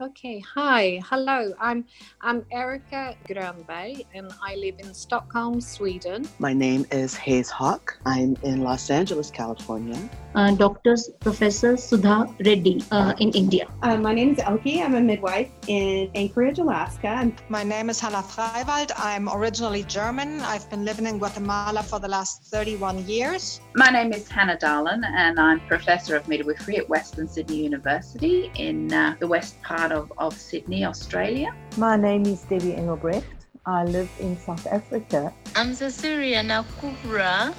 Okay, 0.00 0.40
hi, 0.40 1.00
hello. 1.08 1.54
I'm 1.60 1.84
I'm 2.20 2.44
Erika 2.50 3.14
Grönberg 3.28 4.04
and 4.12 4.32
I 4.42 4.56
live 4.56 4.74
in 4.80 4.92
Stockholm, 4.92 5.60
Sweden. 5.60 6.26
My 6.40 6.52
name 6.52 6.84
is 6.90 7.14
Hayes 7.14 7.48
Hawk. 7.48 7.96
I'm 8.04 8.36
in 8.42 8.64
Los 8.64 8.90
Angeles, 8.90 9.30
California. 9.30 10.10
Uh, 10.34 10.50
Dr. 10.50 10.96
Professor 11.20 11.76
Sudha 11.76 12.26
Reddy 12.44 12.82
uh, 12.90 13.14
in 13.18 13.30
India. 13.32 13.68
Uh, 13.82 13.96
my 13.96 14.12
name 14.12 14.32
is 14.32 14.40
Elke. 14.40 14.82
I'm 14.82 14.94
a 14.96 15.00
midwife 15.00 15.48
in 15.68 16.10
Anchorage, 16.16 16.58
Alaska. 16.58 17.30
My 17.48 17.62
name 17.62 17.88
is 17.88 18.00
Hanna 18.00 18.22
Freiwald. 18.22 18.90
I'm 18.96 19.28
originally 19.28 19.84
German. 19.84 20.40
I've 20.40 20.68
been 20.70 20.84
living 20.84 21.06
in 21.06 21.18
Guatemala 21.18 21.84
for 21.84 22.00
the 22.00 22.08
last 22.08 22.50
31 22.50 23.06
years. 23.06 23.60
My 23.76 23.90
name 23.90 24.12
is 24.12 24.28
Hannah 24.28 24.56
Dahlen, 24.56 25.04
and 25.04 25.38
I'm 25.38 25.60
Professor 25.68 26.16
of 26.16 26.26
Midwifery 26.26 26.78
at 26.78 26.88
Western 26.88 27.28
Sydney 27.28 27.62
University 27.62 28.50
in 28.56 28.92
uh, 28.92 29.14
the 29.20 29.28
west 29.28 29.62
part 29.62 29.92
of, 29.92 30.12
of 30.18 30.34
Sydney, 30.36 30.84
Australia. 30.84 31.54
My 31.76 31.96
name 31.96 32.26
is 32.26 32.42
Debbie 32.42 32.74
Engelbrecht. 32.74 33.26
I 33.66 33.84
live 33.84 34.10
in 34.18 34.36
South 34.36 34.66
Africa. 34.66 35.32
I'm 35.54 35.74
Cecilia 35.74 36.42
Nakubra 36.42 37.54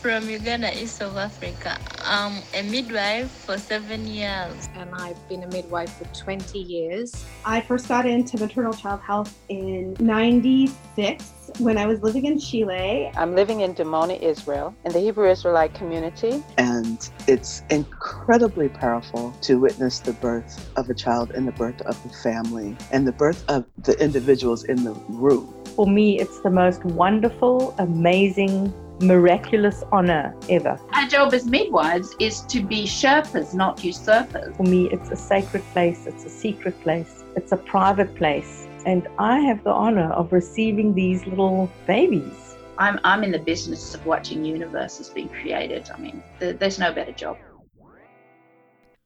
from 0.00 0.30
Uganda, 0.30 0.70
East 0.80 1.02
of 1.02 1.16
Africa. 1.16 1.76
I'm 2.04 2.40
a 2.54 2.62
midwife 2.62 3.30
for 3.30 3.58
seven 3.58 4.06
years. 4.06 4.68
And 4.76 4.90
I've 4.94 5.28
been 5.28 5.42
a 5.42 5.48
midwife 5.48 5.92
for 5.98 6.04
20 6.24 6.56
years. 6.56 7.24
I 7.44 7.60
first 7.60 7.88
got 7.88 8.06
into 8.06 8.38
maternal 8.38 8.72
child 8.72 9.00
health 9.00 9.36
in 9.48 9.96
96 9.98 11.50
when 11.58 11.76
I 11.78 11.86
was 11.86 12.00
living 12.02 12.26
in 12.26 12.38
Chile. 12.38 13.10
I'm 13.16 13.34
living 13.34 13.60
in 13.60 13.74
Dimona, 13.74 14.20
Israel, 14.20 14.72
in 14.84 14.92
the 14.92 15.00
Hebrew 15.00 15.28
Israelite 15.28 15.74
community. 15.74 16.44
And 16.58 17.10
it's 17.26 17.64
incredibly 17.68 18.68
powerful 18.68 19.34
to 19.42 19.58
witness 19.58 19.98
the 19.98 20.12
birth 20.12 20.70
of 20.76 20.88
a 20.88 20.94
child 20.94 21.32
and 21.32 21.48
the 21.48 21.52
birth 21.52 21.80
of 21.82 22.00
the 22.04 22.10
family 22.10 22.76
and 22.92 23.06
the 23.06 23.12
birth 23.12 23.44
of 23.48 23.64
the 23.78 24.00
individuals 24.02 24.62
in 24.64 24.84
the 24.84 24.92
room. 25.08 25.52
For 25.74 25.86
me, 25.86 26.20
it's 26.20 26.40
the 26.40 26.50
most 26.50 26.84
wonderful, 26.84 27.74
amazing, 27.78 28.72
miraculous 29.00 29.84
honor 29.92 30.34
ever. 30.48 30.78
Our 30.92 31.06
job 31.06 31.32
as 31.34 31.46
midwives 31.46 32.14
is 32.18 32.40
to 32.42 32.60
be 32.60 32.84
Sherpas, 32.84 33.54
not 33.54 33.84
usurpers. 33.84 34.56
For 34.56 34.62
me, 34.64 34.88
it's 34.90 35.10
a 35.10 35.16
sacred 35.16 35.62
place, 35.72 36.06
it's 36.06 36.24
a 36.24 36.30
secret 36.30 36.80
place, 36.82 37.22
it's 37.36 37.52
a 37.52 37.56
private 37.56 38.14
place. 38.16 38.66
And 38.86 39.06
I 39.18 39.40
have 39.40 39.62
the 39.64 39.70
honor 39.70 40.10
of 40.12 40.32
receiving 40.32 40.94
these 40.94 41.26
little 41.26 41.70
babies. 41.86 42.56
I'm, 42.78 42.98
I'm 43.04 43.24
in 43.24 43.32
the 43.32 43.38
business 43.38 43.94
of 43.94 44.06
watching 44.06 44.44
universes 44.44 45.08
being 45.08 45.28
created. 45.28 45.90
I 45.94 45.98
mean, 45.98 46.22
th- 46.38 46.58
there's 46.58 46.78
no 46.78 46.92
better 46.92 47.12
job. 47.12 47.36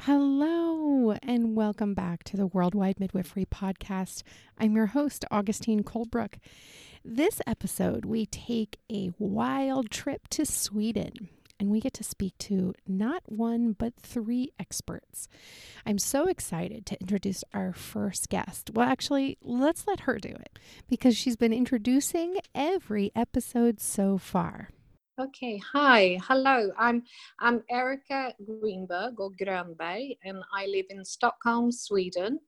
Hello, 0.00 1.12
and 1.22 1.54
welcome 1.54 1.94
back 1.94 2.24
to 2.24 2.36
the 2.36 2.46
Worldwide 2.46 2.98
Midwifery 2.98 3.46
Podcast. 3.46 4.22
I'm 4.58 4.74
your 4.74 4.86
host, 4.86 5.24
Augustine 5.30 5.84
Colebrook. 5.84 6.34
This 7.04 7.40
episode, 7.48 8.04
we 8.04 8.26
take 8.26 8.78
a 8.88 9.10
wild 9.18 9.90
trip 9.90 10.28
to 10.28 10.46
Sweden 10.46 11.30
and 11.58 11.68
we 11.68 11.80
get 11.80 11.94
to 11.94 12.04
speak 12.04 12.38
to 12.38 12.74
not 12.86 13.24
one 13.26 13.72
but 13.72 13.94
three 13.96 14.52
experts. 14.60 15.26
I'm 15.84 15.98
so 15.98 16.28
excited 16.28 16.86
to 16.86 17.00
introduce 17.00 17.42
our 17.52 17.72
first 17.72 18.28
guest. 18.28 18.70
Well, 18.72 18.88
actually, 18.88 19.36
let's 19.42 19.88
let 19.88 20.00
her 20.00 20.18
do 20.18 20.28
it 20.28 20.60
because 20.88 21.16
she's 21.16 21.34
been 21.34 21.52
introducing 21.52 22.36
every 22.54 23.10
episode 23.16 23.80
so 23.80 24.16
far. 24.16 24.68
Okay, 25.20 25.60
hi, 25.72 26.20
hello. 26.22 26.70
I'm 26.78 27.02
I'm 27.40 27.64
Erika 27.68 28.32
Greenberg 28.46 29.18
or 29.18 29.30
Grönberg, 29.32 30.18
and 30.22 30.38
I 30.54 30.66
live 30.66 30.86
in 30.88 31.04
Stockholm, 31.04 31.72
Sweden. 31.72 32.38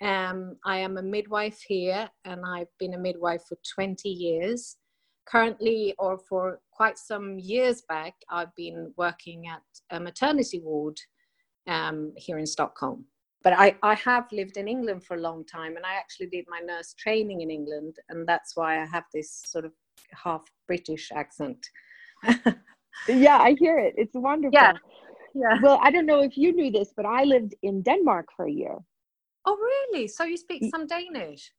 Um, 0.00 0.56
I 0.64 0.78
am 0.78 0.96
a 0.96 1.02
midwife 1.02 1.60
here, 1.66 2.08
and 2.24 2.42
I've 2.46 2.72
been 2.78 2.94
a 2.94 2.98
midwife 2.98 3.42
for 3.48 3.58
20 3.74 4.08
years. 4.08 4.76
Currently, 5.26 5.94
or 5.98 6.18
for 6.18 6.60
quite 6.70 6.98
some 6.98 7.38
years 7.38 7.82
back, 7.88 8.14
I've 8.30 8.54
been 8.54 8.92
working 8.96 9.46
at 9.48 9.62
a 9.90 10.00
maternity 10.00 10.60
ward 10.62 10.98
um, 11.66 12.12
here 12.16 12.38
in 12.38 12.46
Stockholm. 12.46 13.04
But 13.42 13.52
I, 13.52 13.76
I 13.82 13.94
have 13.94 14.26
lived 14.32 14.56
in 14.56 14.68
England 14.68 15.04
for 15.04 15.16
a 15.16 15.20
long 15.20 15.44
time, 15.44 15.76
and 15.76 15.84
I 15.84 15.94
actually 15.94 16.28
did 16.28 16.44
my 16.48 16.60
nurse 16.60 16.94
training 16.94 17.42
in 17.42 17.50
England, 17.50 17.96
and 18.08 18.26
that's 18.26 18.56
why 18.56 18.80
I 18.80 18.86
have 18.86 19.04
this 19.12 19.42
sort 19.46 19.64
of 19.64 19.72
half 20.12 20.42
British 20.66 21.10
accent. 21.14 21.58
yeah, 23.08 23.38
I 23.38 23.54
hear 23.58 23.78
it. 23.78 23.94
It's 23.96 24.14
wonderful. 24.14 24.58
Yeah. 24.58 24.72
Yeah. 25.34 25.58
Well, 25.62 25.78
I 25.82 25.90
don't 25.90 26.06
know 26.06 26.20
if 26.20 26.36
you 26.36 26.52
knew 26.52 26.70
this, 26.70 26.92
but 26.96 27.06
I 27.06 27.24
lived 27.24 27.54
in 27.62 27.82
Denmark 27.82 28.26
for 28.36 28.46
a 28.46 28.50
year. 28.50 28.78
Oh, 29.48 29.56
really? 29.72 30.08
So 30.08 30.24
you 30.24 30.36
speak 30.36 30.62
some 30.74 30.86
Danish? 30.86 31.52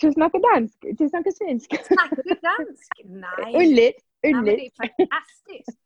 Du 0.00 0.12
snakker 0.12 0.38
dansk. 0.38 0.78
Du 0.98 1.08
snakker 1.08 1.30
svensk. 1.30 1.70
Snackar 1.86 2.22
du 2.24 2.34
dansk? 2.42 2.92
Nej. 3.04 3.54
Ulligt. 3.56 3.98
Ulligt. 4.26 4.76
fantastiskt. 4.76 5.78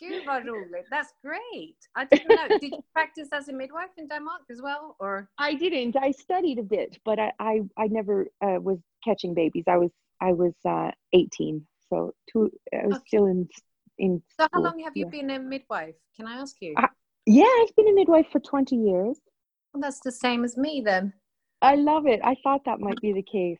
Gud 0.00 0.26
vad 0.26 0.46
roligt. 0.46 0.86
That's 0.90 1.12
great. 1.22 1.78
I 1.94 2.04
didn't 2.04 2.28
know. 2.28 2.58
Did 2.58 2.72
you 2.72 2.82
practice 2.92 3.28
as 3.32 3.48
a 3.48 3.52
midwife 3.52 3.92
in 3.96 4.08
Denmark 4.08 4.42
as 4.50 4.60
well? 4.62 4.96
Or 4.98 5.28
I 5.38 5.54
didn't. 5.54 5.96
I 6.08 6.12
studied 6.12 6.58
a 6.58 6.62
bit, 6.62 6.98
but 7.04 7.18
I 7.18 7.32
I, 7.38 7.62
I 7.84 7.88
never 7.88 8.26
uh, 8.44 8.58
was 8.60 8.78
catching 9.04 9.34
babies. 9.34 9.64
I 9.66 9.76
was 9.78 9.90
I 10.20 10.32
was 10.32 10.54
uh, 10.64 10.90
18, 11.12 11.66
so 11.88 12.12
two. 12.32 12.50
I 12.72 12.86
was 12.86 12.96
Okay. 12.96 13.04
still 13.06 13.26
in 13.26 13.48
in. 13.98 14.22
so 14.40 14.46
how 14.52 14.60
long 14.60 14.78
have 14.84 14.96
you 14.96 15.04
yeah. 15.06 15.20
been 15.20 15.30
a 15.30 15.38
midwife? 15.38 15.96
Can 16.16 16.26
I 16.26 16.40
ask 16.42 16.56
you? 16.60 16.74
Uh, 16.76 16.88
Yeah, 17.26 17.52
I've 17.62 17.74
been 17.76 17.88
a 17.88 17.92
midwife 17.94 18.28
for 18.32 18.40
20 18.40 18.76
years. 18.76 19.18
Well, 19.76 19.82
that's 19.82 20.00
the 20.00 20.10
same 20.12 20.42
as 20.42 20.56
me 20.56 20.80
then. 20.82 21.12
I 21.60 21.74
love 21.74 22.06
it. 22.06 22.20
I 22.24 22.34
thought 22.42 22.62
that 22.64 22.80
might 22.80 22.98
be 23.02 23.12
the 23.12 23.20
case. 23.22 23.58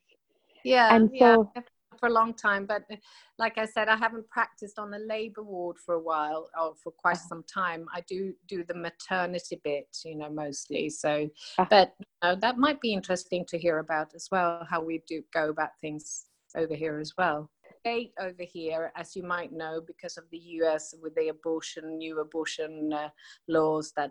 Yeah, 0.65 0.94
And 0.97 1.10
yeah, 1.12 1.34
so- 1.34 1.53
for 2.00 2.09
a 2.09 2.12
long 2.12 2.32
time. 2.32 2.65
But 2.65 2.84
uh, 2.91 2.97
like 3.38 3.59
I 3.59 3.66
said, 3.66 3.88
I 3.91 3.97
haven't 3.97 4.27
practiced 4.31 4.78
on 4.78 4.91
the 4.91 4.99
labour 4.99 5.43
ward 5.43 5.77
for 5.78 5.94
a 5.94 6.00
while 6.00 6.49
or 6.59 6.75
for 6.82 6.91
quite 6.91 7.16
Uh-huh. 7.16 7.28
some 7.28 7.43
time. 7.44 7.84
I 7.94 8.00
do 8.09 8.32
do 8.49 8.65
the 8.65 8.72
maternity 8.75 9.60
bit, 9.62 9.94
you 10.06 10.15
know, 10.15 10.31
mostly. 10.31 10.88
So, 10.88 11.28
Uh. 11.59 11.66
but 11.69 11.94
you 12.00 12.06
know, 12.22 12.34
that 12.37 12.56
might 12.56 12.81
be 12.81 12.94
interesting 12.94 13.44
to 13.48 13.59
hear 13.59 13.78
about 13.81 14.15
as 14.15 14.28
well. 14.33 14.66
How 14.71 14.81
we 14.83 15.03
do 15.06 15.22
go 15.34 15.50
about 15.50 15.72
things 15.83 16.28
over 16.56 16.75
here 16.75 16.98
as 16.98 17.12
well. 17.19 17.50
Debate 17.86 18.12
over 18.20 18.42
here, 18.42 18.91
as 18.97 19.14
you 19.14 19.22
might 19.22 19.52
know, 19.52 19.80
because 19.86 20.16
of 20.16 20.24
the 20.32 20.38
U.S. 20.58 20.92
with 21.00 21.14
the 21.14 21.28
abortion, 21.28 21.98
new 21.98 22.19
abortion 22.19 22.92
uh, 22.92 23.10
laws 23.47 23.92
that 23.97 24.10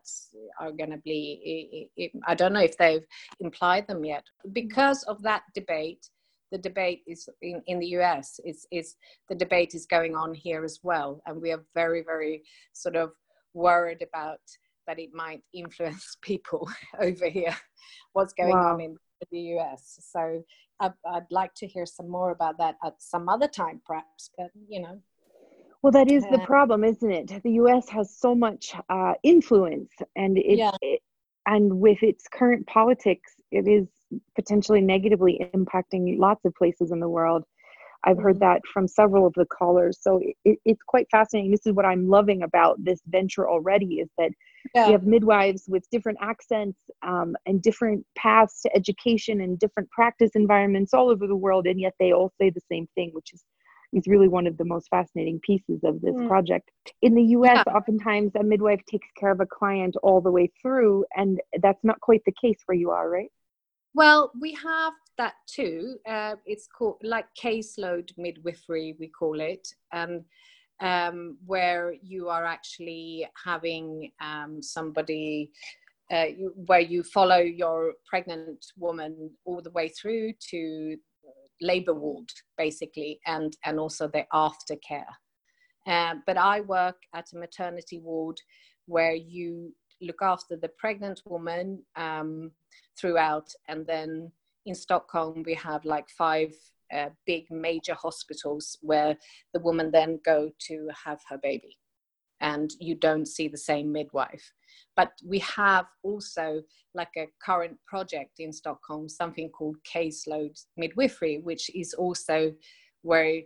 are 0.62 0.72
going 0.72 0.92
to 0.92 0.98
be. 1.00 1.90
I- 2.00 2.02
I- 2.04 2.32
I 2.32 2.36
don't 2.36 2.54
know 2.54 2.62
if 2.62 2.78
they've 2.78 3.06
implied 3.42 3.86
them 3.88 4.06
yet. 4.06 4.24
Because 4.54 5.04
of 5.04 5.22
that 5.24 5.44
debate, 5.54 6.10
the 6.54 6.58
debate 6.58 7.02
is 7.06 7.28
in, 7.42 7.62
in 7.68 7.80
the 7.80 7.88
US 8.00 8.40
is 8.46 8.66
is 8.72 8.96
the 9.28 9.36
debate 9.36 9.76
is 9.76 9.86
going 9.86 10.16
on 10.16 10.34
here 10.34 10.64
as 10.64 10.80
well 10.82 11.22
and 11.26 11.42
we 11.42 11.52
are 11.52 11.66
very 11.74 12.02
very 12.02 12.44
sort 12.72 12.96
of 12.96 13.12
worried 13.54 14.02
about 14.02 14.40
that 14.88 15.00
it 15.00 15.10
might 15.14 15.42
influence 15.54 16.16
people 16.22 16.70
over 17.02 17.28
here 17.28 17.56
what's 18.14 18.34
going 18.34 18.54
Wow. 18.54 18.76
on 18.76 18.80
in 18.82 18.96
the 19.32 19.40
US 19.58 19.98
so 20.14 20.42
I, 20.80 20.92
I'd 21.08 21.32
like 21.32 21.54
to 21.56 21.68
hear 21.68 21.86
some 21.86 22.10
more 22.10 22.32
about 22.32 22.58
that 22.58 22.76
at 22.84 23.02
some 23.02 23.30
other 23.30 23.48
time 23.48 23.82
perhaps 23.86 24.30
but 24.38 24.52
you 24.68 24.82
know 24.82 25.02
Well, 25.82 25.92
that 25.92 26.10
is 26.10 26.24
the 26.24 26.40
Uh, 26.40 26.46
problem, 26.46 26.84
isn't 26.84 27.12
it? 27.12 27.44
The 27.44 27.52
U.S. 27.52 27.90
has 27.90 28.16
so 28.16 28.34
much 28.34 28.74
uh, 28.90 29.14
influence, 29.22 29.92
and 30.16 30.38
it, 30.38 30.58
Yeah. 30.58 30.72
it, 30.82 31.02
and 31.46 31.80
with 31.80 32.02
its 32.02 32.28
current 32.28 32.66
politics, 32.66 33.36
it 33.52 33.68
is 33.68 33.88
potentially 34.36 34.82
negatively 34.82 35.40
impacting 35.54 36.18
lots 36.18 36.44
of 36.46 36.56
places 36.56 36.92
in 36.92 37.00
the 37.00 37.10
world. 37.10 37.44
I've 38.04 38.18
heard 38.18 38.38
Mhm. 38.38 38.40
that 38.40 38.62
from 38.74 38.88
several 38.88 39.28
of 39.28 39.34
the 39.36 39.46
callers, 39.46 40.00
so 40.02 40.22
it, 40.44 40.58
it's 40.66 40.82
quite 40.88 41.08
fascinating. 41.12 41.52
This 41.52 41.68
is 41.68 41.74
what 41.74 41.86
I'm 41.86 42.08
loving 42.08 42.42
about 42.42 42.84
this 42.84 43.02
venture 43.08 43.48
already: 43.48 44.00
is 44.00 44.10
that 44.18 44.32
yeah 44.74 44.88
we 44.88 44.92
have 44.94 45.04
midwives 45.04 45.66
with 45.68 45.90
different 45.90 46.18
accents 46.22 46.78
um, 47.04 47.36
and 47.46 47.62
different 47.62 48.06
paths 48.18 48.62
to 48.62 48.76
education 48.76 49.42
and 49.42 49.60
different 49.60 49.90
practice 49.92 50.32
environments 50.36 50.94
all 50.94 51.10
over 51.10 51.28
the 51.28 51.36
world, 51.36 51.68
and 51.68 51.80
yet 51.80 51.94
they 52.00 52.12
all 52.12 52.32
say 52.40 52.50
the 52.50 52.62
same 52.72 52.88
thing, 52.96 53.10
which 53.14 53.34
is 53.34 53.44
is 53.94 54.08
really 54.08 54.28
one 54.28 54.46
of 54.48 54.58
the 54.58 54.66
most 54.66 54.90
fascinating 54.90 55.40
pieces 55.40 55.80
of 55.84 56.02
this 56.02 56.16
Mm. 56.16 56.28
project. 56.28 56.70
In 57.02 57.14
the 57.16 57.24
US, 57.38 57.64
Yeah. 57.66 57.74
oftentimes 57.74 58.36
a 58.36 58.44
midwife 58.44 58.84
takes 58.86 59.08
care 59.18 59.32
of 59.32 59.40
a 59.40 59.46
client 59.46 59.96
all 60.04 60.20
the 60.20 60.32
way 60.32 60.52
through, 60.62 61.06
and 61.16 61.40
that's 61.62 61.84
not 61.84 62.00
quite 62.02 62.24
the 62.26 62.34
case 62.34 62.60
where 62.66 62.78
you 62.78 62.90
are, 62.92 63.10
right? 63.10 63.32
Well, 63.94 64.32
we 64.42 64.52
have 64.54 64.94
that 65.18 65.36
too. 65.48 65.98
Uh, 66.06 66.36
it's 66.46 66.68
called 66.68 66.98
like 67.04 67.28
caseload 67.42 68.10
midwifery, 68.18 68.96
we 69.00 69.08
call 69.08 69.40
it, 69.40 69.66
um, 69.94 70.26
um, 70.80 71.38
where 71.46 71.96
you 72.02 72.30
are 72.30 72.46
actually 72.46 73.28
having 73.44 74.12
um, 74.22 74.62
somebody 74.62 75.52
uh, 76.12 76.26
you, 76.26 76.54
where 76.68 76.82
you 76.82 77.02
follow 77.02 77.40
your 77.40 77.94
pregnant 78.08 78.64
woman 78.78 79.32
all 79.46 79.62
the 79.62 79.72
way 79.72 79.90
through 79.90 80.34
to 80.50 80.96
labor 81.62 81.94
ward, 81.94 82.30
basically, 82.58 83.20
and 83.26 83.56
and 83.64 83.80
also 83.80 84.08
the 84.08 84.26
aftercare. 84.34 85.14
Uh, 85.88 86.16
but 86.26 86.38
I 86.38 86.62
work 86.62 86.98
at 87.14 87.32
a 87.34 87.38
maternity 87.38 88.00
ward 88.00 88.40
where 88.88 89.16
you 89.16 89.74
look 90.02 90.22
after 90.22 90.56
the 90.56 90.70
pregnant 90.70 91.22
woman 91.26 91.84
um, 91.96 92.52
throughout. 93.00 93.50
And 93.68 93.86
then 93.86 94.32
in 94.66 94.76
Stockholm, 94.76 95.44
we 95.46 95.54
have 95.56 95.86
like 95.86 96.10
five 96.10 96.54
uh, 96.94 97.10
big 97.26 97.46
major 97.50 97.94
hospitals 97.94 98.78
where 98.82 99.18
the 99.54 99.60
woman 99.60 99.92
then 99.92 100.20
go 100.26 100.52
to 100.68 100.88
have 101.06 101.20
her 101.30 101.38
baby. 101.42 101.78
And 102.42 102.70
you 102.80 102.96
don't 102.96 103.28
see 103.28 103.48
the 103.48 103.58
same 103.58 103.92
midwife. 103.92 104.52
But 104.96 105.14
we 105.26 105.40
have 105.40 105.86
also 106.04 106.62
like 106.96 107.12
a 107.18 107.28
current 107.44 107.78
project 107.86 108.40
in 108.40 108.52
stockholm 108.52 109.08
something 109.10 109.50
called 109.50 109.78
caseload 109.84 110.58
midwifery 110.78 111.40
which 111.44 111.70
is 111.76 111.94
also 111.94 112.54
where 113.02 113.42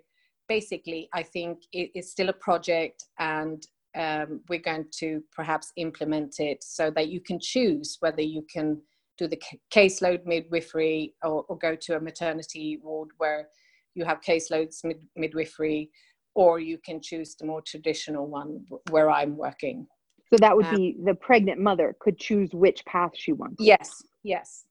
basically 0.48 1.10
i 1.14 1.24
think 1.24 1.60
it's 1.74 2.12
still 2.12 2.30
a 2.30 2.34
project 2.34 3.06
and 3.20 3.68
um, 3.98 4.42
we're 4.50 4.60
going 4.60 4.86
to 5.00 5.24
perhaps 5.36 5.72
implement 5.76 6.40
it 6.40 6.64
so 6.64 6.92
that 6.92 7.10
you 7.10 7.20
can 7.20 7.40
choose 7.40 7.98
whether 8.02 8.22
you 8.22 8.46
can 8.52 8.80
do 9.20 9.28
the 9.28 9.42
caseload 9.72 10.26
midwifery 10.26 11.14
or, 11.24 11.44
or 11.50 11.58
go 11.58 11.76
to 11.76 11.98
a 11.98 12.00
maternity 12.00 12.80
ward 12.82 13.10
where 13.18 13.50
you 13.94 14.06
have 14.06 14.22
caseloads 14.22 14.84
mid- 14.84 15.06
midwifery 15.16 15.92
or 16.34 16.60
you 16.60 16.78
can 16.78 17.02
choose 17.02 17.36
the 17.36 17.46
more 17.46 17.62
traditional 17.62 18.26
one 18.28 18.66
where 18.90 19.10
i'm 19.10 19.36
working. 19.38 19.86
So 20.32 20.38
that 20.40 20.56
would 20.56 20.68
um, 20.68 20.76
be 20.76 20.96
the 21.04 21.16
pregnant 21.16 21.60
mother 21.60 21.96
could 22.00 22.18
choose 22.18 22.50
which 22.54 22.86
path 22.86 23.12
she 23.16 23.34
wants. 23.34 23.58
Yes 23.60 24.04
yes. 24.24 24.66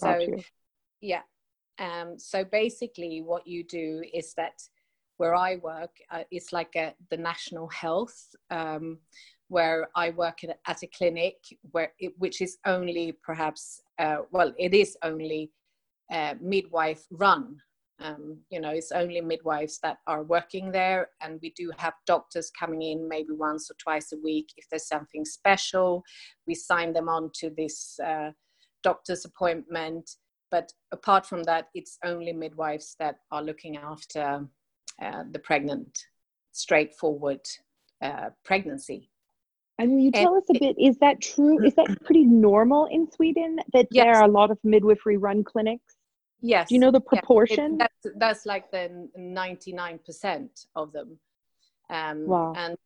Got 0.00 0.20
so 0.20 0.26
you. 0.26 0.42
yeah. 1.00 1.22
Um, 1.78 2.18
so 2.18 2.44
basically 2.44 3.22
what 3.22 3.46
you 3.46 3.64
do 3.64 4.02
is 4.12 4.34
that 4.34 4.62
where 5.16 5.34
i 5.34 5.56
work 5.56 5.90
uh, 6.10 6.24
it's 6.30 6.52
like 6.52 6.74
a, 6.76 6.94
the 7.10 7.16
national 7.16 7.68
health 7.68 8.34
um, 8.50 8.98
where 9.52 9.88
I 9.94 10.10
work 10.10 10.44
at, 10.44 10.58
at 10.66 10.82
a 10.82 10.86
clinic 10.86 11.36
where 11.72 11.92
it, 11.98 12.12
which 12.16 12.40
is 12.40 12.56
only 12.64 13.12
perhaps 13.22 13.82
uh, 13.98 14.20
well 14.30 14.52
it 14.58 14.72
is 14.72 14.96
only 15.02 15.50
uh, 16.10 16.34
midwife 16.40 17.04
run. 17.10 17.56
Um, 18.00 18.38
you 18.50 18.60
know, 18.60 18.70
it's 18.70 18.90
only 18.90 19.20
midwives 19.20 19.78
that 19.82 19.98
are 20.06 20.24
working 20.24 20.72
there, 20.72 21.10
and 21.20 21.38
we 21.42 21.50
do 21.50 21.70
have 21.76 21.92
doctors 22.06 22.50
coming 22.58 22.82
in 22.82 23.08
maybe 23.08 23.32
once 23.32 23.70
or 23.70 23.74
twice 23.74 24.12
a 24.12 24.16
week 24.24 24.48
if 24.56 24.64
there's 24.70 24.88
something 24.88 25.24
special. 25.24 26.02
We 26.46 26.54
sign 26.54 26.92
them 26.94 27.08
on 27.08 27.30
to 27.40 27.50
this 27.50 28.00
uh, 28.04 28.30
doctor's 28.82 29.24
appointment, 29.24 30.10
but 30.50 30.72
apart 30.90 31.26
from 31.26 31.44
that, 31.44 31.68
it's 31.74 31.98
only 32.04 32.32
midwives 32.32 32.96
that 32.98 33.16
are 33.30 33.42
looking 33.42 33.76
after 33.76 34.48
uh, 35.00 35.22
the 35.30 35.38
pregnant, 35.38 35.96
straightforward 36.52 37.46
uh, 38.02 38.30
pregnancy. 38.44 39.11
And 39.82 39.94
will 39.94 39.98
you 39.98 40.12
tell 40.12 40.36
us 40.36 40.44
a 40.48 40.58
bit, 40.60 40.76
is 40.78 40.96
that 40.98 41.20
true? 41.20 41.64
Is 41.64 41.74
that 41.74 41.88
pretty 42.04 42.24
normal 42.24 42.86
in 42.86 43.10
Sweden 43.10 43.58
that 43.72 43.88
yes. 43.90 44.04
there 44.04 44.14
are 44.14 44.22
a 44.22 44.30
lot 44.30 44.52
of 44.52 44.58
midwifery 44.62 45.16
run 45.16 45.42
clinics? 45.42 45.96
Yes. 46.40 46.68
Do 46.68 46.76
you 46.76 46.80
know 46.80 46.92
the 46.92 47.00
proportion? 47.00 47.78
Yeah, 47.80 47.86
it, 47.86 47.90
that's, 48.04 48.16
that's 48.18 48.46
like 48.46 48.70
the 48.70 49.08
99% 49.18 50.48
of 50.76 50.92
them. 50.92 51.18
Um, 51.90 52.26
wow. 52.28 52.52
And 52.56 52.76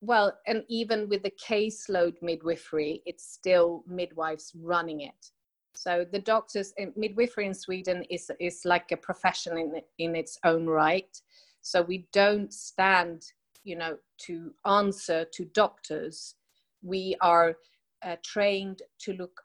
well, 0.00 0.32
and 0.46 0.64
even 0.70 1.10
with 1.10 1.24
the 1.24 1.32
caseload 1.46 2.14
midwifery, 2.22 3.02
it's 3.04 3.30
still 3.30 3.84
midwives 3.86 4.52
running 4.58 5.02
it. 5.02 5.30
So 5.74 6.06
the 6.10 6.20
doctors, 6.20 6.72
midwifery 6.96 7.44
in 7.44 7.54
Sweden 7.54 8.02
is, 8.08 8.30
is 8.40 8.62
like 8.64 8.92
a 8.92 8.96
profession 8.96 9.58
in, 9.58 9.74
in 9.98 10.16
its 10.16 10.38
own 10.44 10.64
right. 10.64 11.14
So 11.60 11.82
we 11.82 12.08
don't 12.14 12.50
stand 12.50 13.24
you 13.64 13.76
know 13.76 13.96
to 14.18 14.52
answer 14.64 15.24
to 15.32 15.44
doctors 15.46 16.34
we 16.82 17.16
are 17.20 17.56
uh, 18.02 18.16
trained 18.24 18.82
to 19.00 19.12
look 19.14 19.40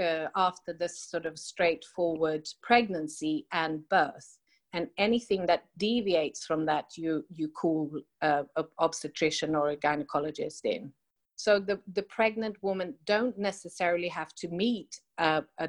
uh, 0.00 0.26
after 0.36 0.72
this 0.72 0.98
sort 1.02 1.26
of 1.26 1.38
straightforward 1.38 2.48
pregnancy 2.62 3.46
and 3.52 3.88
birth. 3.88 4.38
And 4.72 4.88
anything 4.98 5.46
that 5.46 5.64
deviates 5.78 6.46
from 6.46 6.64
that 6.66 6.86
you 6.96 7.24
you 7.28 7.48
call 7.48 7.90
uh, 8.22 8.44
a 8.56 8.64
obstetrician 8.78 9.56
or 9.56 9.70
a 9.70 9.76
gynecologist 9.76 10.64
in. 10.64 10.92
So 11.34 11.58
the, 11.58 11.80
the 11.94 12.02
pregnant 12.02 12.56
woman 12.62 12.94
don't 13.06 13.36
necessarily 13.38 14.08
have 14.08 14.34
to 14.34 14.48
meet 14.48 15.00
a, 15.18 15.42
a, 15.58 15.68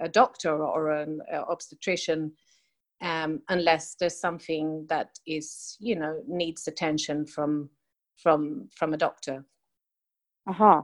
a 0.00 0.08
doctor 0.08 0.64
or 0.64 0.90
an 0.90 1.20
obstetrician 1.30 2.32
um, 3.02 3.40
unless 3.48 3.96
there's 3.98 4.18
something 4.18 4.86
that 4.88 5.10
is 5.26 5.76
you 5.80 5.96
know 5.96 6.22
needs 6.26 6.68
attention 6.68 7.26
from 7.26 7.68
from 8.16 8.68
from 8.74 8.94
a 8.94 8.96
doctor 8.96 9.44
aha 10.48 10.78
uh-huh. 10.78 10.82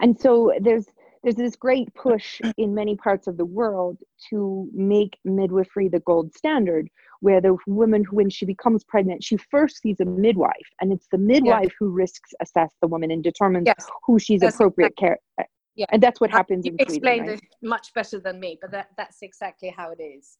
and 0.00 0.18
so 0.20 0.52
there's 0.60 0.86
there's 1.22 1.36
this 1.36 1.56
great 1.56 1.92
push 1.94 2.38
in 2.58 2.74
many 2.74 2.94
parts 2.96 3.26
of 3.26 3.38
the 3.38 3.44
world 3.46 3.96
to 4.28 4.68
make 4.74 5.18
midwifery 5.24 5.88
the 5.88 6.00
gold 6.00 6.34
standard 6.34 6.88
where 7.20 7.40
the 7.40 7.56
woman 7.66 8.04
when 8.10 8.28
she 8.28 8.44
becomes 8.44 8.84
pregnant 8.84 9.24
she 9.24 9.36
first 9.36 9.80
sees 9.80 9.98
a 10.00 10.04
midwife 10.04 10.68
and 10.80 10.92
it's 10.92 11.08
the 11.10 11.18
midwife 11.18 11.64
yeah. 11.64 11.76
who 11.78 11.88
risks 11.88 12.30
assess 12.40 12.70
the 12.82 12.88
woman 12.88 13.10
and 13.10 13.24
determines 13.24 13.64
yes. 13.66 13.86
who 14.06 14.18
she's 14.18 14.40
that's 14.40 14.56
appropriate 14.56 14.92
exactly. 14.98 15.16
care 15.38 15.48
yeah 15.76 15.86
and 15.90 16.02
that's 16.02 16.20
what 16.20 16.30
happens 16.30 16.66
you 16.66 16.72
in 16.72 16.78
explained 16.78 17.26
Sweden, 17.26 17.26
right? 17.26 17.42
it 17.42 17.66
much 17.66 17.92
better 17.94 18.20
than 18.20 18.38
me 18.38 18.58
but 18.60 18.70
that, 18.70 18.88
that's 18.98 19.22
exactly 19.22 19.74
how 19.74 19.90
it 19.90 20.02
is 20.02 20.36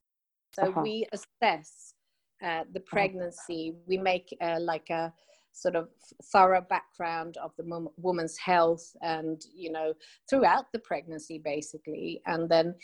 so 0.55 0.69
uh-huh. 0.69 0.81
we 0.83 1.07
assess 1.13 1.95
uh, 2.43 2.65
the 2.73 2.81
uh-huh. 2.81 2.85
pregnancy. 2.87 3.75
We 3.87 3.99
make 3.99 4.37
uh, 4.41 4.59
like 4.61 4.91
a 4.91 5.13
sort 5.55 5.77
of 5.77 5.89
thorough 6.33 6.65
background 6.69 7.37
of 7.37 7.53
the 7.57 7.63
mom- 7.63 7.91
woman's 7.97 8.37
health 8.37 8.85
and 9.03 9.41
you 9.55 9.71
know 9.71 9.95
throughout 10.29 10.67
the 10.73 10.79
pregnancy 10.81 11.39
basically 11.39 12.21
and 12.27 12.51
then 12.51 12.75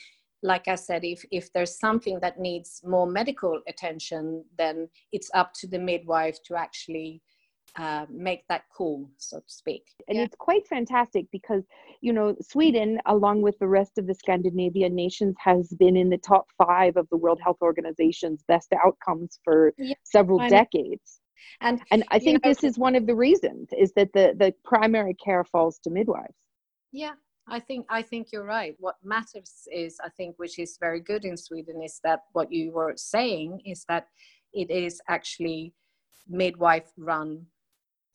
like 0.45 0.69
i 0.69 0.77
said 0.77 1.05
if 1.05 1.25
if 1.33 1.53
there's 1.53 1.81
something 1.81 2.21
that 2.21 2.39
needs 2.39 2.81
more 2.85 3.09
medical 3.09 3.61
attention 3.69 4.45
then 4.57 4.89
it's 5.11 5.31
up 5.35 5.53
to 5.53 5.67
the 5.67 5.79
midwife 5.79 6.39
to 6.45 6.55
actually 6.55 7.21
uh, 7.77 8.07
make 8.11 8.47
that 8.49 8.63
call, 8.75 9.09
so 9.19 9.39
to 9.39 9.45
speak. 9.47 9.85
And 10.09 10.19
yeah. 10.19 10.25
it's 10.25 10.37
quite 10.39 10.67
fantastic 10.67 11.27
because, 11.31 11.63
you 12.01 12.13
know, 12.13 12.35
Sweden, 12.41 12.99
along 13.07 13.43
with 13.43 13.59
the 13.59 13.69
rest 13.69 13.99
of 13.99 14.07
the 14.07 14.15
Scandinavian 14.15 14.95
nations, 14.95 15.37
has 15.39 15.69
been 15.79 15.97
in 15.97 16.11
the 16.11 16.19
top 16.19 16.47
five 16.59 16.97
of 16.97 17.09
the 17.11 17.17
World 17.17 17.41
Health 17.43 17.59
Organization's 17.63 18.43
best 18.49 18.73
outcomes 18.85 19.39
for 19.45 19.73
yeah, 19.79 19.95
several 20.05 20.39
decades. 20.49 21.21
And, 21.61 21.81
and 21.91 22.05
I 22.11 22.19
think 22.19 22.45
know, 22.45 22.51
this 22.51 22.65
is 22.65 22.79
one 22.79 22.95
of 22.95 23.07
the 23.07 23.15
reasons 23.15 23.69
is 23.77 23.93
that 23.95 24.13
the, 24.15 24.35
the 24.37 24.55
primary 24.65 25.15
care 25.15 25.45
falls 25.45 25.79
to 25.81 25.91
midwives. 25.91 26.35
Yeah, 26.93 27.13
I 27.49 27.61
think 27.61 27.87
I 27.89 28.03
think 28.03 28.29
you're 28.33 28.45
right. 28.45 28.77
What 28.79 28.97
matters 29.03 29.69
is 29.73 29.99
I 30.05 30.09
think 30.11 30.37
which 30.39 30.59
is 30.59 30.77
very 30.79 31.01
good 31.01 31.25
in 31.25 31.37
Sweden 31.37 31.83
is 31.83 32.01
that 32.05 32.21
what 32.33 32.53
you 32.53 32.73
were 32.73 32.95
saying 32.97 33.63
is 33.65 33.85
that 33.89 34.07
it 34.53 34.71
is 34.71 35.01
actually 35.09 35.75
midwife 36.29 36.93
run 36.97 37.47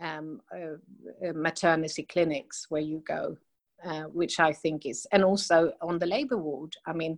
um, 0.02 0.42
uh, 0.54 1.28
uh, 1.28 1.34
maternity 1.34 2.04
clinics 2.04 2.66
where 2.70 2.82
you 2.82 3.04
go, 3.08 3.38
uh, 3.84 4.04
which 4.04 4.40
I 4.40 4.54
think 4.54 4.86
is, 4.86 5.08
and 5.12 5.24
also 5.24 5.72
on 5.82 6.00
the 6.00 6.06
labor 6.06 6.38
ward. 6.38 6.74
I 6.86 6.94
mean, 6.94 7.18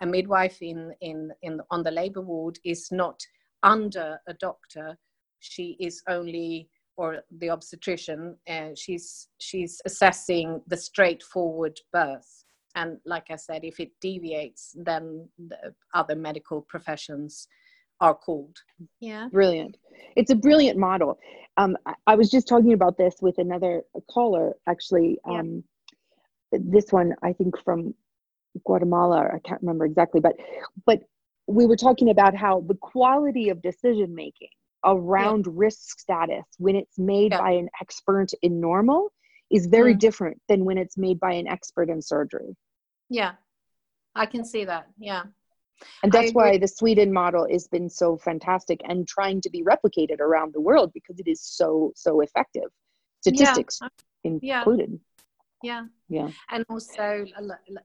a 0.00 0.06
midwife 0.06 0.60
in 0.60 0.92
in 1.00 1.32
in 1.42 1.60
on 1.70 1.82
the 1.82 1.90
labor 1.90 2.20
ward 2.20 2.58
is 2.64 2.88
not 2.90 3.20
under 3.62 4.18
a 4.26 4.34
doctor. 4.34 4.98
She 5.40 5.76
is 5.80 6.02
only 6.08 6.68
or 6.96 7.22
the 7.38 7.50
obstetrician. 7.50 8.36
Uh, 8.48 8.70
she's 8.74 9.28
she's 9.38 9.80
assessing 9.84 10.62
the 10.66 10.76
straightforward 10.76 11.78
birth. 11.92 12.44
And 12.74 12.98
like 13.06 13.30
I 13.30 13.36
said, 13.36 13.64
if 13.64 13.80
it 13.80 13.92
deviates, 14.02 14.74
then 14.76 15.28
the 15.38 15.74
other 15.94 16.14
medical 16.14 16.60
professions 16.60 17.48
are 18.00 18.14
called. 18.14 18.56
Yeah. 19.00 19.28
Brilliant. 19.30 19.76
It's 20.16 20.30
a 20.30 20.34
brilliant 20.34 20.78
model. 20.78 21.18
Um, 21.56 21.76
I, 21.86 21.94
I, 22.06 22.14
was 22.16 22.30
just 22.30 22.48
talking 22.48 22.72
about 22.72 22.98
this 22.98 23.16
with 23.20 23.38
another 23.38 23.82
caller, 24.10 24.54
actually. 24.68 25.18
Um, 25.28 25.64
yeah. 26.52 26.58
This 26.62 26.86
one, 26.90 27.14
I 27.22 27.32
think 27.32 27.54
from 27.64 27.94
Guatemala, 28.64 29.28
I 29.34 29.38
can't 29.40 29.60
remember 29.62 29.84
exactly, 29.84 30.20
but 30.20 30.34
but 30.84 31.00
we 31.46 31.66
were 31.66 31.76
talking 31.76 32.10
about 32.10 32.34
how 32.34 32.60
the 32.60 32.74
quality 32.74 33.48
of 33.48 33.62
decision 33.62 34.14
making 34.14 34.48
around 34.84 35.46
yeah. 35.46 35.52
risk 35.54 35.98
status 35.98 36.44
when 36.58 36.76
it's 36.76 36.98
made 36.98 37.32
yeah. 37.32 37.40
by 37.40 37.52
an 37.52 37.68
expert 37.80 38.28
in 38.42 38.60
normal 38.60 39.12
is 39.50 39.66
very 39.66 39.94
mm. 39.94 39.98
different 39.98 40.40
than 40.48 40.64
when 40.64 40.76
it's 40.76 40.96
made 40.96 41.18
by 41.20 41.32
an 41.32 41.46
expert 41.46 41.88
in 41.88 42.02
surgery. 42.02 42.56
Yeah, 43.08 43.32
I 44.14 44.26
can 44.26 44.44
see 44.44 44.64
that. 44.64 44.88
Yeah 44.98 45.24
and 46.02 46.12
that's 46.12 46.32
why 46.32 46.58
the 46.58 46.68
sweden 46.68 47.12
model 47.12 47.46
has 47.50 47.68
been 47.68 47.88
so 47.88 48.16
fantastic 48.16 48.80
and 48.88 49.06
trying 49.06 49.40
to 49.40 49.50
be 49.50 49.62
replicated 49.62 50.20
around 50.20 50.52
the 50.54 50.60
world 50.60 50.92
because 50.92 51.18
it 51.18 51.28
is 51.28 51.40
so 51.42 51.92
so 51.94 52.20
effective 52.20 52.70
statistics 53.20 53.80
yeah. 54.24 54.60
included. 54.60 54.98
Yeah. 55.62 55.84
Yeah. 56.08 56.30
And 56.50 56.64
also 56.68 57.26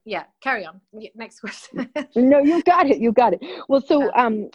yeah 0.06 0.24
carry 0.42 0.66
on. 0.66 0.82
Next 1.16 1.40
question. 1.40 1.90
No 2.16 2.40
you 2.40 2.62
got 2.64 2.88
it 2.88 3.00
you 3.00 3.12
got 3.12 3.34
it. 3.34 3.42
Well 3.68 3.82
so 3.82 4.12
um 4.14 4.50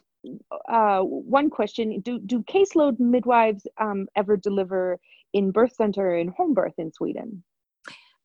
uh 0.69 1.01
one 1.01 1.51
question. 1.51 2.01
Do 2.01 2.19
do 2.19 2.43
caseload 2.45 3.01
midwives 3.01 3.67
um 3.79 4.07
ever 4.17 4.37
deliver 4.37 4.99
in 5.33 5.51
birth 5.51 5.75
center 5.75 6.15
and 6.15 6.31
home 6.31 6.55
birth 6.55 6.75
in 6.79 6.93
sweden? 6.93 7.43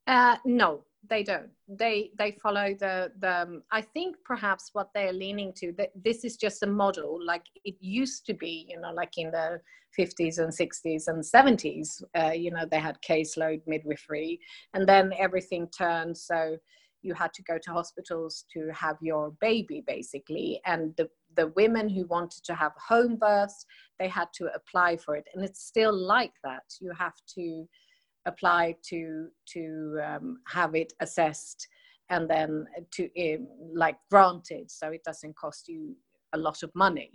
Uh, 0.07 0.35
no, 0.45 0.83
they 1.11 1.23
don't. 1.23 1.49
They 1.67 2.09
they 2.17 2.31
follow 2.41 2.73
the 2.73 3.11
the. 3.19 3.41
Um, 3.41 3.63
I 3.71 3.81
think 3.81 4.15
perhaps 4.25 4.69
what 4.73 4.89
they're 4.95 5.13
leaning 5.13 5.51
to 5.57 5.73
that 5.77 5.91
this 5.93 6.23
is 6.23 6.37
just 6.37 6.63
a 6.63 6.67
model 6.67 7.19
like 7.23 7.45
it 7.65 7.75
used 7.79 8.25
to 8.27 8.33
be. 8.33 8.65
You 8.69 8.79
know, 8.79 8.93
like 8.93 9.17
in 9.17 9.29
the 9.29 9.59
50s 9.99 10.39
and 10.39 10.53
60s 10.53 11.03
and 11.07 11.21
70s. 11.21 12.01
Uh, 12.17 12.31
you 12.31 12.49
know, 12.49 12.65
they 12.65 12.79
had 12.79 12.97
caseload 13.07 13.61
midwifery, 13.67 14.39
and 14.73 14.87
then 14.87 15.11
everything 15.19 15.67
turned 15.77 16.17
so 16.17 16.57
you 17.03 17.13
had 17.13 17.33
to 17.33 17.43
go 17.43 17.57
to 17.57 17.71
hospitals 17.71 18.45
to 18.53 18.69
have 18.73 18.97
your 19.01 19.31
baby 19.41 19.83
basically 19.85 20.61
and 20.65 20.93
the 20.97 21.09
the 21.35 21.47
women 21.55 21.89
who 21.89 22.05
wanted 22.07 22.43
to 22.43 22.53
have 22.53 22.73
home 22.75 23.15
births 23.15 23.65
they 23.99 24.07
had 24.07 24.27
to 24.33 24.45
apply 24.53 24.97
for 24.97 25.15
it 25.15 25.25
and 25.33 25.43
it's 25.43 25.65
still 25.65 25.93
like 25.93 26.33
that 26.43 26.63
you 26.79 26.91
have 26.97 27.15
to 27.27 27.65
apply 28.25 28.75
to 28.83 29.27
to 29.47 29.99
um, 30.03 30.37
have 30.47 30.75
it 30.75 30.93
assessed 30.99 31.67
and 32.09 32.29
then 32.29 32.65
to 32.91 33.09
um, 33.19 33.47
like 33.73 33.97
granted 34.09 34.69
so 34.69 34.89
it 34.89 35.03
doesn't 35.03 35.35
cost 35.35 35.67
you 35.67 35.95
a 36.33 36.37
lot 36.37 36.61
of 36.63 36.71
money 36.75 37.11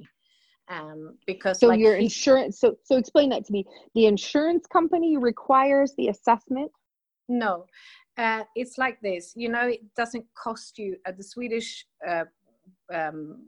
um, 0.68 1.16
because 1.26 1.60
so 1.60 1.68
like 1.68 1.80
your 1.80 1.94
insurance 1.94 2.58
so 2.58 2.76
so 2.84 2.96
explain 2.96 3.28
that 3.30 3.44
to 3.44 3.52
me 3.52 3.64
the 3.94 4.06
insurance 4.06 4.66
company 4.66 5.16
requires 5.16 5.92
the 5.96 6.08
assessment 6.08 6.72
No, 7.28 7.66
uh, 8.16 8.44
it's 8.54 8.78
like 8.78 9.00
this. 9.00 9.32
You 9.36 9.48
know, 9.48 9.66
it 9.68 9.80
doesn't 9.96 10.24
cost 10.34 10.78
you. 10.78 10.96
Uh, 11.06 11.12
the 11.16 11.24
Swedish 11.24 11.84
uh, 12.06 12.24
um, 12.92 13.42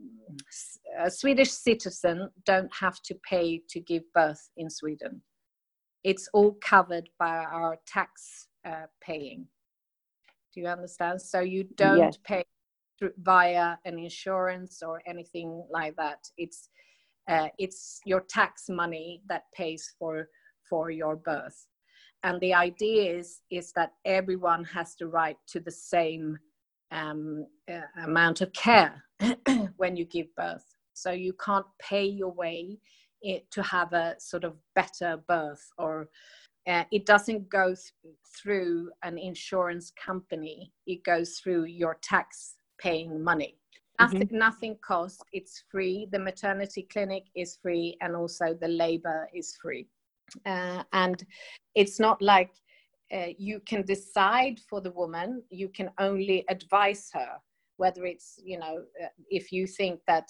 a 0.97 1.09
Swedish 1.09 1.51
citizen 1.51 2.29
don't 2.45 2.73
have 2.73 3.01
to 3.03 3.15
pay 3.27 3.61
to 3.69 3.79
give 3.79 4.03
birth 4.13 4.49
in 4.57 4.69
Sweden. 4.69 5.21
It's 6.03 6.29
all 6.33 6.57
covered 6.61 7.09
by 7.17 7.37
our 7.37 7.77
tax 7.85 8.47
uh, 8.65 8.87
paying. 9.01 9.47
Do 10.53 10.61
you 10.61 10.67
understand? 10.67 11.21
So 11.21 11.41
you 11.41 11.65
don't 11.75 11.97
Yes. 11.97 12.17
pay 12.23 12.43
through, 12.97 13.13
via 13.19 13.77
an 13.85 13.99
insurance 13.99 14.81
or 14.81 15.01
anything 15.05 15.63
like 15.69 15.95
that. 15.97 16.19
It's 16.37 16.69
uh, 17.29 17.49
it's 17.59 17.99
your 18.05 18.21
tax 18.21 18.69
money 18.69 19.21
that 19.29 19.43
pays 19.55 19.93
for 19.99 20.29
for 20.67 20.89
your 20.89 21.15
birth 21.15 21.67
and 22.23 22.39
the 22.41 22.53
idea 22.53 23.17
is 23.17 23.41
is 23.49 23.71
that 23.73 23.93
everyone 24.05 24.63
has 24.63 24.95
the 24.95 25.07
right 25.07 25.37
to 25.47 25.59
the 25.59 25.71
same 25.71 26.37
um, 26.91 27.45
uh, 27.71 28.03
amount 28.03 28.41
of 28.41 28.51
care 28.53 29.03
when 29.77 29.95
you 29.95 30.05
give 30.05 30.33
birth 30.35 30.65
so 30.93 31.11
you 31.11 31.33
can't 31.33 31.65
pay 31.79 32.03
your 32.05 32.31
way 32.31 32.77
it, 33.21 33.49
to 33.51 33.63
have 33.63 33.93
a 33.93 34.15
sort 34.19 34.43
of 34.43 34.55
better 34.75 35.17
birth 35.27 35.65
or 35.77 36.09
uh, 36.67 36.83
it 36.91 37.05
doesn't 37.05 37.49
go 37.49 37.67
th- 37.67 38.15
through 38.37 38.91
an 39.03 39.17
insurance 39.17 39.91
company. 40.03 40.71
It 40.85 41.03
goes 41.03 41.39
through 41.39 41.65
your 41.65 41.97
tax 42.01 42.55
paying 42.79 43.23
money. 43.23 43.57
Nothing, 43.99 44.29
nothing 44.31 44.77
costs. 44.81 45.21
It's 45.33 45.63
free. 45.69 46.07
The 46.11 46.19
maternity 46.19 46.87
clinic 46.91 47.23
is 47.35 47.57
free 47.61 47.97
and 48.01 48.15
also 48.15 48.53
the 48.53 48.67
labor 48.67 49.27
is 49.33 49.57
free. 49.61 49.87
Uh, 50.45 50.83
and 50.93 51.25
it's 51.75 51.99
not 51.99 52.21
like 52.21 52.51
uh, 53.11 53.27
you 53.37 53.59
can 53.65 53.81
decide 53.81 54.59
for 54.69 54.79
the 54.79 54.91
woman. 54.91 55.43
You 55.49 55.69
can 55.69 55.89
only 55.97 56.45
advise 56.49 57.09
her 57.13 57.39
whether 57.79 58.05
it's 58.05 58.39
you 58.43 58.59
know 58.59 58.83
uh, 59.03 59.07
if 59.29 59.51
you 59.51 59.65
think 59.65 60.01
that 60.05 60.27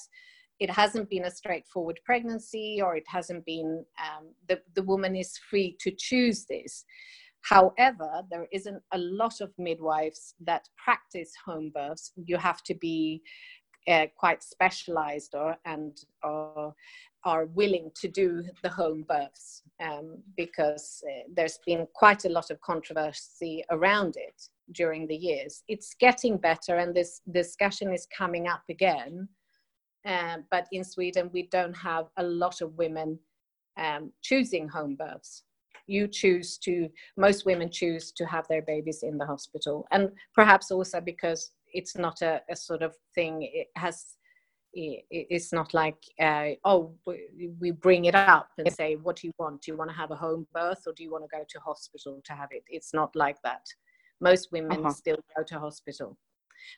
it 0.59 0.69
hasn't 0.69 1.09
been 1.09 1.25
a 1.25 1.31
straightforward 1.31 1.99
pregnancy 2.05 2.81
or 2.83 2.95
it 2.95 3.05
hasn't 3.07 3.45
been 3.45 3.85
um, 3.99 4.27
the, 4.47 4.59
the 4.75 4.83
woman 4.83 5.15
is 5.15 5.37
free 5.49 5.75
to 5.79 5.91
choose 5.97 6.45
this 6.45 6.85
however 7.41 8.21
there 8.29 8.47
isn't 8.51 8.81
a 8.93 8.97
lot 8.97 9.39
of 9.41 9.51
midwives 9.57 10.35
that 10.39 10.67
practice 10.83 11.31
home 11.45 11.71
births 11.73 12.11
you 12.25 12.37
have 12.37 12.61
to 12.63 12.75
be 12.75 13.21
uh, 13.87 14.05
quite 14.17 14.43
specialized 14.43 15.33
or 15.35 15.55
and 15.65 15.97
or 16.23 16.75
are 17.25 17.45
willing 17.47 17.91
to 17.95 18.07
do 18.07 18.43
the 18.63 18.69
home 18.69 19.03
births 19.07 19.63
um, 19.83 20.17
because 20.37 21.03
uh, 21.09 21.23
there's 21.33 21.59
been 21.65 21.85
quite 21.93 22.25
a 22.25 22.29
lot 22.29 22.49
of 22.49 22.61
controversy 22.61 23.63
around 23.71 24.15
it 24.15 24.41
during 24.71 25.07
the 25.07 25.15
years. 25.15 25.63
It's 25.67 25.95
getting 25.99 26.37
better, 26.37 26.77
and 26.77 26.95
this 26.95 27.21
discussion 27.31 27.93
is 27.93 28.07
coming 28.15 28.47
up 28.47 28.63
again. 28.69 29.27
Uh, 30.05 30.37
but 30.49 30.67
in 30.71 30.83
Sweden, 30.83 31.29
we 31.33 31.43
don't 31.51 31.75
have 31.75 32.05
a 32.17 32.23
lot 32.23 32.61
of 32.61 32.73
women 32.77 33.19
um, 33.77 34.11
choosing 34.21 34.67
home 34.67 34.95
births. 34.95 35.43
You 35.87 36.07
choose 36.07 36.57
to, 36.59 36.89
most 37.17 37.45
women 37.45 37.69
choose 37.71 38.11
to 38.13 38.25
have 38.25 38.47
their 38.47 38.61
babies 38.61 39.03
in 39.03 39.17
the 39.17 39.25
hospital, 39.25 39.87
and 39.91 40.09
perhaps 40.35 40.71
also 40.71 41.01
because 41.01 41.51
it's 41.73 41.97
not 41.97 42.21
a, 42.21 42.41
a 42.49 42.55
sort 42.55 42.81
of 42.81 42.95
thing, 43.15 43.41
it 43.53 43.67
has 43.75 44.15
i- 44.77 45.01
i- 45.11 45.27
it's 45.31 45.51
not 45.51 45.73
like 45.73 45.97
uh, 46.19 46.49
oh 46.63 46.93
we- 47.07 47.51
we 47.59 47.71
bring 47.71 48.05
it 48.05 48.13
up 48.15 48.49
and 48.59 48.71
say 48.71 48.95
what 48.95 49.15
do 49.17 49.27
you 49.27 49.33
want? 49.39 49.61
Do 49.63 49.71
you 49.71 49.77
want 49.77 49.89
to 49.89 49.95
have 49.97 50.11
a 50.11 50.15
home 50.15 50.45
birth 50.53 50.83
or 50.85 50.93
do 50.93 51.03
you 51.03 51.11
want 51.11 51.23
to 51.23 51.37
go 51.37 51.43
to 51.49 51.59
hospital 51.59 52.21
to 52.23 52.33
have 52.33 52.49
it? 52.51 52.63
It's 52.67 52.93
not 52.93 53.15
like 53.15 53.37
that. 53.43 53.65
Most 54.21 54.51
women 54.51 54.79
Uh-huh. 54.81 54.89
still 54.91 55.17
go 55.35 55.43
to 55.43 55.59
hospital 55.59 56.17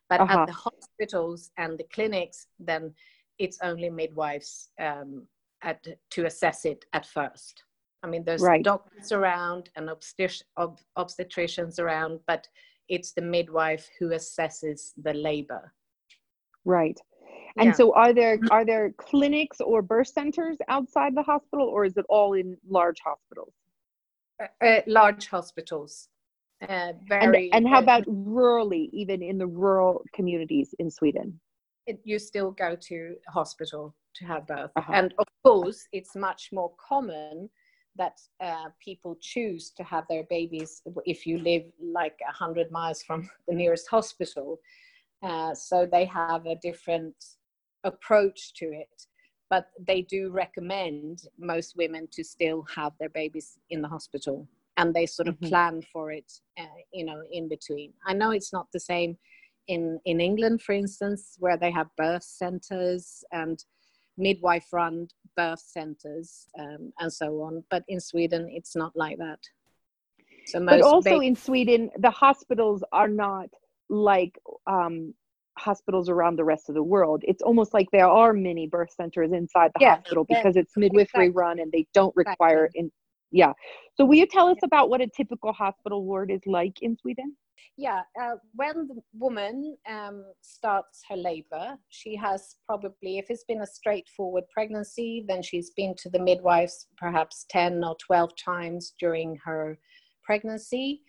but 0.09 0.19
Uh-huh. 0.21 0.39
at 0.39 0.47
the 0.47 0.53
hospitals 0.53 1.51
and 1.57 1.77
the 1.77 1.88
clinics 1.95 2.47
then 2.59 2.93
it's 3.38 3.57
only 3.63 3.89
midwives 3.89 4.69
um, 4.79 5.27
at, 5.63 5.85
to 6.09 6.25
assess 6.25 6.65
it 6.65 6.85
at 6.93 7.05
first 7.05 7.63
i 8.03 8.07
mean 8.07 8.23
there's 8.23 8.41
Right. 8.43 8.63
doctors 8.63 9.11
around 9.11 9.69
and 9.75 9.89
obstet- 9.89 10.43
ob- 10.57 10.81
obstetricians 10.97 11.79
around 11.79 12.19
but 12.27 12.47
it's 12.88 13.11
the 13.13 13.21
midwife 13.21 13.85
who 13.97 14.09
assesses 14.09 14.93
the 15.05 15.13
labor 15.13 15.73
right 16.65 17.00
and 17.57 17.67
Yeah. 17.67 17.73
so 17.79 17.93
are 17.93 18.13
there 18.13 18.38
are 18.51 18.65
there 18.65 18.91
clinics 19.09 19.59
or 19.61 19.81
birth 19.81 20.07
centers 20.07 20.57
outside 20.67 21.13
the 21.15 21.23
hospital 21.23 21.67
or 21.67 21.85
is 21.85 21.95
it 21.97 22.05
all 22.09 22.33
in 22.33 22.57
large 22.67 23.00
hospitals 23.09 23.53
uh, 24.41 24.65
uh, 24.65 24.81
large 24.88 25.27
hospitals. 25.27 26.09
Uh, 26.68 26.94
and, 27.22 27.36
very. 27.36 27.51
and 27.51 27.68
how 27.68 27.80
uh, 27.80 27.82
about 27.82 28.03
rurally 28.08 28.89
even 28.94 29.22
in 29.22 29.38
the 29.38 29.48
rural 29.48 30.03
communities 30.13 30.74
in 30.80 30.89
sweden 30.89 31.39
it, 31.86 32.00
you 32.03 32.20
still 32.20 32.51
go 32.51 32.75
to 32.75 33.15
hospital 33.30 33.96
to 34.15 34.25
have 34.25 34.48
birth, 34.48 34.72
Uh-huh. 34.75 34.94
and 34.94 35.13
of 35.18 35.25
course, 35.44 35.88
it's 35.91 36.15
much 36.15 36.50
more 36.51 36.72
common 36.89 37.50
that 37.96 38.20
uh, 38.41 38.70
people 38.80 39.15
choose 39.20 39.72
to 39.72 39.84
have 39.84 40.06
their 40.08 40.24
babies 40.30 40.82
if 41.06 41.25
you 41.25 41.38
live 41.39 41.63
like 41.82 42.20
a 42.27 42.32
hundred 42.34 42.72
miles 42.72 43.01
from 43.03 43.30
the 43.48 43.56
nearest 43.56 43.89
hospital. 43.89 44.60
Uh, 45.24 45.53
so 45.53 45.86
they 45.86 46.06
have 46.06 46.46
a 46.46 46.56
different 46.56 47.15
approach 47.84 48.53
to 48.56 48.65
it. 48.65 49.08
But 49.50 49.70
they 49.88 50.01
do 50.01 50.32
recommend 50.32 51.24
most 51.38 51.75
women 51.77 52.08
to 52.12 52.24
still 52.24 52.65
have 52.75 52.94
their 53.00 53.10
babies 53.10 53.60
in 53.70 53.82
the 53.82 53.88
hospital, 53.89 54.48
and 54.77 54.93
they 54.93 55.05
sort 55.05 55.27
of 55.27 55.39
Mhm. 55.39 55.49
plan 55.49 55.81
for 55.93 56.11
it, 56.11 56.31
uh, 56.57 56.77
you 56.93 57.05
know, 57.05 57.21
in 57.31 57.47
between. 57.47 57.93
I 58.05 58.13
know 58.13 58.31
it's 58.31 58.53
not 58.53 58.71
the 58.71 58.79
same 58.79 59.17
in 59.67 59.99
in 60.05 60.19
England, 60.19 60.61
for 60.61 60.73
instance, 60.73 61.35
where 61.39 61.57
they 61.57 61.71
have 61.71 61.95
birth 61.97 62.23
centers 62.23 63.23
and 63.31 63.63
midwife-run 64.17 65.07
birth 65.35 65.59
centers 65.59 66.47
um, 66.59 66.93
and 66.99 67.11
so 67.11 67.41
on. 67.41 67.63
But 67.69 67.83
in 67.87 67.99
Sweden, 67.99 68.49
it's 68.49 68.75
not 68.75 68.95
like 68.95 69.17
that. 69.17 69.39
So 70.45 70.65
but 70.65 70.81
also 70.81 71.19
ba- 71.19 71.25
in 71.25 71.35
sweden 71.35 71.89
the 71.97 72.09
hospitals 72.09 72.83
are 72.91 73.07
not 73.07 73.49
like 73.89 74.37
um, 74.67 75.13
hospitals 75.57 76.09
around 76.09 76.35
the 76.37 76.43
rest 76.43 76.69
of 76.69 76.75
the 76.75 76.83
world 76.83 77.23
it's 77.27 77.41
almost 77.41 77.73
like 77.73 77.87
there 77.91 78.07
are 78.07 78.33
many 78.33 78.67
birth 78.67 78.91
centers 78.91 79.31
inside 79.31 79.71
the 79.75 79.79
Yeah, 79.79 79.95
hospital 79.95 80.25
because 80.27 80.55
it's 80.55 80.75
midwifery 80.75 81.27
exactly. 81.27 81.29
run 81.29 81.59
and 81.59 81.71
they 81.71 81.87
don't 81.93 82.15
require 82.15 82.69
in 82.73 82.91
yeah 83.31 83.53
so 83.95 84.05
will 84.05 84.15
you 84.15 84.27
tell 84.27 84.47
us 84.47 84.57
about 84.63 84.89
what 84.89 85.01
a 85.01 85.07
typical 85.07 85.53
hospital 85.53 86.03
ward 86.03 86.31
is 86.31 86.41
like 86.45 86.81
in 86.81 86.97
sweden 86.97 87.35
yeah, 87.77 88.01
uh, 88.21 88.35
when 88.53 88.88
the 88.88 89.01
woman 89.17 89.77
um, 89.89 90.25
starts 90.41 91.01
her 91.09 91.15
labor, 91.15 91.77
she 91.89 92.15
has 92.15 92.57
probably, 92.65 93.17
if 93.17 93.25
it's 93.29 93.45
been 93.45 93.61
a 93.61 93.67
straightforward 93.67 94.43
pregnancy, 94.53 95.25
then 95.27 95.41
she's 95.41 95.71
been 95.71 95.95
to 96.00 96.09
the 96.09 96.19
midwives 96.19 96.88
perhaps 96.97 97.45
10 97.50 97.83
or 97.83 97.95
12 98.05 98.35
times 98.35 98.93
during 99.00 99.38
her 99.43 99.79
pregnancy. 100.23 101.01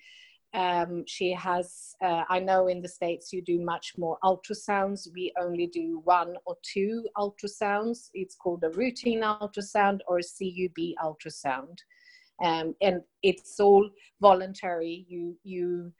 Um, 0.55 1.05
she 1.07 1.33
has, 1.33 1.95
uh, 2.02 2.25
I 2.29 2.38
know 2.38 2.69
in 2.69 2.83
the 2.83 2.88
States 2.88 3.33
you 3.33 3.43
do 3.43 3.61
much 3.61 3.95
more 3.97 4.19
ultrasounds. 4.23 5.09
We 5.14 5.33
only 5.41 5.67
do 5.67 6.00
one 6.05 6.37
or 6.45 6.57
two 6.62 7.07
ultrasounds. 7.17 8.11
It's 8.12 8.35
called 8.35 8.62
a 8.64 8.71
routine 8.71 9.23
ultrasound 9.23 10.00
or 10.07 10.19
a 10.19 10.23
KUB 10.23 10.95
ultrasound. 11.02 11.79
Um, 12.43 12.75
and 12.81 13.03
it's 13.23 13.61
all 13.61 13.89
voluntary. 14.21 15.07
You, 15.09 15.37
you, 15.45 15.93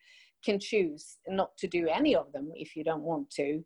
can 0.45 0.59
choose 0.59 1.19
not 1.29 1.57
to 1.57 1.67
do 1.67 1.89
any 1.89 2.15
of 2.15 2.33
them 2.33 2.51
if 2.55 2.77
you 2.77 2.85
don't 2.85 3.03
want 3.03 3.31
to. 3.31 3.65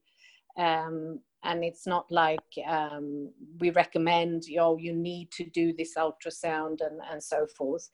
Um, 0.59 1.21
and 1.45 1.65
it's 1.65 1.87
not 1.87 2.07
like 2.11 2.41
um, 2.69 3.31
we 3.61 3.71
recommend, 3.71 4.45
oh, 4.59 4.77
you 4.79 4.93
need 4.93 5.31
to 5.33 5.45
do 5.45 5.73
this 5.73 5.95
ultrasound 5.97 6.79
and, 6.81 7.01
and 7.11 7.23
so 7.23 7.47
forth. 7.57 7.89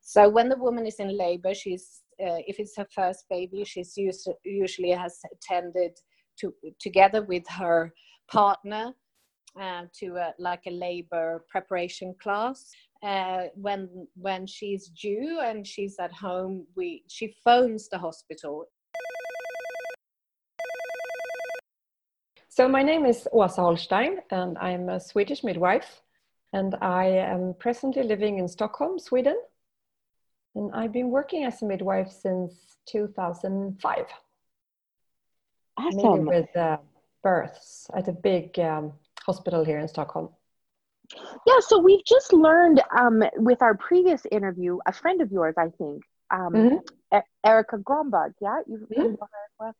So 0.00 0.28
when 0.28 0.48
the 0.48 0.56
woman 0.56 0.86
is 0.86 0.96
in 0.96 1.16
labor, 1.16 1.54
she's 1.54 2.02
uh, 2.20 2.38
if 2.46 2.60
it's 2.60 2.76
her 2.76 2.86
first 2.94 3.24
baby, 3.28 3.64
she's 3.64 3.96
used, 3.96 4.28
usually 4.44 4.90
has 4.90 5.18
attended 5.32 5.98
to 6.38 6.54
together 6.78 7.22
with 7.22 7.46
her 7.48 7.92
partner 8.28 8.92
uh, 9.60 9.82
to 9.98 10.16
a, 10.16 10.32
like 10.38 10.62
a 10.66 10.70
labor 10.70 11.44
preparation 11.48 12.14
class. 12.22 12.70
Uh, 13.04 13.48
when 13.54 14.08
when 14.14 14.46
she's 14.46 14.88
due 14.88 15.38
and 15.44 15.66
she's 15.66 15.96
at 15.98 16.10
home, 16.10 16.66
we 16.74 17.04
she 17.06 17.36
phones 17.44 17.88
the 17.90 17.98
hospital. 17.98 18.66
So 22.48 22.66
my 22.66 22.82
name 22.82 23.04
is 23.04 23.28
Åsa 23.32 23.56
Holstein, 23.56 24.20
and 24.30 24.56
I'm 24.56 24.88
a 24.88 24.98
Swedish 24.98 25.44
midwife, 25.44 26.00
and 26.54 26.76
I 26.80 27.06
am 27.06 27.54
presently 27.58 28.04
living 28.04 28.38
in 28.38 28.48
Stockholm, 28.48 28.98
Sweden. 28.98 29.36
And 30.54 30.72
I've 30.72 30.92
been 30.92 31.10
working 31.10 31.44
as 31.44 31.60
a 31.60 31.66
midwife 31.66 32.10
since 32.10 32.54
2005. 32.86 34.06
Awesome. 35.76 36.24
with 36.24 36.56
uh, 36.56 36.78
births 37.22 37.90
at 37.94 38.08
a 38.08 38.12
big 38.12 38.58
um, 38.60 38.92
hospital 39.26 39.64
here 39.64 39.80
in 39.80 39.88
Stockholm. 39.88 40.30
Yeah, 41.46 41.60
so 41.60 41.78
we've 41.78 42.04
just 42.04 42.32
learned 42.32 42.82
um, 42.96 43.22
with 43.36 43.62
our 43.62 43.76
previous 43.76 44.22
interview, 44.30 44.78
a 44.86 44.92
friend 44.92 45.20
of 45.20 45.30
yours, 45.30 45.54
I 45.58 45.68
think, 45.78 46.02
um, 46.30 46.52
Mm-hmm. 46.54 47.16
E- 47.16 47.30
Erica 47.44 47.78
Grombach, 47.78 48.32
yeah? 48.40 48.60
You've 48.66 48.86
you 48.90 48.96
know 48.98 49.28
Erica? 49.60 49.74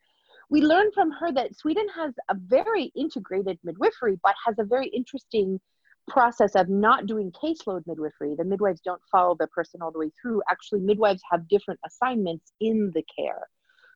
We 0.50 0.60
learned 0.60 0.92
from 0.94 1.10
her 1.12 1.32
that 1.32 1.56
Sweden 1.56 1.86
has 1.96 2.12
a 2.28 2.34
very 2.34 2.92
integrated 2.94 3.58
midwifery, 3.64 4.18
but 4.22 4.34
has 4.46 4.56
a 4.58 4.64
very 4.64 4.88
interesting 4.88 5.58
process 6.06 6.54
of 6.54 6.68
not 6.68 7.06
doing 7.06 7.32
caseload 7.32 7.82
midwifery. 7.86 8.34
The 8.36 8.44
midwives 8.44 8.80
don't 8.84 9.00
follow 9.10 9.36
the 9.38 9.46
person 9.48 9.80
all 9.80 9.90
the 9.90 9.98
way 9.98 10.10
through. 10.20 10.42
Actually, 10.50 10.80
midwives 10.80 11.22
have 11.30 11.48
different 11.48 11.80
assignments 11.86 12.52
in 12.60 12.92
the 12.94 13.02
care. 13.16 13.48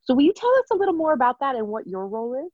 So, 0.04 0.14
will 0.14 0.22
you 0.22 0.32
tell 0.32 0.50
us 0.58 0.66
a 0.72 0.76
little 0.76 0.94
more 0.94 1.12
about 1.12 1.38
that 1.40 1.54
and 1.54 1.68
what 1.68 1.86
your 1.86 2.08
role 2.08 2.34
is? 2.34 2.52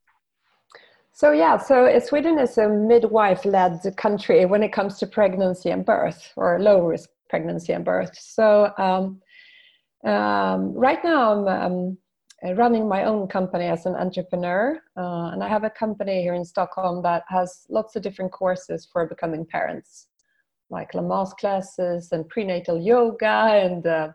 So 1.17 1.31
yeah, 1.31 1.59
so 1.59 1.87
uh, 1.87 2.01
Sweden 2.01 2.41
is 2.41 2.59
a 2.59 2.69
midwife-led 2.69 3.79
country 3.97 4.47
when 4.47 4.65
it 4.65 4.73
comes 4.73 4.99
to 4.99 5.07
pregnancy 5.07 5.71
and 5.71 5.87
birth, 5.87 6.33
or 6.35 6.59
low-risk 6.59 7.09
pregnancy 7.31 7.73
and 7.73 7.85
birth. 7.85 8.19
So 8.19 8.73
um, 8.79 9.23
um, 10.05 10.75
right 10.75 10.99
now 11.05 11.47
I'm 11.47 11.99
um, 12.43 12.57
running 12.57 12.89
my 12.89 13.05
own 13.05 13.29
company 13.29 13.67
as 13.67 13.87
an 13.87 13.95
entrepreneur, 13.95 14.81
uh, 14.97 15.31
and 15.33 15.45
I 15.45 15.49
have 15.49 15.63
a 15.63 15.71
company 15.71 16.21
here 16.21 16.35
in 16.35 16.45
Stockholm 16.45 17.01
that 17.05 17.23
has 17.29 17.65
lots 17.69 17.95
of 17.95 18.03
different 18.03 18.33
courses 18.33 18.89
for 18.93 19.07
becoming 19.07 19.47
parents, 19.47 20.09
like 20.69 20.95
Lamaze 20.95 21.37
classes 21.37 22.11
and 22.11 22.29
prenatal 22.29 22.77
yoga 22.77 23.63
and 23.63 23.87
uh, 23.87 24.09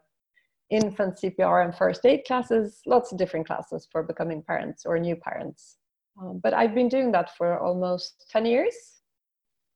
infant 0.69 1.15
CPR 1.15 1.63
and 1.63 1.73
first 1.73 2.05
aid 2.05 2.25
classes, 2.27 2.81
lots 2.85 3.13
of 3.13 3.17
different 3.17 3.47
classes 3.47 3.87
for 3.89 4.03
becoming 4.03 4.43
parents 4.43 4.85
or 4.85 4.99
new 4.99 5.15
parents. 5.15 5.78
Um, 6.19 6.39
but 6.43 6.53
I've 6.53 6.75
been 6.75 6.89
doing 6.89 7.11
that 7.13 7.35
for 7.37 7.57
almost 7.59 8.29
10 8.31 8.45
years 8.45 8.75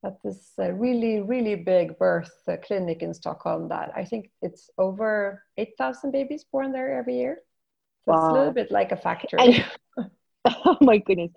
at 0.06 0.18
this 0.24 0.52
uh, 0.60 0.72
really, 0.74 1.22
really 1.22 1.56
big 1.56 1.98
birth 1.98 2.32
uh, 2.48 2.58
clinic 2.66 3.02
in 3.02 3.14
Stockholm 3.14 3.70
that 3.70 3.92
I 3.96 4.04
think 4.04 4.30
it's 4.42 4.70
over 4.78 5.44
8,000 5.58 6.12
babies 6.12 6.46
born 6.52 6.72
there 6.74 6.98
every 6.98 7.18
year. 7.18 7.40
So 8.06 8.14
It's 8.14 8.24
a 8.24 8.34
little 8.34 8.52
bit 8.52 8.72
like 8.72 8.92
a 8.92 8.98
factory. 8.98 9.40
And- 9.40 9.66
oh 10.66 10.78
my 10.82 10.98
goodness. 10.98 11.32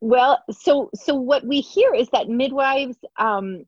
Well, 0.00 0.42
so 0.50 0.90
so 0.94 1.14
what 1.14 1.44
we 1.44 1.60
hear 1.60 1.94
is 1.94 2.08
that 2.08 2.28
midwives 2.28 2.96
um, 3.18 3.64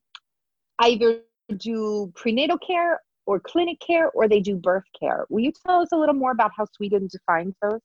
either 0.78 1.20
do 1.58 2.10
prenatal 2.16 2.56
care 2.58 3.00
or 3.26 3.38
clinic 3.38 3.78
care 3.86 4.10
or 4.10 4.28
they 4.28 4.40
do 4.40 4.56
birth 4.56 4.84
care. 4.98 5.26
Will 5.28 5.40
you 5.40 5.52
tell 5.66 5.82
us 5.82 5.88
a 5.92 5.96
little 5.96 6.14
more 6.14 6.32
about 6.32 6.52
how 6.56 6.66
Sweden 6.74 7.06
defines 7.10 7.54
those? 7.60 7.80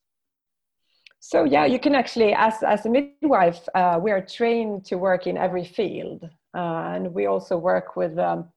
So 1.20 1.44
yeah, 1.44 1.66
you 1.66 1.80
can 1.80 1.96
actually, 1.96 2.34
as 2.34 2.64
as 2.64 2.86
a 2.86 2.90
midwife, 2.90 3.68
uh, 3.76 4.00
we 4.02 4.12
are 4.12 4.22
trained 4.22 4.86
to 4.86 4.96
work 4.98 5.28
in 5.28 5.38
every 5.38 5.66
field, 5.66 6.24
uh, 6.56 6.94
and 6.94 7.14
we 7.14 7.26
also 7.26 7.58
work 7.58 7.96
with 7.96 8.18
um, 8.18 8.50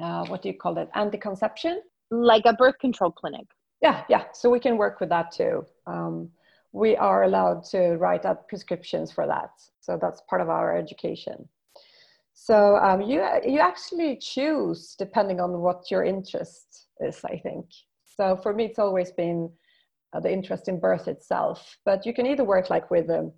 uh, 0.00 0.24
what 0.26 0.42
do 0.42 0.48
you 0.48 0.56
call 0.56 0.78
it, 0.78 0.88
anti-conception? 0.94 1.82
Like 2.10 2.44
a 2.46 2.52
birth 2.52 2.78
control 2.78 3.10
clinic. 3.10 3.46
Yeah, 3.82 4.04
yeah. 4.08 4.24
So 4.32 4.48
we 4.50 4.60
can 4.60 4.76
work 4.76 5.00
with 5.00 5.08
that 5.08 5.32
too. 5.32 5.66
Um, 5.86 6.30
we 6.72 6.96
are 6.96 7.24
allowed 7.24 7.64
to 7.64 7.96
write 7.96 8.24
out 8.24 8.48
prescriptions 8.48 9.10
for 9.10 9.26
that, 9.26 9.50
so 9.80 9.98
that's 10.00 10.22
part 10.28 10.40
of 10.40 10.48
our 10.48 10.76
education. 10.76 11.48
So 12.34 12.76
um, 12.76 13.00
you 13.00 13.26
you 13.44 13.58
actually 13.58 14.16
choose 14.16 14.94
depending 14.98 15.40
on 15.40 15.60
what 15.60 15.90
your 15.90 16.04
interest 16.04 16.86
is, 17.00 17.20
I 17.24 17.38
think. 17.38 17.66
So 18.04 18.36
for 18.36 18.54
me, 18.54 18.66
it's 18.66 18.78
always 18.78 19.10
been 19.10 19.50
uh, 20.16 20.20
the 20.20 20.32
interest 20.32 20.68
in 20.68 20.80
birth 20.80 21.08
itself. 21.08 21.76
But 21.84 22.06
you 22.06 22.14
can 22.14 22.26
either 22.26 22.44
work 22.44 22.70
like 22.70 22.90
with 22.90 23.10
um, 23.10 23.32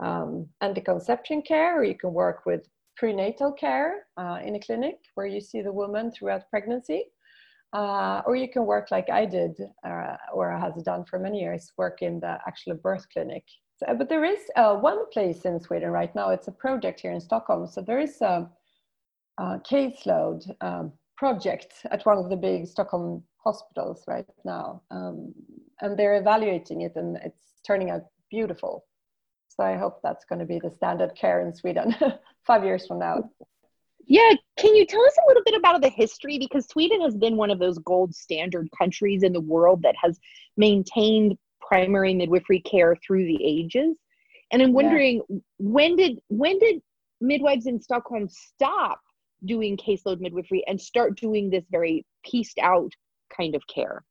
um, 0.00 0.48
anti-conception 0.60 1.42
care, 1.42 1.78
or 1.78 1.84
you 1.84 1.96
can 1.96 2.12
work 2.12 2.46
with 2.46 2.62
prenatal 2.96 3.52
care 3.52 4.06
uh, 4.16 4.38
in 4.44 4.54
a 4.56 4.60
clinic 4.60 4.96
where 5.14 5.26
you 5.26 5.40
see 5.40 5.62
the 5.62 5.72
woman 5.72 6.10
throughout 6.10 6.48
pregnancy, 6.50 7.04
uh, 7.72 8.22
or 8.26 8.36
you 8.36 8.48
can 8.48 8.64
work 8.66 8.90
like 8.90 9.10
I 9.10 9.26
did, 9.26 9.52
uh, 9.86 10.16
or 10.32 10.50
has 10.50 10.82
done 10.82 11.04
for 11.04 11.18
many 11.18 11.40
years, 11.40 11.72
work 11.76 12.02
in 12.02 12.20
the 12.20 12.38
actual 12.46 12.74
birth 12.74 13.06
clinic. 13.12 13.44
So, 13.76 13.94
but 13.94 14.08
there 14.08 14.24
is 14.24 14.38
uh, 14.56 14.76
one 14.76 15.10
place 15.10 15.44
in 15.44 15.60
Sweden 15.60 15.90
right 15.90 16.14
now. 16.14 16.30
It's 16.30 16.48
a 16.48 16.52
project 16.52 17.00
here 17.00 17.12
in 17.12 17.20
Stockholm. 17.20 17.66
So 17.66 17.82
there 17.82 17.98
is 17.98 18.20
a, 18.20 18.48
a 19.38 19.60
caseload 19.70 20.48
um, 20.60 20.92
project 21.16 21.84
at 21.90 22.06
one 22.06 22.18
of 22.18 22.30
the 22.30 22.36
big 22.36 22.66
Stockholm 22.66 23.24
hospitals 23.44 24.04
right 24.06 24.26
now, 24.44 24.82
um, 24.90 25.34
and 25.80 25.98
they're 25.98 26.16
evaluating 26.16 26.82
it, 26.82 26.92
and 26.96 27.16
it's 27.24 27.60
turning 27.66 27.90
out 27.90 28.02
beautiful. 28.30 28.84
So 29.48 29.64
I 29.64 29.76
hope 29.76 30.00
that's 30.02 30.24
going 30.24 30.40
to 30.40 30.44
be 30.44 30.58
the 30.58 30.70
standard 30.70 31.14
care 31.14 31.40
in 31.40 31.54
Sweden 31.54 31.94
five 32.46 32.64
years 32.64 32.86
from 32.86 32.98
now. 32.98 33.30
Yeah, 34.06 34.32
can 34.58 34.74
you 34.74 34.84
tell 34.84 35.04
us 35.04 35.16
a 35.16 35.28
little 35.28 35.42
bit 35.44 35.54
about 35.54 35.80
the 35.80 35.88
history? 35.88 36.38
Because 36.38 36.66
Sweden 36.66 37.00
has 37.00 37.16
been 37.16 37.36
one 37.36 37.50
of 37.50 37.58
those 37.58 37.78
gold 37.78 38.14
standard 38.14 38.68
countries 38.76 39.22
in 39.22 39.32
the 39.32 39.40
world 39.40 39.82
that 39.82 39.94
has 40.02 40.18
maintained 40.56 41.38
primary 41.60 42.14
midwifery 42.14 42.60
care 42.60 42.96
through 42.96 43.24
the 43.24 43.42
ages. 43.42 43.96
And 44.52 44.62
I'm 44.62 44.72
wondering 44.72 45.22
when 45.58 45.96
did 45.96 46.18
when 46.28 46.58
did 46.58 46.82
midwives 47.20 47.66
in 47.66 47.80
Stockholm 47.80 48.28
stop 48.28 49.00
doing 49.44 49.76
caseload 49.76 50.20
midwifery 50.20 50.64
and 50.66 50.80
start 50.80 51.18
doing 51.18 51.48
this 51.48 51.64
very 51.70 52.04
pieced 52.24 52.58
out 52.58 52.92
kind 53.34 53.54
of 53.54 53.66
care? 53.66 54.04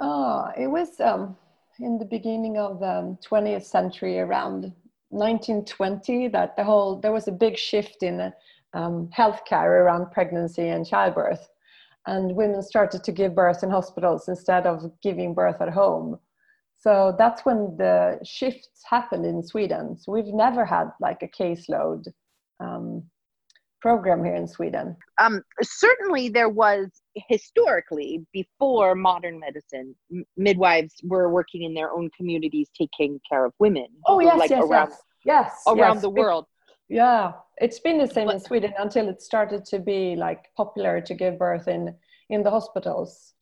Oh, 0.00 0.48
it 0.58 0.66
was 0.66 0.98
um, 1.00 1.36
in 1.78 1.98
the 1.98 2.06
beginning 2.06 2.56
of 2.56 2.80
the 2.80 3.16
20th 3.28 3.64
century, 3.64 4.18
around 4.18 4.72
1920, 5.10 6.28
that 6.28 6.56
the 6.56 6.64
whole 6.64 6.98
there 7.00 7.12
was 7.12 7.28
a 7.28 7.32
big 7.32 7.58
shift 7.58 8.02
in 8.02 8.32
um, 8.72 9.10
healthcare 9.16 9.82
around 9.82 10.10
pregnancy 10.10 10.68
and 10.68 10.86
childbirth, 10.86 11.46
and 12.06 12.34
women 12.34 12.62
started 12.62 13.04
to 13.04 13.12
give 13.12 13.34
birth 13.34 13.62
in 13.62 13.70
hospitals 13.70 14.28
instead 14.28 14.66
of 14.66 14.90
giving 15.02 15.34
birth 15.34 15.60
at 15.60 15.68
home. 15.68 16.18
So 16.78 17.14
that's 17.18 17.44
when 17.44 17.76
the 17.76 18.18
shifts 18.24 18.82
happened 18.88 19.26
in 19.26 19.42
Sweden. 19.42 19.98
So 19.98 20.12
we've 20.12 20.32
never 20.32 20.64
had 20.64 20.90
like 20.98 21.22
a 21.22 21.28
caseload 21.28 22.06
um, 22.58 23.02
program 23.82 24.24
here 24.24 24.34
in 24.34 24.48
Sweden. 24.48 24.96
Um, 25.18 25.42
certainly, 25.60 26.30
there 26.30 26.48
was 26.48 26.99
historically 27.14 28.24
before 28.32 28.94
modern 28.94 29.38
medicine, 29.38 29.94
m- 30.10 30.24
midwives 30.36 30.94
were 31.02 31.28
working 31.28 31.62
in 31.62 31.74
their 31.74 31.92
own 31.92 32.10
communities, 32.16 32.68
taking 32.76 33.20
care 33.28 33.44
of 33.44 33.52
women. 33.58 33.88
Oh 34.06 34.20
yes, 34.20 34.38
like 34.38 34.50
yes, 34.50 34.64
around 34.64 34.88
yes, 34.90 35.02
yes, 35.24 35.62
around 35.66 35.96
yes. 35.96 36.02
the 36.02 36.10
world. 36.10 36.46
Yeah, 36.88 37.32
it's 37.58 37.78
been 37.78 37.98
the 37.98 38.06
same 38.06 38.30
in 38.30 38.40
Sweden 38.40 38.72
until 38.78 39.08
it 39.08 39.22
started 39.22 39.64
to 39.66 39.78
be 39.78 40.16
like 40.16 40.46
popular 40.56 41.00
to 41.00 41.14
give 41.14 41.38
birth 41.38 41.68
in 41.68 41.94
in 42.28 42.42
the 42.42 42.50
hospitals. 42.50 43.34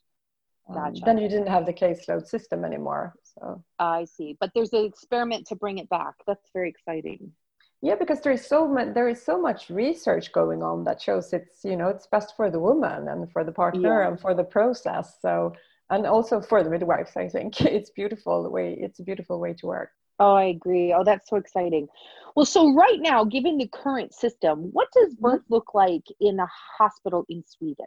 Um. 0.68 0.94
Then 1.04 1.16
you 1.16 1.28
didn't 1.28 1.48
have 1.48 1.64
the 1.64 1.72
caseload 1.72 2.26
system 2.26 2.64
anymore. 2.64 3.14
So 3.22 3.64
I 3.78 4.04
see, 4.04 4.37
but 4.38 4.50
there's 4.54 4.72
an 4.72 4.85
experiment 4.85 5.46
to 5.46 5.57
bring 5.57 5.78
it 5.78 5.88
back. 5.88 6.14
That's 6.26 6.50
very 6.52 6.68
exciting. 6.68 7.33
Yeah, 7.82 7.94
because 7.94 8.20
there 8.22 8.32
is 8.32 8.44
so 8.46 8.66
much 8.66 8.94
there 8.94 9.08
is 9.08 9.22
so 9.24 9.40
much 9.40 9.70
research 9.70 10.32
going 10.32 10.62
on 10.62 10.84
that 10.84 11.00
shows 11.00 11.32
it's 11.32 11.64
you 11.64 11.76
know 11.76 11.88
it's 11.88 12.06
best 12.06 12.34
for 12.36 12.50
the 12.50 12.58
woman 12.60 13.08
and 13.08 13.30
for 13.32 13.44
the 13.44 13.52
partner 13.52 14.02
Yeah. 14.02 14.08
and 14.08 14.20
for 14.20 14.34
the 14.34 14.44
process. 14.44 15.18
So 15.20 15.52
and 15.90 16.06
also 16.06 16.40
for 16.40 16.62
the 16.62 16.70
midwives, 16.70 17.16
I 17.16 17.28
think 17.28 17.60
it's 17.76 17.90
beautiful 17.90 18.42
the 18.42 18.50
way 18.50 18.76
it's 18.78 18.98
a 19.00 19.02
beautiful 19.04 19.38
way 19.40 19.54
to 19.54 19.66
work. 19.66 19.90
Oh, 20.20 20.34
I 20.34 20.44
agree. 20.44 20.92
Oh, 20.92 21.04
that's 21.04 21.28
so 21.30 21.36
exciting. 21.36 21.86
Well, 22.34 22.44
so 22.46 22.72
right 22.74 22.98
now, 23.00 23.24
given 23.24 23.56
the 23.56 23.68
current 23.68 24.12
system, 24.12 24.70
what 24.72 24.88
does 24.92 25.14
birth 25.14 25.42
look 25.48 25.74
like 25.74 26.02
in 26.20 26.40
a 26.40 26.48
hospital 26.78 27.24
in 27.28 27.44
Sweden? 27.46 27.86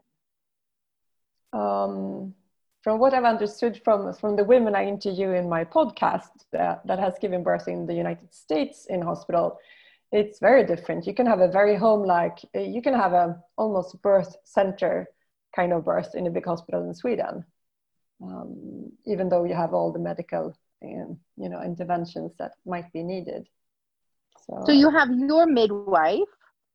um, 1.53 2.33
from 2.81 2.99
what 2.99 3.13
I've 3.13 3.25
understood 3.25 3.81
from 3.83 4.13
from 4.13 4.35
the 4.35 4.43
women 4.43 4.75
I 4.75 4.85
interview 4.87 5.31
in 5.31 5.49
my 5.49 5.63
podcast 5.65 6.29
uh, 6.57 6.77
that 6.85 6.99
has 6.99 7.19
given 7.19 7.43
birth 7.43 7.67
in 7.67 7.85
the 7.85 7.93
United 7.93 8.33
States 8.33 8.85
in 8.87 9.01
hospital, 9.01 9.59
it's 10.11 10.39
very 10.39 10.65
different. 10.65 11.07
You 11.07 11.13
can 11.13 11.25
have 11.25 11.39
a 11.39 11.47
very 11.47 11.75
home-like, 11.75 12.39
uh, 12.55 12.59
you 12.59 12.81
can 12.81 12.93
have 12.93 13.13
a 13.13 13.37
almost 13.57 14.01
birth 14.01 14.35
center 14.43 15.07
kind 15.55 15.73
of 15.73 15.85
birth 15.85 16.15
in 16.15 16.27
a 16.27 16.31
big 16.31 16.45
hospital 16.45 16.83
in 16.83 16.93
Sweden, 16.93 17.45
um, 18.23 18.91
even 19.05 19.29
though 19.29 19.43
you 19.43 19.53
have 19.53 19.73
all 19.73 19.91
the 19.91 19.99
medical 19.99 20.53
um, 20.83 21.19
you 21.37 21.49
know 21.49 21.61
interventions 21.61 22.31
that 22.39 22.53
might 22.65 22.91
be 22.93 23.03
needed. 23.03 23.47
So, 24.47 24.63
so 24.65 24.71
you 24.71 24.89
have 24.89 25.09
your 25.11 25.45
midwife 25.45 26.19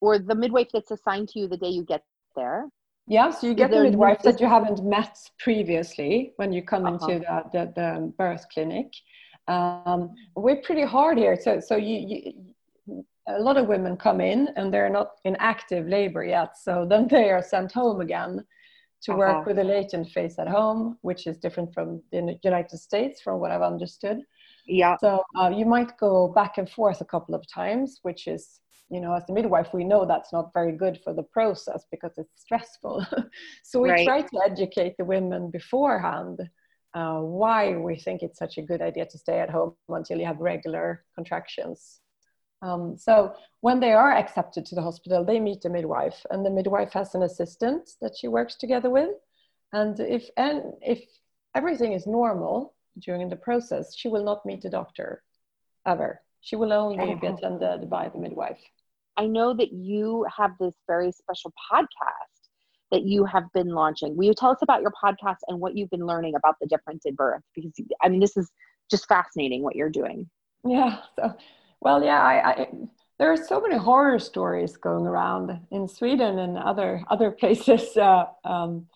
or 0.01 0.18
the 0.18 0.35
midwife 0.35 0.68
that's 0.72 0.90
assigned 0.90 1.29
to 1.31 1.40
you 1.40 1.49
the 1.49 1.57
day 1.57 1.68
you 1.68 1.85
get 1.85 2.05
there. 2.37 2.66
Yeah, 3.09 3.31
so 3.31 3.46
you 3.46 3.55
get 3.55 3.70
the 3.70 3.83
midwife 3.83 4.22
that 4.22 4.40
you 4.40 4.49
haven't 4.49 4.85
met 4.85 5.16
previously 5.38 6.33
when 6.37 6.53
you 6.53 6.62
come 6.62 6.87
uh-huh. 6.87 7.07
into 7.07 7.18
the, 7.20 7.42
the, 7.53 7.72
the, 7.77 8.12
birth 8.18 8.46
clinic. 8.53 8.92
Um, 9.46 10.11
we're 10.35 10.61
pretty 10.62 10.85
hard 10.85 11.16
here. 11.16 11.38
So, 11.40 11.61
so 11.61 11.77
you, 11.77 12.05
you, 12.09 12.33
a 13.29 13.41
lot 13.41 13.57
of 13.57 13.67
women 13.67 13.97
come 13.97 14.21
in 14.21 14.49
and 14.57 14.73
they're 14.73 14.91
not 14.91 15.12
in 15.25 15.37
active 15.37 15.87
labor 15.89 16.25
yet. 16.25 16.57
So 16.57 16.87
then 16.89 17.09
they 17.11 17.31
are 17.31 17.43
sent 17.43 17.73
home 17.73 18.01
again 18.01 18.45
to 19.03 19.12
uh-huh. 19.12 19.19
work 19.19 19.47
with 19.47 19.59
a 19.59 19.65
latent 19.65 20.11
phase 20.11 20.39
at 20.39 20.49
home, 20.49 20.99
which 21.03 21.27
is 21.27 21.39
different 21.39 21.73
from 21.75 22.03
the 22.12 22.39
United 22.43 22.79
States, 22.79 23.21
from 23.21 23.41
what 23.41 23.51
I've 23.51 23.62
understood. 23.62 24.19
Yeah. 24.67 24.97
So 25.01 25.23
uh, 25.39 25.51
you 25.51 25.67
might 25.67 25.97
go 25.99 26.29
back 26.29 26.59
and 26.59 26.69
forth 26.69 27.01
a 27.01 27.05
couple 27.05 27.35
of 27.35 27.45
times, 27.53 28.01
which 28.03 28.27
is 28.27 28.61
you 28.89 29.01
know, 29.01 29.15
as 29.15 29.25
a 29.29 29.33
midwife, 29.33 29.75
we 29.75 29.83
know 29.83 30.07
that's 30.07 30.33
not 30.33 30.53
very 30.55 30.73
good 30.73 31.01
for 31.03 31.12
the 31.12 31.23
process 31.25 31.85
because 31.91 32.12
it's 32.19 32.41
stressful. 32.41 33.05
so 33.65 33.81
we 33.81 33.91
right. 33.91 34.07
try 34.07 34.23
to 34.23 34.41
educate 34.45 34.95
the 34.97 35.05
women 35.05 35.51
beforehand 35.51 36.39
uh, 36.95 37.19
why 37.19 37.77
we 37.77 37.97
think 37.97 38.23
it's 38.23 38.39
such 38.39 38.59
a 38.59 38.62
good 38.62 38.81
idea 38.81 39.05
to 39.05 39.19
stay 39.19 39.41
at 39.41 39.51
home 39.51 39.75
until 39.89 40.19
you 40.19 40.25
have 40.25 40.39
regular 40.39 41.05
contractions. 41.15 42.01
Um, 42.62 42.97
so 42.97 43.35
when 43.61 43.81
they 43.81 43.92
are 43.92 44.12
accepted 44.12 44.64
to 44.66 44.75
the 44.75 44.83
hospital, 44.83 45.25
they 45.25 45.38
meet 45.38 45.62
the 45.62 45.71
midwife, 45.71 46.25
and 46.31 46.45
the 46.45 46.51
midwife 46.51 46.92
has 46.92 47.14
an 47.14 47.23
assistant 47.23 47.90
that 48.01 48.16
she 48.16 48.29
works 48.29 48.57
together 48.57 48.90
with. 48.90 49.11
And 49.73 49.99
if 50.01 50.29
and 50.37 50.73
if 50.81 51.03
everything 51.55 51.92
is 51.92 52.07
normal 52.07 52.75
during 52.99 53.29
the 53.29 53.37
process, 53.37 53.95
she 53.95 54.09
will 54.09 54.25
not 54.25 54.47
meet 54.47 54.62
the 54.62 54.71
doctor 54.71 55.23
ever. 55.87 56.23
She 56.40 56.57
will 56.57 56.73
only 56.73 57.14
be 57.14 57.27
attended 57.27 57.90
by 57.90 58.09
the 58.09 58.19
midwife. 58.19 58.61
I 59.16 59.27
know 59.27 59.55
that 59.55 59.73
you 59.73 60.27
have 60.35 60.53
this 60.61 60.75
very 60.87 61.11
special 61.11 61.53
podcast 61.73 62.37
that 62.92 63.03
you 63.03 63.25
have 63.25 63.45
been 63.53 63.69
launching. 63.69 64.16
Will 64.16 64.27
you 64.27 64.35
tell 64.35 64.51
us 64.51 64.62
about 64.62 64.83
your 64.83 64.92
podcast 65.03 65.38
and 65.49 65.59
what 65.59 65.77
you've 65.77 65.90
been 65.90 66.07
learning 66.07 66.35
about 66.37 66.57
the 66.61 66.66
difference 66.66 67.05
in 67.05 67.14
birth? 67.14 67.42
Because 67.55 67.73
I 68.03 68.09
mean, 68.09 68.21
this 68.21 68.37
is 68.37 68.51
just 68.90 69.09
fascinating 69.09 69.62
what 69.62 69.75
you're 69.75 69.90
doing. 69.90 70.29
Yeah. 70.64 70.99
So, 71.16 71.35
well, 71.81 72.03
yeah, 72.03 72.21
I, 72.23 72.51
I 72.51 72.69
there 73.19 73.33
are 73.33 73.37
so 73.37 73.61
many 73.61 73.77
horror 73.77 74.19
stories 74.19 74.77
going 74.77 75.07
around 75.07 75.59
in 75.71 75.89
Sweden 75.89 76.39
and 76.39 76.59
other 76.59 77.03
other 77.11 77.31
places 77.41 77.97
uh, 77.97 78.27
um, 78.45 78.87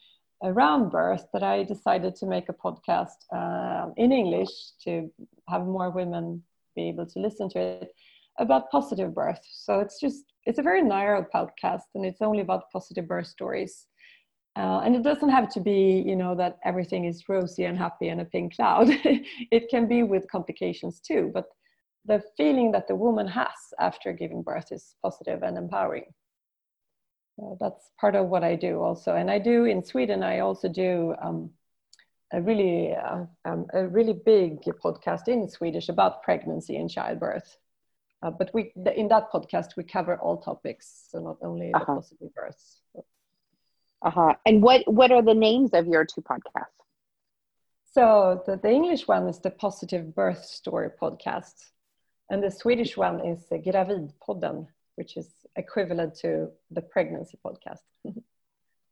around 0.42 0.90
birth 0.90 1.26
that 1.32 1.42
I 1.42 1.64
decided 1.64 2.16
to 2.16 2.26
make 2.26 2.48
a 2.48 2.52
podcast 2.52 3.18
uh, 3.34 3.90
in 3.96 4.12
English 4.12 4.50
to 4.84 5.10
have 5.48 5.66
more 5.66 5.90
women 5.90 6.42
be 6.76 6.88
able 6.88 7.06
to 7.06 7.18
listen 7.18 7.48
to 7.50 7.58
it 7.58 7.92
about 8.38 8.70
positive 8.70 9.14
birth. 9.14 9.40
So 9.52 9.80
it's 9.80 10.00
just 10.00 10.24
it's 10.46 10.58
a 10.58 10.62
very 10.62 10.82
narrow 10.82 11.26
podcast, 11.34 11.88
and 11.94 12.04
it's 12.04 12.22
only 12.22 12.40
about 12.40 12.70
positive 12.72 13.06
birth 13.06 13.26
stories. 13.26 13.86
Uh, 14.56 14.80
and 14.84 14.96
it 14.96 15.04
doesn't 15.04 15.28
have 15.28 15.48
to 15.48 15.60
be, 15.60 16.02
you 16.04 16.16
know, 16.16 16.34
that 16.34 16.58
everything 16.64 17.04
is 17.04 17.28
rosy 17.28 17.64
and 17.64 17.78
happy 17.78 18.08
and 18.08 18.20
a 18.20 18.24
pink 18.24 18.56
cloud. 18.56 18.88
it 19.52 19.68
can 19.70 19.86
be 19.86 20.02
with 20.02 20.30
complications 20.30 21.00
too. 21.00 21.30
But 21.32 21.46
the 22.10 22.20
feeling 22.36 22.72
that 22.72 22.88
the 22.88 22.96
woman 22.96 23.28
has 23.28 23.72
after 23.78 24.12
giving 24.12 24.42
birth 24.42 24.72
is 24.72 24.96
positive 25.00 25.44
and 25.44 25.56
empowering. 25.56 26.12
So 27.36 27.56
that's 27.60 27.92
part 28.00 28.16
of 28.16 28.26
what 28.26 28.42
I 28.42 28.56
do 28.56 28.82
also. 28.82 29.14
And 29.14 29.30
I 29.30 29.38
do 29.38 29.64
in 29.64 29.84
Sweden. 29.84 30.24
I 30.24 30.40
also 30.40 30.68
do 30.68 31.14
um, 31.22 31.50
a 32.32 32.42
really 32.42 32.92
uh, 32.92 33.26
um, 33.44 33.66
a 33.72 33.86
really 33.86 34.12
big 34.12 34.62
podcast 34.84 35.28
in 35.28 35.48
Swedish 35.48 35.88
about 35.88 36.24
pregnancy 36.24 36.76
and 36.76 36.90
childbirth. 36.90 37.56
Uh, 38.22 38.32
but 38.32 38.50
we, 38.52 38.72
the, 38.74 38.92
in 38.98 39.06
that 39.08 39.30
podcast, 39.32 39.76
we 39.76 39.84
cover 39.84 40.16
all 40.16 40.38
topics, 40.38 41.06
so 41.10 41.20
not 41.20 41.38
only 41.42 41.72
uh-huh. 41.72 41.84
the 41.84 41.94
positive 42.00 42.34
births. 42.34 42.80
Uh 44.02 44.10
huh. 44.10 44.34
And 44.44 44.62
what 44.62 44.82
what 44.92 45.12
are 45.12 45.22
the 45.22 45.38
names 45.48 45.70
of 45.74 45.86
your 45.86 46.04
two 46.04 46.22
podcasts? 46.22 46.80
So 47.92 48.42
the, 48.46 48.56
the 48.56 48.70
English 48.70 49.06
one 49.06 49.28
is 49.28 49.38
the 49.38 49.50
Positive 49.50 50.12
Birth 50.14 50.44
Story 50.44 50.90
podcast, 51.00 51.54
and 52.30 52.42
the 52.42 52.50
Swedish 52.50 52.96
one 52.96 53.26
is 53.26 53.44
the 53.50 53.58
Gravidpodden, 53.58 54.66
which 54.94 55.16
is 55.16 55.28
equivalent 55.56 56.14
to 56.16 56.48
the 56.70 56.80
pregnancy 56.80 57.38
podcast. 57.44 57.80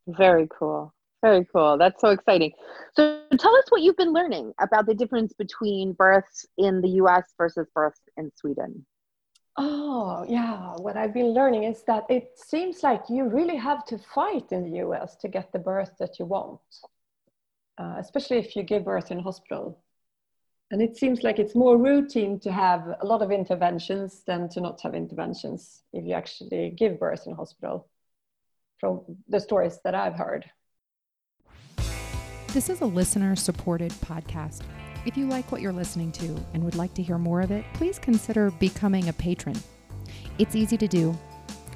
Very 0.08 0.48
cool. 0.58 0.92
Very 1.22 1.46
cool. 1.52 1.78
That's 1.78 2.00
so 2.00 2.10
exciting. 2.10 2.52
So 2.94 3.22
tell 3.38 3.56
us 3.56 3.64
what 3.70 3.82
you've 3.82 3.96
been 3.96 4.12
learning 4.12 4.52
about 4.60 4.86
the 4.86 4.94
difference 4.94 5.32
between 5.32 5.92
births 5.92 6.46
in 6.56 6.80
the 6.80 6.88
US 7.02 7.24
versus 7.36 7.66
births 7.74 8.00
in 8.16 8.30
Sweden. 8.36 8.86
Oh, 9.56 10.24
yeah. 10.28 10.74
What 10.76 10.96
I've 10.96 11.14
been 11.14 11.34
learning 11.34 11.64
is 11.64 11.82
that 11.84 12.04
it 12.08 12.30
seems 12.36 12.84
like 12.84 13.02
you 13.08 13.28
really 13.28 13.56
have 13.56 13.84
to 13.86 13.98
fight 13.98 14.52
in 14.52 14.62
the 14.62 14.78
US 14.86 15.16
to 15.16 15.28
get 15.28 15.52
the 15.52 15.58
birth 15.58 15.92
that 15.98 16.18
you 16.20 16.26
want, 16.26 16.60
uh, 17.78 17.96
especially 17.98 18.38
if 18.38 18.54
you 18.54 18.62
give 18.62 18.84
birth 18.84 19.10
in 19.10 19.18
hospital. 19.18 19.82
And 20.70 20.82
it 20.82 20.98
seems 20.98 21.22
like 21.22 21.38
it's 21.38 21.54
more 21.54 21.78
routine 21.78 22.38
to 22.40 22.52
have 22.52 22.96
a 23.00 23.06
lot 23.06 23.22
of 23.22 23.30
interventions 23.30 24.22
than 24.26 24.50
to 24.50 24.60
not 24.60 24.80
have 24.82 24.94
interventions 24.94 25.82
if 25.94 26.04
you 26.04 26.12
actually 26.12 26.74
give 26.76 27.00
birth 27.00 27.26
in 27.26 27.34
hospital, 27.34 27.88
from 28.78 29.00
the 29.28 29.40
stories 29.40 29.78
that 29.84 29.94
I've 29.94 30.14
heard. 30.14 30.44
This 32.48 32.68
is 32.68 32.82
a 32.82 32.86
listener 32.86 33.34
supported 33.34 33.92
podcast. 33.92 34.62
If 35.06 35.16
you 35.16 35.26
like 35.26 35.50
what 35.50 35.62
you're 35.62 35.72
listening 35.72 36.12
to 36.12 36.36
and 36.52 36.62
would 36.64 36.74
like 36.74 36.92
to 36.94 37.02
hear 37.02 37.16
more 37.16 37.40
of 37.40 37.50
it, 37.50 37.64
please 37.72 37.98
consider 37.98 38.50
becoming 38.50 39.08
a 39.08 39.12
patron. 39.14 39.56
It's 40.38 40.54
easy 40.54 40.76
to 40.76 40.88
do. 40.88 41.16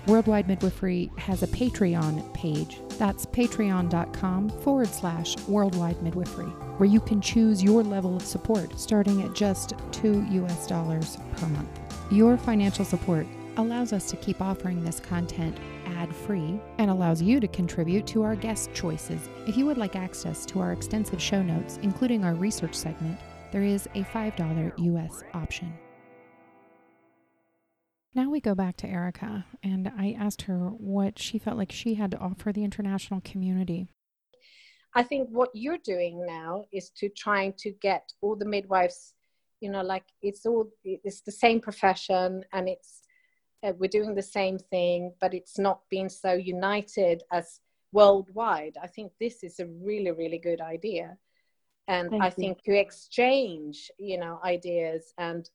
Worldwide 0.08 0.48
Midwifery 0.48 1.12
has 1.16 1.44
a 1.44 1.46
Patreon 1.46 2.34
page. 2.34 2.80
That's 2.98 3.24
patreon.com 3.24 4.48
forward 4.48 4.88
slash 4.88 5.36
worldwide 5.46 6.02
midwifery, 6.02 6.50
where 6.78 6.88
you 6.88 6.98
can 6.98 7.20
choose 7.20 7.62
your 7.62 7.84
level 7.84 8.16
of 8.16 8.22
support 8.22 8.80
starting 8.80 9.22
at 9.22 9.32
just 9.32 9.74
two 9.92 10.26
US 10.30 10.66
dollars 10.66 11.18
per 11.36 11.46
month. 11.46 11.68
Your 12.10 12.36
financial 12.36 12.84
support 12.84 13.28
allows 13.58 13.92
us 13.92 14.10
to 14.10 14.16
keep 14.16 14.42
offering 14.42 14.82
this 14.82 14.98
content 14.98 15.56
ad 15.86 16.12
free 16.12 16.58
and 16.78 16.90
allows 16.90 17.22
you 17.22 17.38
to 17.38 17.46
contribute 17.46 18.04
to 18.08 18.24
our 18.24 18.34
guest 18.34 18.74
choices. 18.74 19.28
If 19.46 19.56
you 19.56 19.66
would 19.66 19.78
like 19.78 19.94
access 19.94 20.44
to 20.46 20.58
our 20.58 20.72
extensive 20.72 21.22
show 21.22 21.42
notes, 21.42 21.78
including 21.82 22.24
our 22.24 22.34
research 22.34 22.74
segment, 22.74 23.20
there 23.52 23.62
is 23.62 23.86
a 23.94 24.02
$5 24.02 24.72
US 24.78 25.22
option. 25.32 25.72
Now 28.14 28.28
we 28.28 28.40
go 28.40 28.54
back 28.54 28.76
to 28.78 28.86
Erica, 28.86 29.46
and 29.62 29.90
I 29.96 30.14
asked 30.18 30.42
her 30.42 30.68
what 30.68 31.18
she 31.18 31.38
felt 31.38 31.56
like 31.56 31.72
she 31.72 31.94
had 31.94 32.10
to 32.10 32.18
offer 32.18 32.52
the 32.52 32.62
international 32.62 33.22
community. 33.24 33.88
I 34.94 35.02
think 35.02 35.30
what 35.30 35.48
you're 35.54 35.78
doing 35.78 36.26
now 36.26 36.66
is 36.70 36.90
to 36.96 37.08
trying 37.08 37.54
to 37.60 37.70
get 37.70 38.12
all 38.20 38.36
the 38.36 38.44
midwives, 38.44 39.14
you 39.60 39.70
know, 39.70 39.80
like 39.80 40.04
it's 40.20 40.44
all 40.44 40.68
it's 40.84 41.22
the 41.22 41.32
same 41.32 41.60
profession 41.60 42.44
and 42.52 42.68
it's 42.68 43.00
uh, 43.62 43.72
we're 43.78 43.88
doing 43.88 44.14
the 44.14 44.22
same 44.22 44.58
thing, 44.58 45.14
but 45.18 45.32
it's 45.32 45.58
not 45.58 45.80
being 45.88 46.10
so 46.10 46.34
united 46.34 47.22
as 47.32 47.60
worldwide. 47.92 48.76
I 48.82 48.88
think 48.88 49.12
this 49.18 49.42
is 49.42 49.58
a 49.60 49.66
really, 49.66 50.10
really 50.10 50.38
good 50.38 50.60
idea. 50.60 51.16
And 51.88 52.10
Thank 52.10 52.22
I 52.22 52.26
you. 52.26 52.32
think 52.32 52.62
to 52.64 52.78
exchange, 52.78 53.90
you 53.98 54.18
know, 54.18 54.40
ideas 54.44 55.14
and 55.16 55.48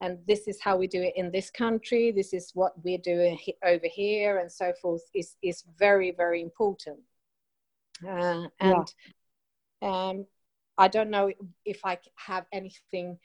and 0.00 0.18
this 0.26 0.46
is 0.46 0.60
how 0.60 0.76
we 0.76 0.86
do 0.86 1.02
it 1.02 1.14
in 1.16 1.30
this 1.30 1.50
country. 1.50 2.12
This 2.12 2.32
is 2.32 2.50
what 2.54 2.72
we're 2.84 2.98
doing 2.98 3.38
over 3.64 3.86
here, 3.86 4.38
and 4.38 4.50
so 4.50 4.72
forth. 4.80 5.02
is 5.14 5.36
is 5.42 5.64
very, 5.78 6.10
very 6.10 6.42
important. 6.42 6.98
Uh, 8.06 8.48
and 8.60 8.92
yeah. 9.80 10.08
um, 10.08 10.26
I 10.76 10.88
don't 10.88 11.10
know 11.10 11.32
if 11.64 11.80
I 11.84 11.98
have 12.16 12.44
anything 12.52 13.18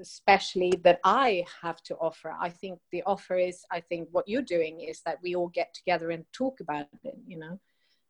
especially 0.00 0.72
that 0.84 1.00
I 1.04 1.44
have 1.62 1.82
to 1.84 1.96
offer. 1.96 2.34
I 2.38 2.50
think 2.50 2.78
the 2.90 3.02
offer 3.04 3.36
is, 3.36 3.64
I 3.70 3.80
think 3.80 4.08
what 4.10 4.28
you're 4.28 4.42
doing 4.42 4.80
is 4.80 5.00
that 5.06 5.18
we 5.22 5.34
all 5.34 5.48
get 5.48 5.74
together 5.74 6.10
and 6.10 6.24
talk 6.32 6.60
about 6.60 6.86
it, 7.04 7.14
you 7.26 7.38
know. 7.38 7.58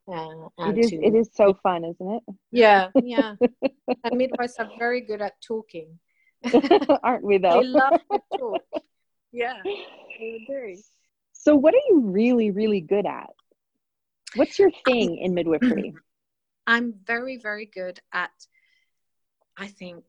Uh, 0.08 0.68
it 0.70 0.78
is. 0.78 0.90
To, 0.90 0.96
it 0.96 1.14
is 1.14 1.30
so 1.32 1.54
fun, 1.62 1.84
isn't 1.84 2.10
it? 2.10 2.22
Yeah, 2.50 2.88
yeah. 3.02 3.36
and 4.04 4.16
midwives 4.16 4.56
are 4.58 4.68
very 4.78 5.00
good 5.00 5.22
at 5.22 5.40
talking, 5.40 5.98
aren't 7.02 7.24
we? 7.24 7.38
Though 7.38 7.60
they 7.60 7.66
love 7.66 8.00
to 8.12 8.20
talk. 8.38 8.62
Yeah, 9.32 9.58
they 9.64 10.44
do. 10.46 10.76
So, 11.32 11.56
what 11.56 11.74
are 11.74 11.84
you 11.88 12.00
really, 12.00 12.50
really 12.50 12.80
good 12.80 13.06
at? 13.06 13.30
What's 14.34 14.58
your 14.58 14.70
thing 14.84 15.18
in 15.18 15.34
midwifery? 15.34 15.94
I'm 16.66 16.94
very, 17.04 17.38
very 17.38 17.66
good 17.66 18.00
at. 18.12 18.30
I 19.56 19.66
think 19.66 20.04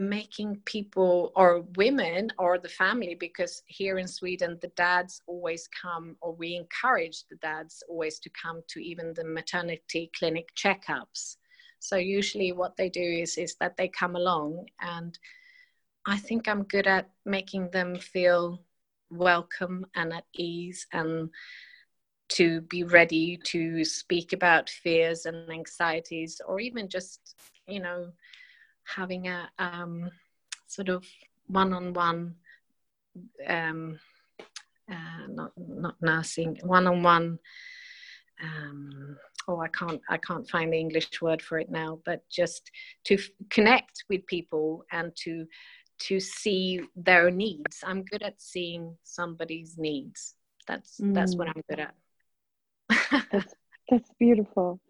making 0.00 0.62
people 0.64 1.30
or 1.36 1.60
women 1.76 2.32
or 2.38 2.58
the 2.58 2.68
family 2.68 3.14
because 3.14 3.62
here 3.66 3.98
in 3.98 4.08
sweden 4.08 4.58
the 4.62 4.68
dads 4.68 5.20
always 5.26 5.68
come 5.68 6.16
or 6.22 6.34
we 6.34 6.56
encourage 6.56 7.24
the 7.28 7.36
dads 7.36 7.82
always 7.88 8.18
to 8.18 8.30
come 8.30 8.62
to 8.66 8.80
even 8.80 9.12
the 9.12 9.24
maternity 9.24 10.10
clinic 10.18 10.48
checkups 10.56 11.36
so 11.80 11.96
usually 11.96 12.52
what 12.52 12.76
they 12.76 12.88
do 12.88 13.02
is 13.02 13.36
is 13.36 13.56
that 13.58 13.76
they 13.76 13.88
come 13.88 14.14
along 14.14 14.66
and 14.80 15.18
i 16.06 16.16
think 16.16 16.46
i'm 16.46 16.62
good 16.64 16.86
at 16.86 17.08
making 17.24 17.68
them 17.70 17.96
feel 17.96 18.62
welcome 19.10 19.84
and 19.96 20.12
at 20.12 20.24
ease 20.34 20.86
and 20.92 21.28
to 22.28 22.60
be 22.62 22.84
ready 22.84 23.36
to 23.42 23.84
speak 23.84 24.32
about 24.32 24.70
fears 24.70 25.26
and 25.26 25.50
anxieties 25.50 26.40
or 26.46 26.60
even 26.60 26.88
just 26.88 27.34
you 27.66 27.80
know 27.80 28.10
having 28.84 29.26
a 29.28 29.48
um, 29.58 30.08
sort 30.66 30.88
of 30.88 31.04
one-on-one 31.48 32.34
um, 33.48 33.98
uh, 34.90 35.26
not 35.28 35.52
not 35.56 35.96
nursing 36.00 36.58
one-on-one 36.62 37.38
um, 38.42 39.16
oh 39.50 39.60
i 39.60 39.68
can't 39.68 40.00
i 40.08 40.16
can't 40.16 40.48
find 40.48 40.72
the 40.72 40.78
english 40.78 41.20
word 41.20 41.42
for 41.42 41.58
it 41.58 41.70
now 41.70 41.98
but 42.04 42.22
just 42.30 42.70
to 43.04 43.14
f- 43.14 43.30
connect 43.50 44.04
with 44.08 44.24
people 44.26 44.84
and 44.92 45.14
to 45.16 45.46
to 45.98 46.20
see 46.20 46.80
their 46.96 47.30
needs 47.30 47.82
i'm 47.84 48.02
good 48.04 48.22
at 48.22 48.40
seeing 48.40 48.96
somebody's 49.04 49.76
needs 49.76 50.34
that's 50.66 51.00
mm. 51.00 51.14
that's 51.14 51.36
what 51.36 51.48
mm. 51.48 51.52
i'm 51.54 51.62
good 51.68 51.80
at 51.80 51.94
that's 53.32 53.54
that's 53.90 54.10
beautiful 54.18 54.80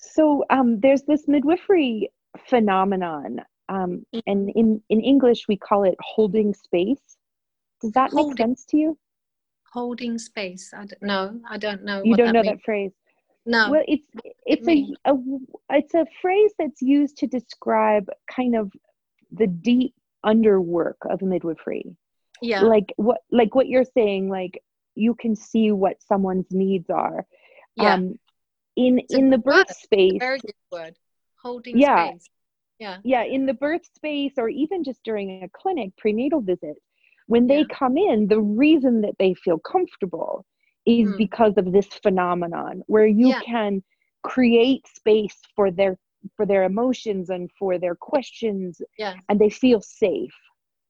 so 0.00 0.44
um, 0.50 0.80
there's 0.80 1.02
this 1.02 1.28
midwifery 1.28 2.10
phenomenon. 2.46 3.40
Um, 3.68 4.04
mm. 4.14 4.22
and 4.26 4.50
in, 4.54 4.82
in 4.88 5.00
English, 5.00 5.46
we 5.48 5.56
call 5.56 5.84
it 5.84 5.94
holding 6.00 6.54
space. 6.54 7.16
Does 7.80 7.92
that 7.92 8.10
holding, 8.10 8.30
make 8.30 8.38
sense 8.38 8.64
to 8.70 8.76
you? 8.76 8.98
Holding 9.72 10.18
space. 10.18 10.72
I 10.74 10.86
don't, 10.86 11.02
no, 11.02 11.40
I 11.48 11.58
don't 11.58 11.84
know. 11.84 12.02
You 12.02 12.16
don't 12.16 12.28
that 12.28 12.32
know 12.32 12.42
means. 12.42 12.56
that 12.56 12.64
phrase. 12.64 12.92
No. 13.50 13.68
Well, 13.68 13.82
it's 13.88 14.06
it's 14.46 14.68
a, 14.68 14.94
a 15.10 15.14
it's 15.70 15.94
a 15.94 16.06
phrase 16.22 16.52
that's 16.56 16.80
used 16.80 17.16
to 17.18 17.26
describe 17.26 18.08
kind 18.32 18.54
of 18.54 18.72
the 19.32 19.48
deep 19.48 19.92
underwork 20.24 20.94
of 21.04 21.20
midwifery. 21.20 21.96
Yeah. 22.40 22.62
Like 22.62 22.92
what 22.94 23.22
like 23.32 23.56
what 23.56 23.66
you're 23.66 23.84
saying. 23.92 24.28
Like 24.28 24.62
you 24.94 25.16
can 25.16 25.34
see 25.34 25.72
what 25.72 26.00
someone's 26.00 26.46
needs 26.52 26.90
are. 26.90 27.26
Yeah. 27.74 27.94
Um, 27.94 28.20
in 28.76 29.00
it's 29.00 29.14
in 29.14 29.30
the 29.30 29.38
birth 29.38 29.66
word. 29.68 29.76
space. 29.76 30.18
Very 30.20 30.38
good 30.38 30.54
word 30.70 30.96
holding 31.42 31.76
yeah. 31.76 32.10
space. 32.10 32.28
Yeah. 32.78 32.98
Yeah, 33.02 33.24
in 33.24 33.46
the 33.46 33.54
birth 33.54 33.84
space 33.96 34.34
or 34.38 34.48
even 34.48 34.84
just 34.84 35.02
during 35.02 35.42
a 35.42 35.48
clinic 35.48 35.90
prenatal 35.98 36.40
visit, 36.40 36.76
when 37.26 37.48
they 37.48 37.64
yeah. 37.68 37.74
come 37.76 37.98
in, 37.98 38.28
the 38.28 38.40
reason 38.40 39.00
that 39.00 39.16
they 39.18 39.34
feel 39.34 39.58
comfortable 39.58 40.46
is 40.86 41.08
mm. 41.08 41.16
because 41.18 41.54
of 41.56 41.72
this 41.72 41.86
phenomenon 41.86 42.82
where 42.86 43.06
you 43.06 43.28
yeah. 43.28 43.40
can 43.40 43.82
create 44.22 44.86
space 44.86 45.36
for 45.54 45.70
their 45.70 45.96
for 46.36 46.44
their 46.44 46.64
emotions 46.64 47.30
and 47.30 47.50
for 47.58 47.78
their 47.78 47.94
questions 47.94 48.82
yeah. 48.98 49.14
and 49.28 49.40
they 49.40 49.48
feel 49.48 49.80
safe. 49.80 50.34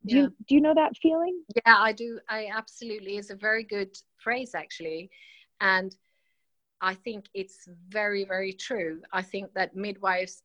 Do 0.06 0.16
yeah. 0.16 0.22
you 0.22 0.28
do 0.48 0.54
you 0.54 0.60
know 0.60 0.74
that 0.74 0.96
feeling? 0.96 1.42
Yeah, 1.54 1.76
I 1.76 1.92
do. 1.92 2.18
I 2.28 2.48
absolutely 2.52 3.16
is 3.16 3.30
a 3.30 3.36
very 3.36 3.64
good 3.64 3.96
phrase 4.18 4.54
actually. 4.54 5.10
And 5.60 5.94
I 6.80 6.94
think 6.94 7.26
it's 7.34 7.68
very, 7.88 8.24
very 8.24 8.52
true. 8.52 9.02
I 9.12 9.22
think 9.22 9.52
that 9.54 9.76
midwives 9.76 10.42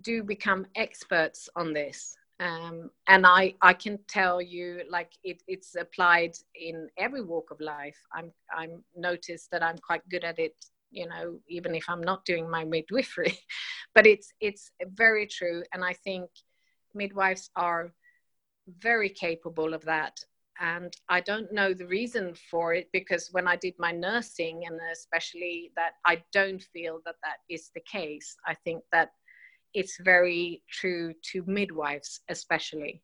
do 0.00 0.24
become 0.24 0.66
experts 0.74 1.48
on 1.54 1.72
this. 1.72 2.16
Um, 2.38 2.90
and 3.08 3.26
I, 3.26 3.54
I 3.62 3.72
can 3.72 3.98
tell 4.08 4.42
you 4.42 4.82
like 4.90 5.12
it, 5.24 5.42
it's 5.48 5.74
applied 5.74 6.32
in 6.54 6.88
every 6.98 7.22
walk 7.22 7.50
of 7.50 7.60
life. 7.60 7.98
I'm, 8.12 8.30
I'm 8.54 8.84
noticed 8.94 9.50
that 9.52 9.62
I'm 9.62 9.78
quite 9.78 10.06
good 10.10 10.24
at 10.24 10.38
it, 10.38 10.54
you 10.90 11.08
know, 11.08 11.38
even 11.48 11.74
if 11.74 11.88
I'm 11.88 12.02
not 12.02 12.24
doing 12.24 12.50
my 12.50 12.64
midwifery, 12.64 13.38
but 13.94 14.06
it's, 14.06 14.32
it's 14.40 14.70
very 14.86 15.26
true. 15.26 15.62
And 15.72 15.82
I 15.82 15.94
think 15.94 16.28
midwives 16.94 17.50
are 17.56 17.92
very 18.68 19.08
capable 19.08 19.72
of 19.72 19.84
that 19.86 20.18
and 20.60 20.96
I 21.08 21.20
don't 21.20 21.52
know 21.52 21.74
the 21.74 21.86
reason 21.86 22.34
for 22.50 22.72
it 22.74 22.88
because 22.92 23.28
when 23.32 23.46
I 23.46 23.56
did 23.56 23.74
my 23.78 23.92
nursing, 23.92 24.62
and 24.66 24.80
especially 24.92 25.72
that 25.76 25.92
I 26.04 26.22
don't 26.32 26.62
feel 26.62 27.00
that 27.04 27.16
that 27.22 27.38
is 27.50 27.70
the 27.74 27.80
case. 27.80 28.36
I 28.46 28.54
think 28.54 28.82
that 28.92 29.10
it's 29.74 29.98
very 29.98 30.62
true 30.70 31.14
to 31.32 31.44
midwives, 31.46 32.20
especially. 32.28 33.02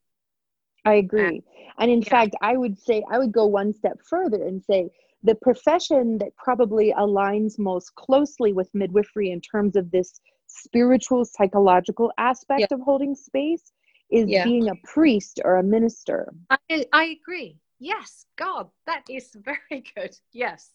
I 0.84 0.94
agree. 0.94 1.42
And 1.78 1.90
in 1.90 2.02
yeah. 2.02 2.08
fact, 2.08 2.34
I 2.42 2.56
would 2.56 2.78
say, 2.78 3.04
I 3.10 3.18
would 3.18 3.32
go 3.32 3.46
one 3.46 3.72
step 3.72 3.98
further 4.08 4.42
and 4.42 4.62
say 4.62 4.90
the 5.22 5.34
profession 5.36 6.18
that 6.18 6.36
probably 6.36 6.92
aligns 6.92 7.58
most 7.58 7.94
closely 7.94 8.52
with 8.52 8.68
midwifery 8.74 9.30
in 9.30 9.40
terms 9.40 9.76
of 9.76 9.90
this 9.90 10.20
spiritual, 10.46 11.24
psychological 11.24 12.12
aspect 12.18 12.60
yeah. 12.60 12.74
of 12.74 12.80
holding 12.80 13.14
space 13.14 13.72
is 14.10 14.28
yeah. 14.28 14.44
being 14.44 14.68
a 14.68 14.74
priest 14.84 15.40
or 15.44 15.56
a 15.56 15.62
minister. 15.62 16.32
I, 16.50 16.86
I 16.92 17.16
agree. 17.20 17.56
Yes, 17.78 18.26
God, 18.36 18.68
that 18.86 19.04
is 19.08 19.34
very 19.44 19.84
good. 19.94 20.14
Yes. 20.32 20.70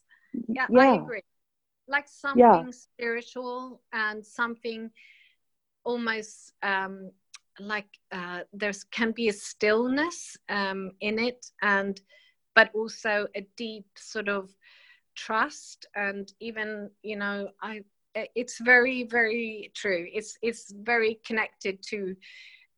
Yeah. 0.47 0.67
I 0.75 0.95
agree. 0.95 1.23
Like 1.87 2.07
something 2.09 2.71
spiritual 2.71 3.81
and 3.93 4.25
something 4.25 4.91
almost 5.87 6.53
um, 6.63 7.11
like 7.59 7.87
uh, 8.11 8.41
there's 8.53 8.83
can 8.83 9.11
be 9.11 9.29
a 9.29 9.33
stillness 9.33 10.37
um, 10.49 10.91
in 10.99 11.17
it 11.17 11.45
and 11.61 12.01
but 12.53 12.69
also 12.75 13.27
a 13.35 13.41
deep 13.55 13.85
sort 13.95 14.27
of 14.27 14.49
trust 15.15 15.87
and 15.95 16.33
even 16.39 16.89
you 17.01 17.15
know 17.15 17.47
i 17.61 17.81
it's 18.35 18.59
very 18.59 19.03
very 19.03 19.71
true. 19.75 20.07
It's 20.11 20.37
it's 20.41 20.73
very 20.83 21.19
connected 21.25 21.81
to 21.89 22.15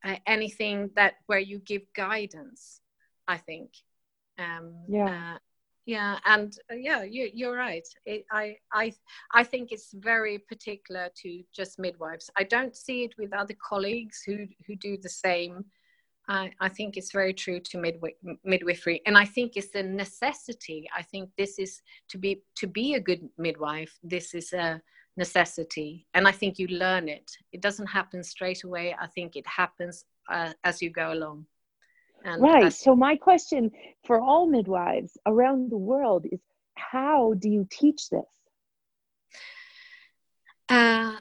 uh, 0.06 0.15
anything 0.26 0.89
that 0.95 1.13
where 1.28 1.39
you 1.39 1.60
give 1.60 1.82
guidance 1.95 2.82
i 3.28 3.38
think. 3.38 3.69
Um, 4.38 4.74
yeah. 4.88 5.36
uh, 5.36 5.38
yeah 5.89 6.19
and 6.25 6.56
uh, 6.71 6.75
yeah 6.75 7.02
you, 7.02 7.32
you're 7.34 7.58
right. 7.58 7.88
It, 8.06 8.23
I, 8.32 8.58
I 8.71 8.93
i 9.34 9.43
think 9.43 9.71
it's 9.71 9.91
very 9.93 10.38
particular 10.38 11.10
to 11.21 11.43
just 11.52 11.80
midwives. 11.80 12.30
I 12.38 12.43
don't 12.43 12.75
see 12.75 13.04
it 13.06 13.13
with 13.17 13.34
other 13.34 13.56
colleagues 13.71 14.21
who 14.25 14.38
who 14.65 14.75
do 14.75 14.97
the 15.02 15.15
same. 15.28 15.65
I, 16.28 16.52
I 16.60 16.69
think 16.69 16.95
it's 16.95 17.12
very 17.12 17.34
true 17.34 17.60
to 17.60 17.78
midwi- 17.86 18.38
midwifery 18.43 19.02
and 19.08 19.17
i 19.17 19.25
think 19.25 19.49
it's 19.56 19.73
a 19.73 19.82
necessity. 20.04 20.80
I 20.95 21.02
think 21.12 21.25
this 21.41 21.58
is 21.58 21.82
to 22.12 22.17
be 22.19 22.32
to 22.62 22.67
be 22.67 22.88
a 22.93 23.06
good 23.10 23.23
midwife 23.47 23.93
this 24.04 24.28
is 24.36 24.54
a 24.54 24.80
necessity 25.17 26.06
and 26.13 26.28
i 26.28 26.34
think 26.39 26.60
you 26.60 26.67
learn 26.67 27.06
it. 27.10 27.30
It 27.56 27.62
doesn't 27.62 27.95
happen 27.99 28.21
straight 28.23 28.63
away. 28.63 28.95
I 29.06 29.08
think 29.15 29.36
it 29.36 29.47
happens 29.62 30.06
uh, 30.36 30.54
as 30.63 30.84
you 30.84 30.91
go 30.91 31.08
along 31.17 31.47
and 32.23 32.41
right 32.41 32.73
so 32.73 32.95
my 32.95 33.15
question 33.15 33.71
for 34.05 34.19
all 34.19 34.47
midwives 34.47 35.17
around 35.25 35.69
the 35.71 35.77
world 35.77 36.25
is 36.32 36.39
how 36.75 37.34
do 37.39 37.49
you 37.49 37.67
teach 37.69 38.10
this 38.10 38.34
uh, 40.69 41.15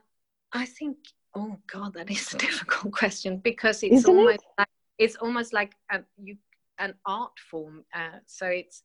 i 0.52 0.66
think 0.66 0.96
oh 1.34 1.56
god 1.70 1.94
that 1.94 2.10
is 2.10 2.34
a 2.34 2.38
difficult 2.46 2.92
question 2.92 3.38
because 3.38 3.82
it's 3.82 3.96
Isn't 3.96 4.16
almost 4.16 4.42
it? 4.42 4.58
like 4.58 4.68
it's 4.98 5.16
almost 5.16 5.52
like 5.52 5.72
a, 5.90 6.00
you 6.22 6.36
an 6.78 6.94
art 7.06 7.38
form 7.50 7.84
uh, 7.94 8.18
so 8.26 8.46
it's 8.46 8.82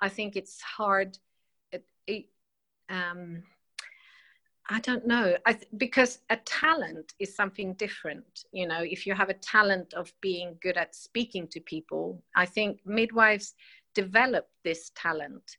i 0.00 0.08
think 0.08 0.36
it's 0.36 0.60
hard 0.60 1.18
it, 1.72 1.84
it 2.06 2.26
um 2.88 3.42
I 4.72 4.80
don't 4.80 5.06
know. 5.06 5.36
I 5.44 5.52
th- 5.52 5.68
because 5.76 6.20
a 6.30 6.36
talent 6.36 7.12
is 7.18 7.36
something 7.36 7.74
different. 7.74 8.46
You 8.52 8.66
know, 8.66 8.80
if 8.80 9.06
you 9.06 9.12
have 9.12 9.28
a 9.28 9.34
talent 9.34 9.92
of 9.92 10.10
being 10.22 10.56
good 10.62 10.78
at 10.78 10.94
speaking 10.94 11.46
to 11.48 11.60
people, 11.60 12.22
I 12.34 12.46
think 12.46 12.80
midwives 12.86 13.54
develop 13.92 14.48
this 14.64 14.90
talent 14.94 15.58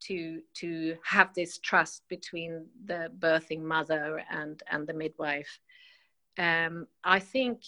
to 0.00 0.42
to 0.60 0.96
have 1.04 1.32
this 1.32 1.56
trust 1.58 2.02
between 2.10 2.66
the 2.84 3.10
birthing 3.18 3.62
mother 3.62 4.22
and 4.30 4.62
and 4.70 4.86
the 4.86 4.94
midwife. 4.94 5.58
Um, 6.38 6.86
I 7.02 7.18
think 7.18 7.62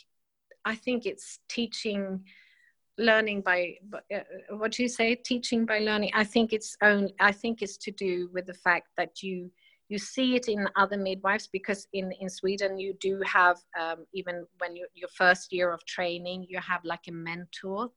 I 0.67 0.75
think 0.75 1.07
it's 1.07 1.39
teaching 1.49 2.23
learning 2.99 3.41
by 3.41 3.77
uh, 4.15 4.21
what 4.51 4.73
do 4.73 4.83
you 4.83 4.89
say 4.89 5.15
teaching 5.15 5.65
by 5.65 5.79
learning 5.79 6.11
i 6.13 6.23
think 6.23 6.53
it's 6.53 6.77
own 6.83 7.09
i 7.21 7.33
think 7.33 7.63
it's 7.63 7.79
to 7.79 7.91
do 7.91 8.29
with 8.35 8.45
the 8.45 8.53
fact 8.53 8.89
that 8.99 9.23
you 9.23 9.51
you 9.93 9.99
see 9.99 10.37
it 10.37 10.49
in 10.49 10.67
other 10.75 10.97
midwives 10.97 11.49
because 11.53 11.87
in, 11.93 12.13
in 12.13 12.31
Sweden 12.31 12.79
you 12.79 12.95
do 12.99 13.21
have 13.27 13.59
um, 13.79 14.07
even 14.15 14.47
when 14.59 14.75
you 14.75 14.87
your 14.95 15.11
first 15.11 15.53
year 15.53 15.71
of 15.71 15.85
training 15.85 16.47
you 16.49 16.59
have 16.61 16.83
like 16.83 17.07
a 17.09 17.13
mentor 17.13 17.91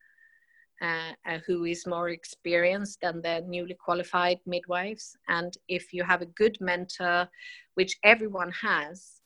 uh, 0.81 1.13
uh, 1.29 1.39
who 1.47 1.63
is 1.63 1.87
more 1.87 2.09
experienced 2.09 2.99
than 3.01 3.21
the 3.21 3.41
newly 3.47 3.77
qualified 3.85 4.39
midwives 4.45 5.15
and 5.29 5.53
if 5.69 5.93
you 5.93 6.03
have 6.03 6.21
a 6.21 6.33
good 6.41 6.57
mentor 6.59 7.29
which 7.75 7.97
everyone 8.03 8.51
has 8.51 9.21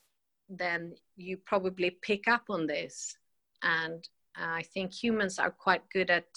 then 0.48 0.94
you 1.16 1.38
probably 1.38 1.90
pick 2.04 2.28
up 2.28 2.44
on 2.50 2.68
this 2.68 3.18
and 3.64 4.10
i 4.36 4.64
think 4.74 4.94
humans 4.94 5.40
are 5.40 5.56
quite 5.66 5.82
good 5.92 6.12
at 6.12 6.30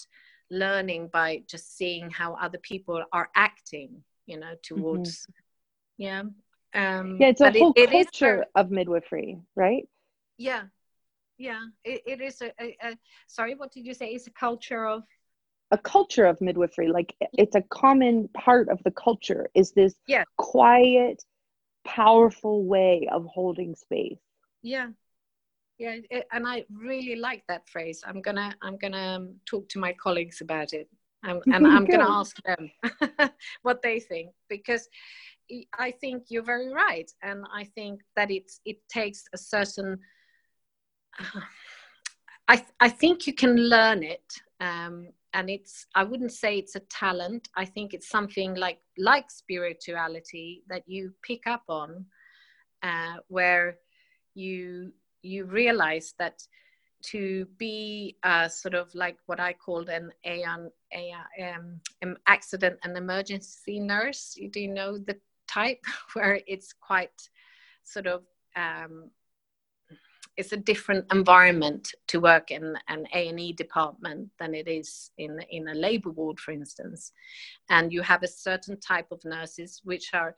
learning 0.49 1.09
by 1.13 1.43
just 1.47 1.77
seeing 1.77 2.09
how 2.09 2.33
other 2.45 2.59
people 2.71 3.03
are 3.11 3.29
acting 3.35 3.91
you 4.25 4.39
know 4.39 4.55
towards 4.63 5.11
mm-hmm. 5.11 5.42
Yeah. 5.97 6.23
Um 6.73 7.17
yeah 7.19 7.27
it's 7.27 7.41
a 7.41 7.51
whole 7.51 7.73
it, 7.75 7.91
culture 7.91 8.41
it 8.41 8.47
of 8.55 8.71
midwifery 8.71 9.39
right? 9.55 9.87
Yeah. 10.37 10.63
Yeah. 11.37 11.65
It, 11.83 12.01
it 12.05 12.21
is 12.21 12.41
a, 12.41 12.51
a, 12.59 12.77
a, 12.81 12.97
sorry 13.27 13.55
what 13.55 13.71
did 13.71 13.85
you 13.85 13.93
say? 13.93 14.07
It's 14.07 14.27
a 14.27 14.31
culture 14.31 14.85
of? 14.85 15.03
A 15.71 15.77
culture 15.77 16.25
of 16.25 16.39
midwifery 16.41 16.87
like 16.87 17.15
it's 17.33 17.55
a 17.55 17.61
common 17.61 18.27
part 18.29 18.69
of 18.69 18.81
the 18.83 18.91
culture 18.91 19.49
is 19.55 19.71
this 19.71 19.95
yeah. 20.07 20.23
quiet 20.37 21.23
powerful 21.85 22.65
way 22.65 23.07
of 23.11 23.25
holding 23.25 23.75
space. 23.75 24.19
Yeah. 24.61 24.89
Yeah 25.77 25.97
it, 26.09 26.27
and 26.31 26.47
i 26.47 26.65
really 26.71 27.15
like 27.15 27.43
that 27.47 27.67
phrase. 27.67 28.03
I'm 28.05 28.21
gonna 28.21 28.53
i'm 28.61 28.77
gonna 28.77 29.15
um, 29.17 29.35
talk 29.45 29.67
to 29.69 29.79
my 29.79 29.93
colleagues 29.93 30.41
about 30.41 30.73
it. 30.73 30.89
Um, 31.25 31.41
and 31.45 31.65
i'm 31.65 31.85
gonna 31.85 32.09
ask 32.09 32.37
them 32.43 32.69
what 33.61 33.81
they 33.81 33.99
think 33.99 34.31
because 34.49 34.87
i 35.77 35.91
think 35.91 36.23
you're 36.29 36.43
very 36.55 36.71
right 36.73 37.11
and 37.21 37.45
i 37.53 37.63
think 37.63 38.01
that 38.15 38.29
it's 38.31 38.59
it 38.65 38.77
takes 38.89 39.23
a 39.33 39.37
certain 39.37 39.97
uh, 41.19 41.39
I, 42.45 42.61
I 42.81 42.89
think 42.89 43.25
you 43.25 43.33
can 43.33 43.55
learn 43.55 44.03
it 44.03 44.33
um, 44.59 45.07
and 45.33 45.49
it's 45.49 45.85
i 45.95 46.03
wouldn't 46.03 46.33
say 46.33 46.57
it's 46.57 46.75
a 46.75 46.81
talent 46.81 47.47
i 47.55 47.65
think 47.65 47.93
it's 47.93 48.09
something 48.09 48.55
like 48.55 48.79
like 48.97 49.31
spirituality 49.31 50.63
that 50.67 50.83
you 50.85 51.13
pick 51.21 51.47
up 51.47 51.63
on 51.69 52.05
uh, 52.83 53.15
where 53.29 53.77
you 54.35 54.91
you 55.21 55.45
realize 55.45 56.13
that 56.19 56.43
to 57.03 57.45
be 57.57 58.17
a 58.23 58.49
sort 58.49 58.73
of 58.73 58.93
like 58.95 59.17
what 59.25 59.39
I 59.39 59.53
called 59.53 59.89
an 59.89 60.11
a, 60.25 60.43
a, 60.93 61.13
um, 61.53 61.81
um, 62.01 62.17
accident 62.27 62.79
and 62.83 62.97
emergency 62.97 63.79
nurse. 63.79 64.35
You 64.37 64.49
do 64.49 64.67
know 64.67 64.97
the 64.97 65.17
type 65.47 65.83
where 66.13 66.39
it's 66.47 66.73
quite 66.73 67.29
sort 67.83 68.07
of 68.07 68.23
um, 68.55 69.09
it's 70.35 70.51
a 70.51 70.57
different 70.57 71.05
environment 71.11 71.93
to 72.07 72.19
work 72.19 72.49
in 72.49 72.75
an 72.87 73.05
A&E 73.13 73.53
department 73.53 74.29
than 74.39 74.55
it 74.55 74.67
is 74.67 75.11
in, 75.17 75.39
in 75.51 75.67
a 75.67 75.73
labor 75.73 76.09
ward, 76.09 76.39
for 76.39 76.51
instance. 76.51 77.11
And 77.69 77.93
you 77.93 78.01
have 78.01 78.23
a 78.23 78.27
certain 78.27 78.79
type 78.79 79.11
of 79.11 79.23
nurses 79.25 79.81
which 79.83 80.11
are, 80.13 80.35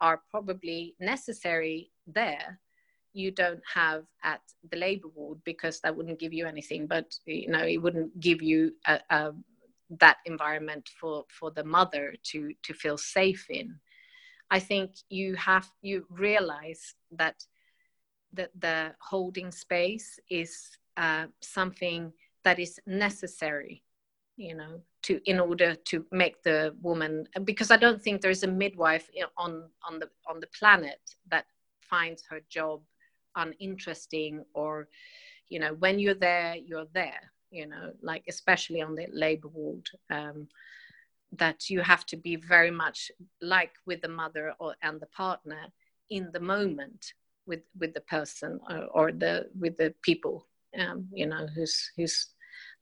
are 0.00 0.22
probably 0.30 0.94
necessary 1.00 1.90
there. 2.06 2.60
You 3.14 3.30
don't 3.30 3.62
have 3.74 4.04
at 4.22 4.40
the 4.70 4.76
labor 4.76 5.08
ward 5.08 5.38
because 5.44 5.80
that 5.80 5.96
wouldn't 5.96 6.20
give 6.20 6.32
you 6.32 6.46
anything, 6.46 6.86
but 6.86 7.12
you 7.26 7.48
know, 7.48 7.64
it 7.64 7.82
wouldn't 7.82 8.18
give 8.20 8.42
you 8.42 8.72
a, 8.86 9.00
a, 9.10 9.32
that 9.98 10.18
environment 10.24 10.88
for, 11.00 11.24
for 11.28 11.50
the 11.50 11.64
mother 11.64 12.14
to, 12.30 12.52
to 12.62 12.74
feel 12.74 12.96
safe 12.96 13.46
in. 13.50 13.74
I 14.52 14.60
think 14.60 14.92
you 15.08 15.34
have, 15.36 15.68
you 15.80 16.04
realize 16.10 16.94
that 17.12 17.44
the, 18.32 18.50
the 18.58 18.94
holding 19.00 19.50
space 19.50 20.20
is 20.28 20.68
uh, 20.96 21.26
something 21.40 22.12
that 22.44 22.58
is 22.58 22.78
necessary 22.86 23.82
you 24.36 24.54
know 24.54 24.80
to 25.02 25.20
in 25.26 25.38
order 25.38 25.74
to 25.74 26.04
make 26.10 26.42
the 26.42 26.74
woman 26.80 27.26
because 27.44 27.70
i 27.70 27.76
don't 27.76 28.02
think 28.02 28.20
there's 28.20 28.44
a 28.44 28.48
midwife 28.48 29.08
on 29.36 29.64
on 29.86 29.98
the 29.98 30.08
on 30.26 30.40
the 30.40 30.46
planet 30.58 31.00
that 31.30 31.44
finds 31.80 32.24
her 32.28 32.40
job 32.48 32.80
uninteresting 33.36 34.42
or 34.54 34.88
you 35.48 35.58
know 35.58 35.74
when 35.74 35.98
you're 35.98 36.14
there 36.14 36.56
you're 36.56 36.88
there 36.94 37.20
you 37.50 37.66
know 37.66 37.92
like 38.00 38.24
especially 38.28 38.80
on 38.80 38.94
the 38.94 39.06
labor 39.12 39.48
ward 39.48 39.86
um, 40.10 40.48
that 41.38 41.70
you 41.70 41.80
have 41.80 42.04
to 42.06 42.16
be 42.16 42.36
very 42.36 42.70
much 42.70 43.10
like 43.40 43.72
with 43.86 44.02
the 44.02 44.08
mother 44.08 44.54
or 44.58 44.74
and 44.82 45.00
the 45.00 45.06
partner 45.06 45.66
in 46.10 46.30
the 46.32 46.40
moment 46.40 47.12
with 47.46 47.60
with 47.78 47.94
the 47.94 48.00
person 48.02 48.60
or, 48.68 48.84
or 48.94 49.12
the 49.12 49.48
with 49.58 49.76
the 49.76 49.94
people 50.02 50.46
um, 50.78 51.08
you 51.12 51.26
know 51.26 51.46
who's 51.54 51.90
who's 51.96 52.28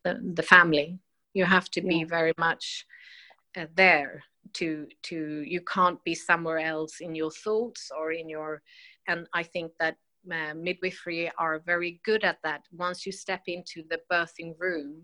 the, 0.04 0.18
the 0.34 0.42
family. 0.42 0.98
You 1.34 1.44
have 1.44 1.70
to 1.70 1.80
be 1.80 2.04
very 2.04 2.32
much 2.38 2.86
uh, 3.56 3.66
there 3.74 4.22
to 4.54 4.86
to 5.04 5.44
you 5.46 5.60
can't 5.60 6.02
be 6.04 6.14
somewhere 6.14 6.58
else 6.58 7.00
in 7.00 7.14
your 7.14 7.30
thoughts 7.30 7.90
or 7.96 8.10
in 8.10 8.28
your 8.28 8.62
and 9.06 9.28
i 9.32 9.44
think 9.44 9.70
that 9.78 9.96
uh, 10.30 10.54
midwifery 10.54 11.30
are 11.38 11.60
very 11.64 12.00
good 12.04 12.24
at 12.24 12.38
that. 12.44 12.62
Once 12.72 13.06
you 13.06 13.12
step 13.12 13.42
into 13.46 13.82
the 13.88 14.00
birthing 14.12 14.54
room 14.58 15.02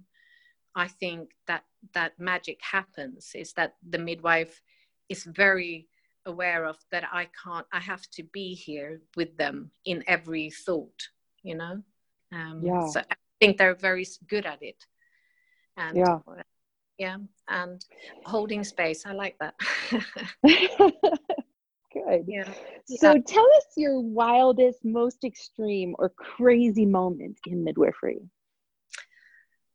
i 0.76 0.86
think 0.86 1.30
that 1.46 1.64
that 1.92 2.12
magic 2.18 2.60
happens 2.62 3.32
is 3.34 3.52
that 3.54 3.74
the 3.88 3.98
midwife 3.98 4.62
is 5.08 5.24
very 5.24 5.88
aware 6.26 6.64
of 6.64 6.76
that 6.90 7.04
I 7.10 7.28
can't, 7.42 7.66
I 7.72 7.80
have 7.80 8.08
to 8.12 8.22
be 8.24 8.54
here 8.54 9.00
with 9.16 9.36
them 9.36 9.70
in 9.84 10.04
every 10.06 10.50
thought, 10.50 11.08
you 11.42 11.54
know? 11.54 11.82
Um, 12.32 12.60
yeah. 12.62 12.86
So 12.88 13.00
I 13.00 13.14
think 13.40 13.56
they're 13.56 13.74
very 13.74 14.06
good 14.28 14.44
at 14.44 14.62
it. 14.62 14.84
And 15.76 15.96
yeah. 15.96 16.18
Yeah. 16.98 17.16
And 17.48 17.84
holding 18.24 18.64
space, 18.64 19.06
I 19.06 19.12
like 19.12 19.36
that. 19.38 19.54
good. 20.42 22.24
Yeah. 22.26 22.50
So 22.86 23.14
yeah. 23.14 23.20
tell 23.26 23.46
us 23.56 23.66
your 23.76 24.00
wildest, 24.00 24.84
most 24.84 25.24
extreme, 25.24 25.94
or 25.98 26.08
crazy 26.08 26.86
moment 26.86 27.38
in 27.46 27.62
midwifery. 27.62 28.20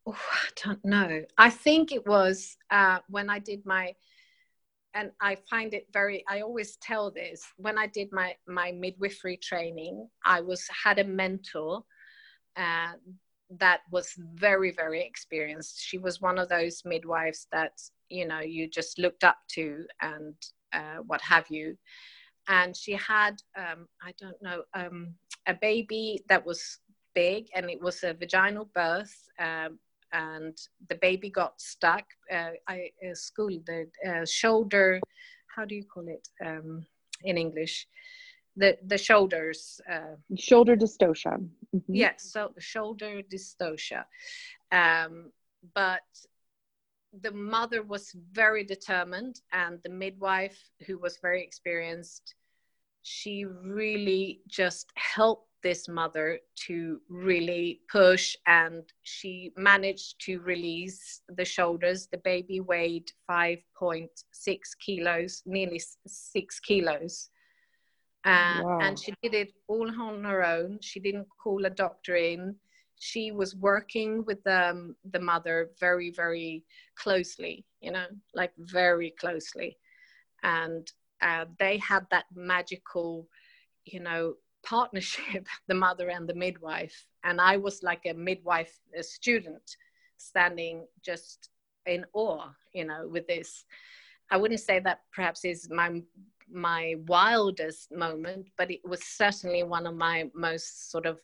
Oh, 0.06 0.12
I 0.32 0.48
don't 0.64 0.84
know. 0.84 1.24
I 1.38 1.50
think 1.50 1.92
it 1.92 2.06
was 2.06 2.56
uh, 2.70 2.98
when 3.08 3.30
I 3.30 3.38
did 3.38 3.64
my 3.64 3.94
and 4.94 5.10
I 5.20 5.36
find 5.48 5.74
it 5.74 5.86
very 5.92 6.24
I 6.28 6.40
always 6.40 6.76
tell 6.76 7.10
this 7.10 7.42
when 7.56 7.78
I 7.78 7.86
did 7.86 8.12
my 8.12 8.34
my 8.46 8.72
midwifery 8.72 9.36
training 9.36 10.08
I 10.24 10.40
was 10.40 10.66
had 10.84 10.98
a 10.98 11.04
mentor 11.04 11.84
uh, 12.56 12.92
that 13.58 13.80
was 13.90 14.12
very 14.34 14.70
very 14.72 15.02
experienced 15.02 15.80
she 15.80 15.98
was 15.98 16.20
one 16.20 16.38
of 16.38 16.48
those 16.48 16.82
midwives 16.84 17.46
that 17.52 17.72
you 18.08 18.26
know 18.26 18.40
you 18.40 18.68
just 18.68 18.98
looked 18.98 19.24
up 19.24 19.38
to 19.52 19.84
and 20.00 20.34
uh, 20.72 20.98
what 21.06 21.20
have 21.20 21.46
you 21.48 21.76
and 22.48 22.76
she 22.76 22.92
had 22.92 23.40
um, 23.56 23.86
I 24.02 24.12
don't 24.20 24.42
know 24.42 24.62
um, 24.74 25.14
a 25.46 25.54
baby 25.54 26.22
that 26.28 26.44
was 26.44 26.78
big 27.14 27.46
and 27.54 27.70
it 27.70 27.80
was 27.80 28.02
a 28.04 28.14
vaginal 28.14 28.68
birth 28.74 29.14
um, 29.38 29.78
and 30.12 30.56
the 30.88 30.96
baby 30.96 31.30
got 31.30 31.60
stuck. 31.60 32.04
Uh, 32.30 32.50
I 32.68 32.90
uh, 33.04 33.14
school 33.14 33.58
the 33.66 33.88
uh, 34.06 34.24
shoulder. 34.26 35.00
How 35.54 35.64
do 35.64 35.74
you 35.74 35.84
call 35.84 36.08
it 36.08 36.28
um, 36.44 36.86
in 37.24 37.38
English? 37.38 37.86
The 38.56 38.78
the 38.86 38.98
shoulders. 38.98 39.80
Uh, 39.90 40.16
shoulder 40.36 40.76
dystocia. 40.76 41.38
Mm-hmm. 41.74 41.94
Yes, 41.94 42.32
yeah, 42.34 42.48
so 42.48 42.52
shoulder 42.58 43.22
dystocia. 43.22 44.04
Um, 44.70 45.32
but 45.74 46.02
the 47.20 47.32
mother 47.32 47.82
was 47.82 48.14
very 48.32 48.64
determined, 48.64 49.40
and 49.52 49.78
the 49.84 49.90
midwife, 49.90 50.58
who 50.86 50.98
was 50.98 51.18
very 51.20 51.42
experienced, 51.42 52.34
she 53.02 53.44
really 53.44 54.40
just 54.48 54.90
helped 54.96 55.48
this 55.62 55.88
mother 55.88 56.40
to 56.66 57.00
really 57.08 57.80
push 57.90 58.36
and 58.46 58.82
she 59.02 59.52
managed 59.56 60.20
to 60.20 60.40
release 60.40 61.20
the 61.28 61.44
shoulders. 61.44 62.08
The 62.10 62.18
baby 62.18 62.60
weighed 62.60 63.10
5.6 63.30 64.08
kilos 64.84 65.42
nearly 65.46 65.80
6 66.06 66.60
kilos. 66.60 67.28
Uh, 68.24 68.60
wow. 68.62 68.78
and 68.80 68.98
she 68.98 69.12
did 69.22 69.34
it 69.34 69.52
all 69.68 69.88
on 70.00 70.24
her 70.24 70.44
own. 70.44 70.78
She 70.80 71.00
didn't 71.00 71.26
call 71.42 71.64
a 71.64 71.70
doctor 71.70 72.16
in. 72.16 72.56
She 72.98 73.32
was 73.32 73.56
working 73.56 74.24
with 74.24 74.42
the, 74.44 74.94
the 75.10 75.18
mother 75.18 75.70
very 75.80 76.10
very 76.10 76.64
closely 76.96 77.64
you 77.82 77.90
know 77.90 78.06
like 78.34 78.52
very 78.56 79.12
closely. 79.20 79.76
And 80.42 80.90
uh, 81.22 81.46
they 81.58 81.78
had 81.78 82.06
that 82.10 82.24
magical 82.34 83.28
you 83.84 84.00
know 84.00 84.34
partnership, 84.62 85.46
the 85.68 85.74
mother 85.74 86.10
and 86.10 86.28
the 86.28 86.34
midwife. 86.34 87.06
And 87.24 87.40
I 87.40 87.56
was 87.56 87.82
like 87.82 88.02
a 88.06 88.14
midwife 88.14 88.78
a 88.98 89.02
student 89.02 89.76
standing 90.16 90.86
just 91.04 91.50
in 91.86 92.04
awe, 92.12 92.48
you 92.72 92.84
know, 92.84 93.08
with 93.08 93.26
this. 93.26 93.64
I 94.30 94.36
wouldn't 94.36 94.60
say 94.60 94.80
that 94.80 95.00
perhaps 95.12 95.44
is 95.44 95.68
my 95.70 96.02
my 96.50 96.96
wildest 97.06 97.90
moment, 97.92 98.48
but 98.58 98.70
it 98.70 98.80
was 98.84 99.02
certainly 99.02 99.62
one 99.62 99.86
of 99.86 99.94
my 99.94 100.30
most 100.34 100.90
sort 100.90 101.06
of, 101.06 101.18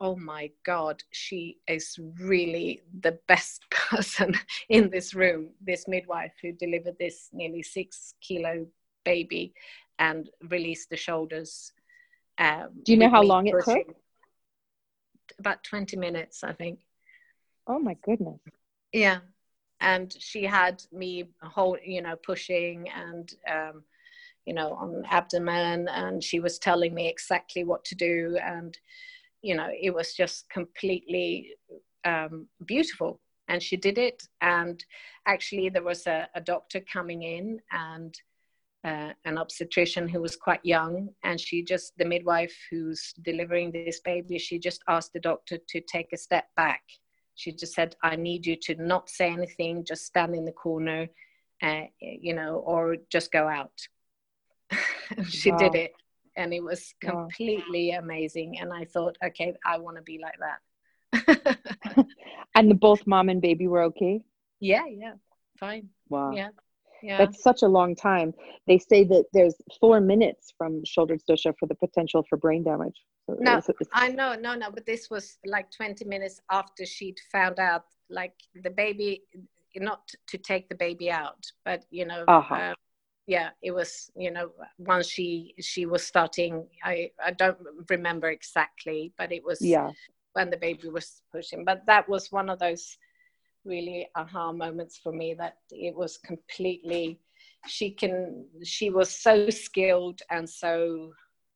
oh 0.00 0.16
my 0.16 0.50
God, 0.64 1.02
she 1.10 1.58
is 1.68 1.98
really 2.18 2.80
the 3.00 3.18
best 3.28 3.64
person 3.70 4.34
in 4.70 4.88
this 4.88 5.14
room, 5.14 5.50
this 5.60 5.86
midwife 5.88 6.32
who 6.40 6.52
delivered 6.52 6.96
this 6.98 7.28
nearly 7.32 7.62
six 7.62 8.14
kilo 8.22 8.66
baby 9.04 9.54
and 9.98 10.30
release 10.48 10.86
the 10.86 10.96
shoulders 10.96 11.72
um, 12.38 12.70
Do 12.82 12.92
you 12.92 12.98
know 12.98 13.10
how 13.10 13.22
long 13.22 13.46
it 13.46 13.54
took? 13.64 13.96
about 15.38 15.62
20 15.64 15.96
minutes, 15.96 16.44
I 16.44 16.52
think. 16.52 16.80
Oh 17.66 17.78
my 17.78 17.96
goodness. 18.04 18.38
Yeah. 18.92 19.18
And 19.80 20.14
she 20.18 20.44
had 20.44 20.82
me 20.92 21.24
whole, 21.42 21.76
you 21.84 22.02
know, 22.02 22.16
pushing 22.16 22.88
and, 22.90 23.32
um, 23.50 23.84
you 24.46 24.54
know, 24.54 24.74
on 24.74 25.04
abdomen, 25.10 25.88
and 25.88 26.22
she 26.22 26.40
was 26.40 26.58
telling 26.58 26.94
me 26.94 27.08
exactly 27.08 27.64
what 27.64 27.84
to 27.86 27.94
do. 27.94 28.38
And, 28.42 28.76
you 29.40 29.56
know, 29.56 29.68
it 29.80 29.94
was 29.94 30.14
just 30.14 30.48
completely 30.50 31.54
um, 32.04 32.46
beautiful. 32.66 33.20
And 33.48 33.62
she 33.62 33.76
did 33.76 33.98
it. 33.98 34.22
And 34.40 34.84
actually, 35.26 35.68
there 35.68 35.82
was 35.82 36.06
a, 36.06 36.28
a 36.34 36.40
doctor 36.40 36.80
coming 36.80 37.22
in 37.22 37.60
and 37.70 38.16
uh, 38.84 39.10
an 39.24 39.38
obstetrician 39.38 40.08
who 40.08 40.20
was 40.20 40.36
quite 40.36 40.64
young. 40.64 41.08
And 41.24 41.40
she 41.40 41.62
just, 41.62 41.92
the 41.98 42.04
midwife 42.04 42.54
who's 42.70 43.14
delivering 43.22 43.70
this 43.70 44.00
baby, 44.00 44.38
she 44.38 44.58
just 44.58 44.82
asked 44.88 45.12
the 45.12 45.20
doctor 45.20 45.58
to 45.68 45.80
take 45.80 46.12
a 46.12 46.16
step 46.16 46.46
back. 46.56 46.82
She 47.34 47.52
just 47.52 47.74
said, 47.74 47.96
I 48.02 48.16
need 48.16 48.46
you 48.46 48.56
to 48.62 48.74
not 48.76 49.08
say 49.08 49.30
anything, 49.30 49.84
just 49.84 50.04
stand 50.04 50.34
in 50.34 50.44
the 50.44 50.52
corner, 50.52 51.08
uh, 51.62 51.82
you 52.00 52.34
know, 52.34 52.56
or 52.56 52.96
just 53.10 53.32
go 53.32 53.48
out. 53.48 53.72
she 55.28 55.50
wow. 55.50 55.58
did 55.58 55.74
it 55.74 55.92
and 56.36 56.52
it 56.52 56.62
was 56.62 56.94
completely 57.00 57.90
wow. 57.92 57.98
amazing 57.98 58.58
and 58.58 58.72
i 58.72 58.84
thought 58.84 59.16
okay 59.24 59.54
i 59.66 59.78
want 59.78 59.96
to 59.96 60.02
be 60.02 60.20
like 60.22 60.38
that 60.38 62.06
and 62.54 62.70
the 62.70 62.74
both 62.74 63.06
mom 63.06 63.28
and 63.28 63.42
baby 63.42 63.66
were 63.66 63.82
okay 63.82 64.22
yeah 64.60 64.86
yeah 64.86 65.14
fine 65.58 65.88
wow 66.08 66.30
yeah 66.32 66.48
yeah. 67.02 67.18
That's 67.18 67.42
such 67.42 67.62
a 67.62 67.68
long 67.68 67.94
time. 67.94 68.32
They 68.66 68.78
say 68.78 69.04
that 69.04 69.24
there's 69.32 69.54
four 69.80 70.00
minutes 70.00 70.52
from 70.56 70.84
shoulder 70.84 71.16
dysplasia 71.16 71.54
for 71.58 71.66
the 71.66 71.74
potential 71.74 72.24
for 72.28 72.36
brain 72.36 72.62
damage. 72.62 73.02
No, 73.28 73.58
it's, 73.58 73.68
it's, 73.68 73.90
I 73.92 74.08
know, 74.08 74.34
no, 74.34 74.54
no, 74.54 74.70
but 74.70 74.84
this 74.86 75.08
was 75.10 75.38
like 75.46 75.70
20 75.70 76.04
minutes 76.04 76.40
after 76.50 76.84
she'd 76.84 77.18
found 77.30 77.58
out, 77.58 77.84
like 78.10 78.34
the 78.62 78.70
baby, 78.70 79.22
not 79.76 80.10
to 80.28 80.38
take 80.38 80.68
the 80.68 80.74
baby 80.74 81.10
out, 81.10 81.46
but 81.64 81.84
you 81.90 82.04
know, 82.04 82.24
uh-huh. 82.28 82.54
uh, 82.54 82.74
yeah 83.26 83.50
it 83.62 83.70
was 83.70 84.10
you 84.16 84.30
know 84.30 84.50
once 84.78 85.06
she 85.08 85.54
she 85.60 85.86
was 85.86 86.04
starting 86.04 86.66
i 86.82 87.08
i 87.24 87.30
don't 87.30 87.58
remember 87.88 88.28
exactly 88.30 89.12
but 89.16 89.30
it 89.30 89.44
was 89.44 89.60
yeah 89.60 89.90
when 90.32 90.50
the 90.50 90.56
baby 90.56 90.88
was 90.88 91.22
pushing 91.30 91.64
but 91.64 91.86
that 91.86 92.08
was 92.08 92.32
one 92.32 92.50
of 92.50 92.58
those 92.58 92.98
really 93.64 94.08
aha 94.16 94.52
moments 94.52 94.98
for 95.02 95.12
me 95.12 95.34
that 95.34 95.58
it 95.70 95.94
was 95.94 96.18
completely 96.18 97.20
she 97.66 97.90
can 97.90 98.46
she 98.64 98.90
was 98.90 99.10
so 99.10 99.48
skilled 99.50 100.20
and 100.30 100.48
so 100.48 101.12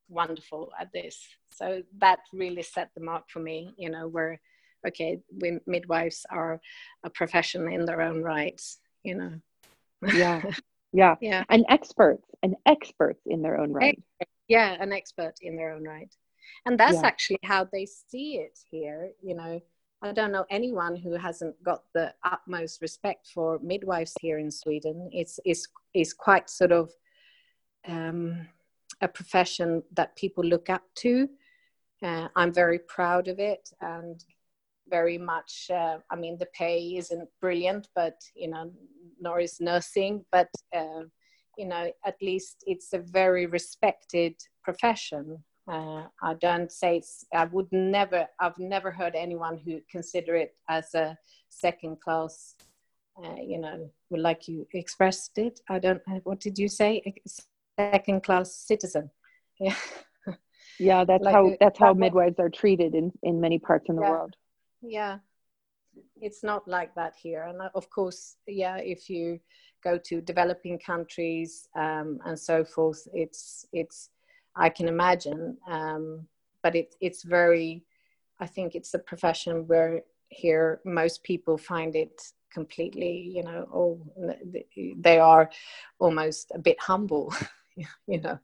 wonderful 0.08 0.70
at 0.80 0.92
this. 0.92 1.18
So 1.52 1.82
that 1.98 2.20
really 2.32 2.62
set 2.62 2.90
the 2.94 3.02
mark 3.02 3.24
for 3.28 3.40
me 3.40 3.74
you 3.76 3.90
know 3.90 4.06
where 4.08 4.40
okay 4.86 5.18
we, 5.40 5.58
midwives 5.66 6.24
are 6.30 6.60
a 7.04 7.10
profession 7.10 7.70
in 7.72 7.84
their 7.84 8.02
own 8.02 8.22
rights 8.22 8.78
you 9.02 9.16
know. 9.16 9.32
Yeah. 10.14 10.42
Yeah. 10.92 11.16
Yeah. 11.20 11.44
And 11.50 11.66
experts 11.68 12.26
and 12.42 12.54
experts 12.64 13.20
in 13.26 13.42
their 13.42 13.58
own 13.58 13.70
right. 13.70 14.02
Yeah 14.48 14.76
an 14.80 14.94
expert 14.94 15.34
in 15.42 15.54
their 15.54 15.72
own 15.72 15.84
right. 15.84 16.08
And 16.64 16.80
that's 16.80 16.94
yeah. 16.94 17.06
actually 17.06 17.40
how 17.42 17.68
they 17.70 17.84
see 17.84 18.36
it 18.36 18.58
here 18.70 19.10
you 19.22 19.34
know 19.34 19.60
i 20.06 20.12
don't 20.12 20.32
know 20.32 20.46
anyone 20.50 20.96
who 20.96 21.12
hasn't 21.12 21.60
got 21.62 21.82
the 21.94 22.14
utmost 22.24 22.80
respect 22.80 23.28
for 23.34 23.58
midwives 23.62 24.14
here 24.20 24.38
in 24.38 24.50
sweden. 24.50 25.10
It's 25.12 25.38
is 25.44 25.66
is 25.94 26.12
quite 26.12 26.48
sort 26.48 26.72
of 26.72 26.90
um, 27.86 28.48
a 29.00 29.08
profession 29.08 29.82
that 29.92 30.16
people 30.16 30.44
look 30.44 30.70
up 30.70 30.84
to. 30.96 31.28
Uh, 32.02 32.28
i'm 32.36 32.52
very 32.52 32.78
proud 32.78 33.26
of 33.26 33.38
it 33.38 33.70
and 33.80 34.22
very 34.88 35.16
much 35.16 35.70
uh, 35.70 35.96
i 36.10 36.16
mean 36.16 36.36
the 36.38 36.52
pay 36.52 36.96
isn't 36.96 37.28
brilliant 37.40 37.88
but 37.94 38.20
you 38.34 38.48
know 38.48 38.70
nor 39.18 39.40
is 39.40 39.60
nursing 39.60 40.22
but 40.30 40.50
uh, 40.74 41.04
you 41.56 41.66
know 41.66 41.90
at 42.04 42.16
least 42.20 42.62
it's 42.66 42.92
a 42.92 42.98
very 42.98 43.46
respected 43.46 44.34
profession 44.62 45.42
uh, 45.68 46.04
i 46.22 46.34
don't 46.34 46.70
say 46.70 46.98
it's 46.98 47.24
i 47.34 47.44
would 47.44 47.70
never 47.72 48.26
i've 48.40 48.58
never 48.58 48.90
heard 48.90 49.14
anyone 49.14 49.58
who 49.58 49.80
consider 49.90 50.34
it 50.36 50.54
as 50.68 50.94
a 50.94 51.16
second 51.48 52.00
class 52.00 52.54
uh, 53.24 53.36
you 53.42 53.58
know 53.58 53.90
like 54.10 54.46
you 54.48 54.66
expressed 54.72 55.38
it. 55.38 55.60
I 55.68 55.78
don't 55.78 56.02
what 56.24 56.40
did 56.40 56.58
you 56.58 56.68
say? 56.68 57.14
Second 57.78 58.22
class 58.22 58.54
citizen. 58.54 59.10
Yeah. 59.58 59.74
Yeah 60.78 61.04
that's 61.04 61.24
like 61.24 61.34
how 61.34 61.56
that's 61.58 61.78
how 61.78 61.94
midwives 61.94 62.38
are 62.38 62.50
treated 62.50 62.94
in 62.94 63.10
in 63.22 63.40
many 63.40 63.58
parts 63.58 63.86
in 63.88 63.96
the 63.96 64.02
yeah. 64.02 64.10
world. 64.10 64.36
Yeah. 64.82 65.18
It's 66.20 66.44
not 66.44 66.68
like 66.68 66.94
that 66.96 67.14
here. 67.20 67.44
And 67.44 67.62
uh, 67.62 67.70
of 67.74 67.88
course 67.88 68.36
yeah 68.46 68.76
if 68.76 69.08
you 69.08 69.40
go 69.82 69.98
to 70.04 70.20
developing 70.20 70.78
countries 70.78 71.68
um, 71.76 72.18
and 72.26 72.38
so 72.38 72.64
forth 72.64 73.06
it's 73.14 73.66
it's 73.72 74.10
i 74.56 74.68
can 74.68 74.88
imagine 74.88 75.56
um, 75.68 76.26
but 76.62 76.74
it, 76.74 76.94
it's 77.00 77.22
very 77.22 77.82
i 78.40 78.46
think 78.46 78.74
it's 78.74 78.94
a 78.94 78.98
profession 78.98 79.66
where 79.66 80.02
here 80.28 80.80
most 80.84 81.22
people 81.22 81.56
find 81.56 81.94
it 81.94 82.20
completely 82.52 83.30
you 83.34 83.42
know 83.42 83.68
oh 83.72 84.00
they 84.98 85.18
are 85.18 85.50
almost 85.98 86.50
a 86.54 86.58
bit 86.58 86.80
humble 86.80 87.32
you 88.06 88.20
know 88.20 88.38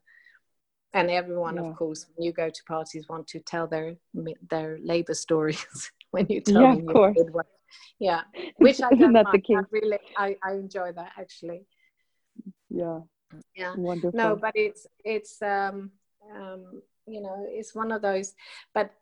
and 0.94 1.10
everyone 1.10 1.56
yeah. 1.56 1.62
of 1.62 1.76
course 1.76 2.06
when 2.14 2.26
you 2.26 2.32
go 2.32 2.50
to 2.50 2.62
parties 2.64 3.08
want 3.08 3.26
to 3.26 3.40
tell 3.40 3.66
their 3.66 3.96
their 4.50 4.78
labor 4.82 5.14
stories 5.14 5.92
when 6.10 6.26
you 6.28 6.40
tell 6.40 6.62
yeah, 6.62 6.74
them 6.74 6.88
of 6.88 6.94
course. 6.94 7.18
Yeah, 7.98 8.22
which 8.58 8.80
I 8.80 8.90
mind. 8.94 9.44
the? 9.48 9.56
I 9.56 9.62
really, 9.70 9.98
I, 10.16 10.36
I 10.42 10.52
enjoy 10.52 10.92
that 10.92 11.12
actually. 11.18 11.62
Yeah. 12.70 13.00
Yeah. 13.56 13.74
Wonderful. 13.76 14.18
No, 14.18 14.36
but 14.36 14.52
it's 14.54 14.86
it's 15.04 15.40
um 15.42 15.90
um 16.36 16.82
you 17.06 17.20
know 17.20 17.46
it's 17.48 17.74
one 17.74 17.92
of 17.92 18.02
those, 18.02 18.34
but 18.74 18.92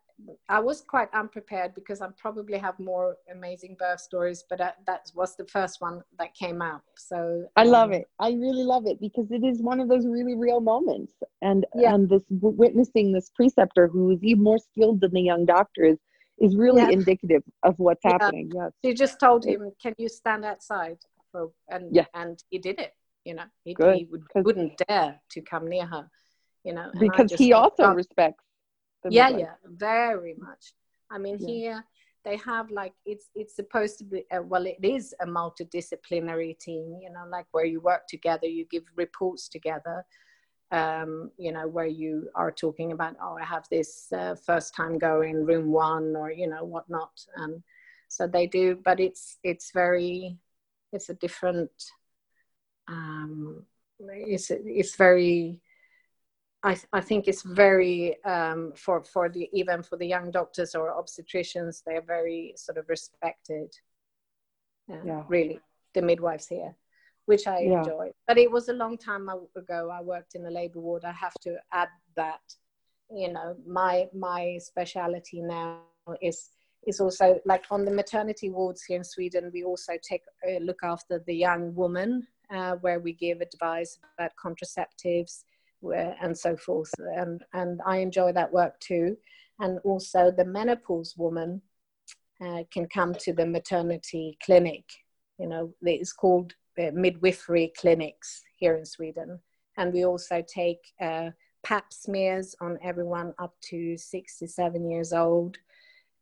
I 0.49 0.59
was 0.59 0.81
quite 0.81 1.09
unprepared 1.13 1.73
because 1.73 2.01
I 2.01 2.07
probably 2.17 2.57
have 2.57 2.79
more 2.79 3.17
amazing 3.31 3.75
birth 3.79 4.01
stories, 4.01 4.43
but 4.47 4.59
that, 4.59 4.77
that 4.85 5.11
was 5.15 5.35
the 5.35 5.45
first 5.45 5.81
one 5.81 6.03
that 6.19 6.33
came 6.35 6.61
out. 6.61 6.81
So 6.97 7.45
I 7.55 7.63
love 7.63 7.89
um, 7.89 7.93
it. 7.93 8.07
I 8.19 8.31
really 8.31 8.63
love 8.63 8.85
it 8.85 8.99
because 8.99 9.31
it 9.31 9.43
is 9.43 9.61
one 9.61 9.79
of 9.79 9.87
those 9.89 10.05
really 10.05 10.35
real 10.35 10.59
moments. 10.59 11.13
And 11.41 11.65
Yeah. 11.75 11.93
and 11.93 12.09
this 12.09 12.23
witnessing 12.29 13.11
this 13.11 13.31
preceptor 13.35 13.87
who 13.87 14.11
is 14.11 14.23
even 14.23 14.43
more 14.43 14.59
skilled 14.59 15.01
than 15.01 15.11
the 15.11 15.21
young 15.21 15.45
doctor 15.45 15.83
is 15.83 15.97
is 16.39 16.55
really 16.55 16.81
Yeah. 16.81 16.89
indicative 16.89 17.43
of 17.63 17.77
what's 17.77 18.03
Yeah. 18.03 18.11
happening. 18.13 18.51
Yes. 18.53 18.71
she 18.83 18.93
just 18.93 19.19
told 19.19 19.45
him, 19.45 19.71
"Can 19.81 19.93
you 19.97 20.09
stand 20.09 20.45
outside?" 20.45 20.97
For, 21.31 21.51
and 21.69 21.93
Yeah. 21.95 22.05
and 22.13 22.43
he 22.49 22.57
did 22.57 22.79
it. 22.79 22.93
You 23.25 23.35
know, 23.35 23.45
he, 23.63 23.75
Good, 23.75 23.97
he 23.97 24.05
would, 24.05 24.23
wouldn't 24.43 24.81
dare 24.87 25.21
to 25.29 25.41
come 25.41 25.67
near 25.67 25.85
her. 25.85 26.09
You 26.63 26.73
know, 26.73 26.91
Because 26.99 27.31
he 27.33 27.53
also 27.53 27.83
"God, 27.83 27.95
respects 27.95 28.43
the 29.03 29.09
yeah 29.11 29.29
midwife. 29.29 29.39
yeah 29.39 29.55
very 29.65 30.35
much 30.37 30.73
i 31.09 31.17
mean 31.17 31.37
Yeah. 31.39 31.47
here 31.47 31.85
they 32.23 32.37
have 32.37 32.69
like 32.69 32.93
it's 33.05 33.29
it's 33.33 33.55
supposed 33.55 33.97
to 33.97 34.03
be 34.03 34.23
uh, 34.31 34.41
well 34.43 34.65
it 34.67 34.77
is 34.83 35.15
a 35.21 35.25
multidisciplinary 35.25 36.57
team 36.59 36.99
you 37.01 37.09
know 37.11 37.25
like 37.29 37.47
where 37.51 37.65
you 37.65 37.79
work 37.81 38.03
together 38.07 38.45
you 38.45 38.65
give 38.65 38.83
reports 38.95 39.49
together 39.49 40.05
um, 40.71 41.31
you 41.37 41.51
know 41.51 41.67
where 41.67 41.87
you 41.87 42.29
are 42.35 42.51
talking 42.51 42.91
about 42.91 43.15
oh 43.21 43.37
i 43.41 43.43
have 43.43 43.65
this 43.71 44.11
uh, 44.13 44.35
first 44.35 44.75
time 44.75 44.97
go 44.99 45.21
in 45.21 45.45
room 45.45 45.71
one 45.71 46.15
or 46.15 46.31
you 46.31 46.47
know 46.47 46.63
whatnot 46.63 47.25
and 47.37 47.63
so 48.07 48.27
they 48.27 48.45
do 48.45 48.75
but 48.85 48.99
it's 48.99 49.39
it's 49.43 49.71
very 49.71 50.37
it's 50.93 51.09
a 51.09 51.15
different 51.15 51.71
um, 52.87 53.63
it's 53.99 54.51
it's 54.51 54.95
very 54.95 55.59
I, 56.63 56.77
I 56.93 57.01
think 57.01 57.27
it's 57.27 57.41
very 57.41 58.23
um, 58.23 58.73
for 58.75 59.03
for 59.03 59.29
the 59.29 59.49
even 59.53 59.81
for 59.83 59.97
the 59.97 60.05
young 60.05 60.31
doctors 60.31 60.75
or 60.75 60.91
obstetricians 60.91 61.83
they're 61.85 62.01
very 62.05 62.53
sort 62.55 62.77
of 62.77 62.87
respected 62.87 63.73
uh, 64.91 64.97
Yeah. 65.05 65.23
really 65.27 65.59
the 65.93 66.01
midwives 66.01 66.47
here 66.47 66.75
which 67.25 67.47
i 67.47 67.59
Yeah. 67.59 67.79
enjoy 67.79 68.11
but 68.27 68.37
it 68.37 68.51
was 68.51 68.69
a 68.69 68.73
long 68.73 68.97
time 68.97 69.29
ago 69.55 69.89
i 69.91 70.01
worked 70.01 70.35
in 70.35 70.43
the 70.43 70.51
labor 70.51 70.79
ward 70.79 71.03
i 71.03 71.11
have 71.11 71.33
to 71.41 71.55
add 71.71 71.89
that 72.15 72.41
you 73.09 73.31
know 73.31 73.55
my 73.65 74.07
my 74.13 74.57
speciality 74.59 75.41
now 75.41 75.79
is 76.21 76.51
is 76.87 76.99
also 76.99 77.39
like 77.45 77.65
on 77.71 77.85
the 77.85 77.91
maternity 77.91 78.49
wards 78.49 78.83
here 78.83 78.97
in 78.97 79.03
sweden 79.03 79.51
we 79.53 79.63
also 79.63 79.93
take 80.01 80.23
uh, 80.47 80.57
look 80.59 80.79
after 80.83 81.19
the 81.25 81.35
young 81.35 81.73
woman 81.75 82.25
uh, 82.49 82.75
where 82.81 82.99
we 82.99 83.13
give 83.13 83.41
advice 83.41 83.97
about 84.17 84.31
contraceptives 84.43 85.43
and 85.83 86.37
so 86.37 86.55
forth. 86.55 86.91
And, 86.97 87.43
and 87.53 87.81
I 87.85 87.97
enjoy 87.97 88.33
that 88.33 88.51
work 88.51 88.79
too. 88.79 89.17
And 89.59 89.79
also, 89.83 90.31
the 90.31 90.45
menopause 90.45 91.15
woman 91.17 91.61
uh, 92.43 92.63
can 92.71 92.87
come 92.87 93.13
to 93.15 93.33
the 93.33 93.45
maternity 93.45 94.37
clinic. 94.43 94.85
You 95.37 95.47
know, 95.47 95.73
it's 95.81 96.13
called 96.13 96.53
uh, 96.79 96.91
midwifery 96.93 97.73
clinics 97.77 98.41
here 98.57 98.75
in 98.75 98.85
Sweden. 98.85 99.39
And 99.77 99.93
we 99.93 100.05
also 100.05 100.43
take 100.47 100.79
uh, 100.99 101.29
pap 101.63 101.93
smears 101.93 102.55
on 102.59 102.77
everyone 102.83 103.33
up 103.39 103.53
to 103.69 103.97
67 103.97 104.89
years 104.89 105.13
old. 105.13 105.57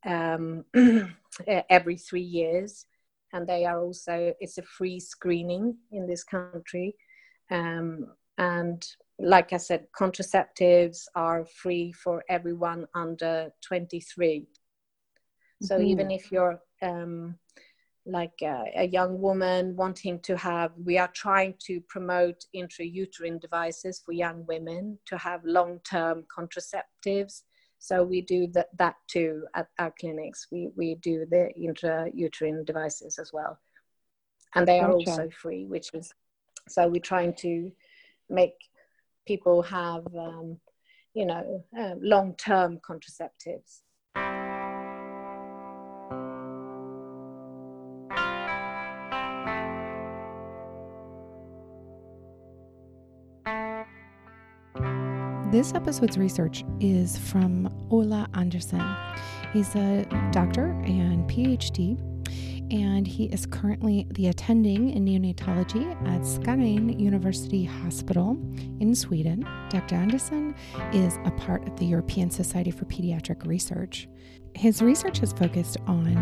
um, 0.05 0.65
every 1.69 1.97
three 1.97 2.21
years. 2.21 2.85
And 3.33 3.47
they 3.47 3.65
are 3.65 3.81
also, 3.81 4.33
it's 4.39 4.57
a 4.57 4.63
free 4.63 4.99
screening 4.99 5.77
in 5.91 6.07
this 6.07 6.23
country. 6.23 6.95
Um, 7.51 8.07
and 8.39 8.83
like 9.19 9.51
I 9.51 9.57
said, 9.57 9.87
contraceptives 9.91 11.03
are 11.13 11.45
free 11.45 11.91
for 11.91 12.23
everyone 12.29 12.87
under 12.95 13.51
23. 13.67 14.47
So 15.61 15.75
mm-hmm. 15.75 15.85
even 15.85 16.09
if 16.09 16.31
you're 16.31 16.61
um, 16.81 17.35
like 18.05 18.41
a, 18.41 18.63
a, 18.77 18.87
young 18.87 19.19
woman 19.19 19.75
wanting 19.75 20.21
to 20.21 20.37
have, 20.37 20.71
we 20.81 20.97
are 20.97 21.09
trying 21.13 21.55
to 21.65 21.81
promote 21.89 22.45
intrauterine 22.55 23.41
devices 23.41 24.01
for 24.05 24.13
young 24.13 24.45
women 24.47 24.97
to 25.07 25.17
have 25.17 25.43
long 25.43 25.81
term 25.83 26.23
contraceptives. 26.35 27.41
So 27.79 28.03
we 28.03 28.21
do 28.21 28.47
that, 28.53 28.69
that 28.77 28.95
too 29.07 29.45
at 29.53 29.67
our 29.79 29.93
clinics. 29.99 30.47
We, 30.49 30.69
we 30.77 30.95
do 30.95 31.25
the 31.29 31.49
intrauterine 31.59 32.65
devices 32.65 33.19
as 33.19 33.33
well. 33.33 33.59
And 34.55 34.65
they 34.65 34.79
are 34.79 34.91
okay. 34.91 35.11
also 35.11 35.29
free, 35.29 35.65
which 35.65 35.89
is 35.93 36.13
so 36.69 36.87
we're 36.87 37.01
trying 37.01 37.33
to 37.35 37.71
make 38.29 38.55
people 39.27 39.61
have, 39.63 40.05
um, 40.15 40.57
you 41.13 41.25
know, 41.25 41.63
uh, 41.77 41.95
long 41.99 42.35
term 42.35 42.79
contraceptives. 42.79 43.81
This 55.51 55.73
episode's 55.73 56.15
research 56.15 56.63
is 56.79 57.17
from 57.17 57.73
Ola 57.89 58.27
Andersson. 58.35 58.85
He's 59.51 59.73
a 59.75 60.05
doctor 60.31 60.67
and 60.85 61.27
PhD, 61.27 61.97
and 62.71 63.07
he 63.07 63.25
is 63.25 63.45
currently 63.45 64.07
the 64.11 64.27
attending 64.27 64.89
in 64.91 65.05
neonatology 65.05 65.91
at 66.07 66.21
Skåne 66.21 66.99
University 66.99 67.63
Hospital 67.63 68.31
in 68.79 68.93
Sweden. 68.95 69.47
Dr. 69.69 69.95
Andersson 69.95 70.55
is 70.93 71.17
a 71.25 71.31
part 71.31 71.67
of 71.67 71.77
the 71.77 71.85
European 71.85 72.29
Society 72.29 72.71
for 72.71 72.85
Pediatric 72.85 73.45
Research. 73.45 74.07
His 74.55 74.81
research 74.81 75.19
has 75.19 75.33
focused 75.33 75.77
on 75.87 76.13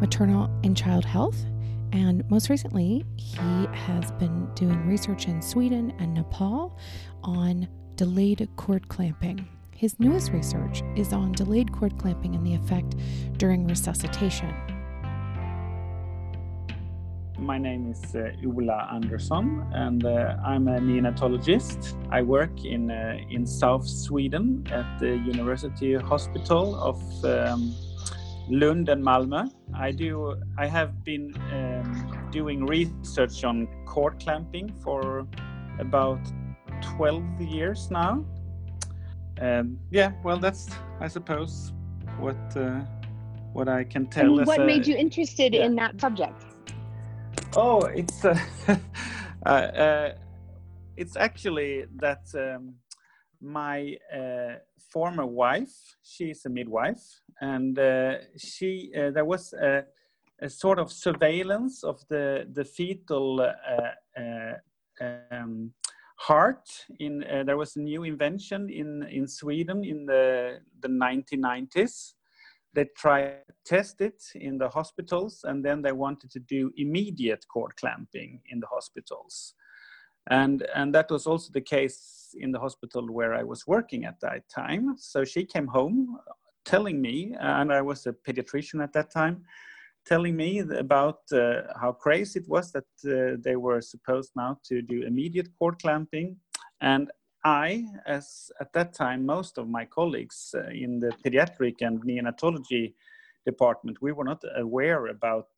maternal 0.00 0.50
and 0.64 0.76
child 0.76 1.04
health 1.04 1.44
and 1.94 2.28
most 2.28 2.50
recently, 2.50 3.04
he 3.16 3.66
has 3.72 4.10
been 4.12 4.52
doing 4.56 4.84
research 4.84 5.28
in 5.28 5.40
Sweden 5.40 5.94
and 6.00 6.12
Nepal 6.12 6.76
on 7.22 7.68
delayed 7.94 8.48
cord 8.56 8.88
clamping. 8.88 9.46
His 9.76 9.98
newest 10.00 10.32
research 10.32 10.82
is 10.96 11.12
on 11.12 11.30
delayed 11.32 11.72
cord 11.72 11.96
clamping 11.96 12.34
and 12.34 12.44
the 12.44 12.54
effect 12.54 12.96
during 13.38 13.68
resuscitation. 13.68 14.73
My 17.44 17.58
name 17.58 17.90
is 17.90 18.14
uh, 18.14 18.32
Ola 18.46 18.88
Andersson, 18.90 19.66
and 19.74 20.02
uh, 20.06 20.36
I'm 20.42 20.66
a 20.66 20.78
neonatologist. 20.78 21.94
I 22.10 22.22
work 22.22 22.64
in 22.64 22.90
uh, 22.90 23.18
in 23.30 23.46
South 23.46 23.86
Sweden 23.86 24.66
at 24.70 24.98
the 24.98 25.10
University 25.10 25.92
Hospital 25.94 26.74
of 26.76 26.98
um, 27.26 27.74
Lund 28.48 28.88
and 28.88 29.04
Malmö. 29.04 29.50
I 29.74 29.90
do. 29.90 30.40
I 30.56 30.66
have 30.66 31.04
been 31.04 31.34
um, 31.52 32.30
doing 32.32 32.64
research 32.64 33.44
on 33.44 33.68
cord 33.84 34.18
clamping 34.20 34.72
for 34.82 35.26
about 35.78 36.20
12 36.80 37.42
years 37.42 37.90
now. 37.90 38.24
Um, 39.38 39.78
yeah, 39.90 40.12
well, 40.22 40.38
that's 40.38 40.70
I 40.98 41.08
suppose 41.08 41.74
what 42.18 42.56
uh, 42.56 42.80
what 43.52 43.68
I 43.68 43.84
can 43.84 44.06
tell. 44.06 44.38
And 44.38 44.46
what 44.46 44.60
a, 44.60 44.64
made 44.64 44.86
you 44.86 44.96
interested 44.96 45.52
yeah. 45.52 45.66
in 45.66 45.74
that 45.74 46.00
subject? 46.00 46.53
Oh, 47.56 47.84
it's 47.84 48.24
uh, 48.24 48.36
uh, 49.46 49.48
uh, 49.48 50.14
it's 50.96 51.16
actually 51.16 51.84
that 52.00 52.24
um, 52.34 52.74
my 53.40 53.96
uh, 54.12 54.54
former 54.90 55.24
wife, 55.24 55.96
she's 56.02 56.44
a 56.46 56.48
midwife, 56.48 57.20
and 57.40 57.78
uh, 57.78 58.16
she 58.36 58.90
there 58.92 59.24
was 59.24 59.52
a, 59.52 59.84
a, 60.42 60.48
sort 60.50 60.80
of 60.80 60.90
surveillance 60.90 61.84
of 61.84 62.04
the 62.08 62.48
the 62.52 62.64
fetal 62.64 63.48
um, 65.30 65.72
heart 66.16 66.86
in 66.98 67.24
there 67.46 67.56
was 67.56 67.76
a 67.76 67.80
new 67.80 68.02
invention 68.02 68.68
in 68.68 69.04
in 69.04 69.28
sweden 69.28 69.84
in 69.84 70.06
the 70.06 70.58
the 70.80 70.88
1990s 70.88 72.14
they 72.74 72.86
tried 72.96 73.42
to 73.48 73.54
test 73.64 74.00
it 74.00 74.22
in 74.34 74.58
the 74.58 74.68
hospitals 74.68 75.44
and 75.44 75.64
then 75.64 75.82
they 75.82 75.92
wanted 75.92 76.30
to 76.30 76.40
do 76.40 76.70
immediate 76.76 77.44
cord 77.48 77.74
clamping 77.76 78.40
in 78.50 78.60
the 78.60 78.66
hospitals 78.66 79.54
and 80.30 80.66
and 80.74 80.94
that 80.94 81.10
was 81.10 81.26
also 81.26 81.50
the 81.52 81.60
case 81.60 82.34
in 82.38 82.50
the 82.50 82.58
hospital 82.58 83.06
where 83.10 83.34
i 83.34 83.42
was 83.42 83.66
working 83.66 84.04
at 84.04 84.20
that 84.20 84.42
time 84.48 84.94
so 84.98 85.24
she 85.24 85.44
came 85.44 85.66
home 85.66 86.18
telling 86.64 87.00
me 87.00 87.34
and 87.40 87.72
i 87.72 87.80
was 87.80 88.06
a 88.06 88.12
pediatrician 88.12 88.82
at 88.82 88.92
that 88.92 89.10
time 89.10 89.44
telling 90.04 90.36
me 90.36 90.58
about 90.58 91.20
uh, 91.32 91.62
how 91.80 91.92
crazy 91.92 92.40
it 92.40 92.48
was 92.48 92.72
that 92.72 92.84
uh, 93.06 93.36
they 93.42 93.56
were 93.56 93.80
supposed 93.80 94.32
now 94.36 94.58
to 94.64 94.82
do 94.82 95.02
immediate 95.02 95.48
cord 95.58 95.78
clamping. 95.80 96.36
And 96.80 97.10
I, 97.44 97.84
as 98.06 98.50
at 98.60 98.72
that 98.72 98.94
time, 98.94 99.26
most 99.26 99.58
of 99.58 99.68
my 99.68 99.84
colleagues 99.84 100.54
uh, 100.56 100.68
in 100.70 100.98
the 100.98 101.12
pediatric 101.24 101.82
and 101.82 102.02
neonatology 102.02 102.94
department, 103.44 103.98
we 104.00 104.12
were 104.12 104.24
not 104.24 104.42
aware 104.56 105.08
about 105.08 105.48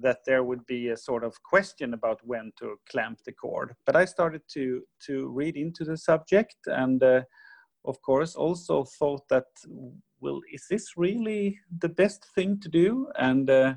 that 0.00 0.18
there 0.26 0.42
would 0.42 0.66
be 0.66 0.88
a 0.88 0.96
sort 0.96 1.22
of 1.22 1.40
question 1.42 1.94
about 1.94 2.20
when 2.24 2.52
to 2.58 2.76
clamp 2.90 3.18
the 3.24 3.32
cord. 3.32 3.74
But 3.86 3.96
I 3.96 4.06
started 4.06 4.42
to 4.54 4.82
to 5.06 5.28
read 5.28 5.56
into 5.56 5.84
the 5.84 5.96
subject, 5.96 6.56
and 6.66 7.02
uh, 7.02 7.22
of 7.84 8.00
course, 8.02 8.34
also 8.34 8.84
thought 8.84 9.28
that 9.28 9.46
well, 10.20 10.40
is 10.52 10.66
this 10.70 10.96
really 10.96 11.58
the 11.80 11.88
best 11.88 12.26
thing 12.34 12.58
to 12.60 12.68
do? 12.68 13.08
And 13.18 13.50
uh, 13.50 13.74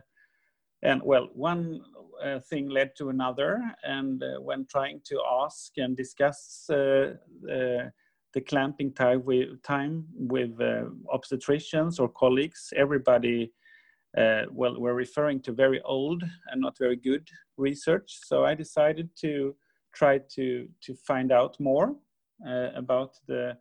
and 0.82 1.02
well, 1.04 1.30
one 1.34 1.82
uh, 2.24 2.40
thing 2.40 2.70
led 2.70 2.96
to 2.98 3.10
another, 3.10 3.62
and 3.84 4.22
uh, 4.24 4.40
when 4.42 4.66
trying 4.66 5.02
to 5.06 5.22
ask 5.44 5.78
and 5.78 5.96
discuss 5.96 6.66
uh, 6.70 7.14
uh, 7.50 7.90
the 8.34 8.42
clamping 8.48 8.94
time 8.94 9.24
with, 9.26 9.62
time 9.64 10.06
with 10.16 10.60
uh, 10.62 10.86
obstetricians 11.14 12.00
or 12.00 12.10
colleagues, 12.10 12.74
everybody. 12.76 13.52
well, 14.52 14.80
we're 14.80 14.94
referring 14.94 15.42
to 15.42 15.52
very 15.52 15.82
old 15.82 16.24
and 16.52 16.62
not 16.62 16.78
very 16.78 16.96
good 16.96 17.28
research. 17.58 18.20
So 18.26 18.46
I 18.46 18.56
decided 18.56 19.10
to 19.22 19.56
try 19.94 20.20
to 20.36 20.68
to 20.86 20.96
find 20.96 21.32
out 21.32 21.60
more 21.60 21.96
about 22.76 23.12
the 23.28 23.58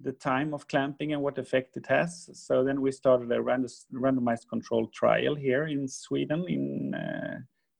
the 0.00 0.12
time 0.12 0.54
of 0.54 0.68
clamping 0.68 1.12
and 1.12 1.22
what 1.22 1.38
effect 1.38 1.76
it 1.76 1.86
has. 1.86 2.30
So 2.32 2.64
then 2.64 2.80
we 2.80 2.92
started 2.92 3.30
a 3.32 3.38
randomized 3.38 4.48
controlled 4.48 4.92
trial 4.92 5.34
here 5.34 5.66
in 5.66 5.88
Sweden 5.88 6.44
in 6.48 6.94
uh, 6.94 7.38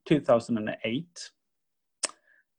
2008. 0.09 1.30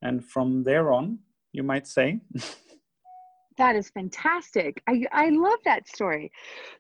And 0.01 0.23
from 0.23 0.63
there 0.63 0.93
on, 0.93 1.19
you 1.51 1.63
might 1.63 1.87
say. 1.87 2.21
that 3.57 3.75
is 3.75 3.89
fantastic. 3.89 4.81
I, 4.87 5.05
I 5.11 5.29
love 5.29 5.59
that 5.65 5.87
story. 5.87 6.31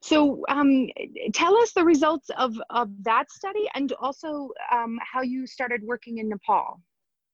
So 0.01 0.43
um, 0.47 0.87
tell 1.33 1.57
us 1.57 1.73
the 1.73 1.83
results 1.83 2.29
of, 2.37 2.55
of 2.69 2.89
that 3.03 3.31
study 3.31 3.67
and 3.75 3.91
also 3.99 4.49
um, 4.71 4.97
how 5.01 5.21
you 5.21 5.45
started 5.47 5.81
working 5.83 6.19
in 6.19 6.29
Nepal. 6.29 6.81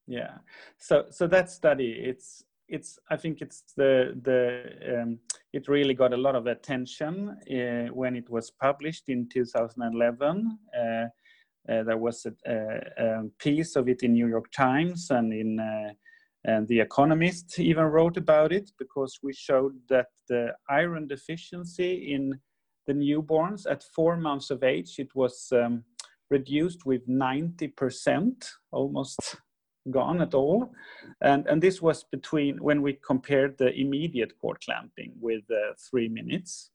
Yeah, 0.07 0.37
so 0.77 1.05
so 1.09 1.25
that 1.27 1.49
study 1.49 1.91
it's 1.99 2.43
it's 2.67 2.99
I 3.09 3.17
think 3.17 3.41
it's 3.41 3.63
the 3.75 4.13
the 4.21 5.01
um, 5.01 5.19
it 5.51 5.67
really 5.67 5.95
got 5.95 6.13
a 6.13 6.17
lot 6.17 6.35
of 6.35 6.45
attention 6.45 7.29
uh, 7.29 7.91
when 7.91 8.15
it 8.15 8.29
was 8.29 8.51
published 8.51 9.09
in 9.09 9.27
2011. 9.29 10.59
Uh, 10.77 11.07
uh, 11.69 11.83
there 11.83 11.97
was 11.97 12.25
a, 12.25 12.51
a, 12.97 13.23
piece 13.39 13.75
of 13.75 13.89
it 13.89 14.03
in 14.03 14.13
New 14.13 14.27
York 14.27 14.51
Times 14.51 15.09
and 15.09 15.33
in 15.33 15.59
uh, 15.59 15.93
and 16.47 16.67
The 16.67 16.79
Economist 16.79 17.59
even 17.59 17.85
wrote 17.85 18.17
about 18.17 18.51
it 18.51 18.71
because 18.77 19.17
we 19.23 19.33
showed 19.33 19.73
that 19.89 20.07
the 20.29 20.53
iron 20.69 21.07
deficiency 21.07 22.13
in 22.13 22.39
the 22.85 22.93
newborns 22.93 23.65
at 23.69 23.83
four 23.95 24.15
months 24.15 24.51
of 24.51 24.63
age 24.63 24.99
it 24.99 25.15
was 25.15 25.47
um, 25.51 25.83
reduced 26.29 26.85
with 26.85 27.07
90%, 27.07 28.47
almost 28.71 29.37
gone 29.91 30.21
at 30.21 30.33
all. 30.33 30.71
And, 31.21 31.47
and 31.47 31.61
this 31.61 31.81
was 31.81 32.03
between 32.03 32.57
when 32.57 32.81
we 32.81 32.93
compared 32.93 33.57
the 33.57 33.73
immediate 33.73 34.33
cord 34.39 34.57
clamping 34.63 35.13
with 35.19 35.43
uh, 35.51 35.73
three 35.89 36.09
minutes. 36.09 36.71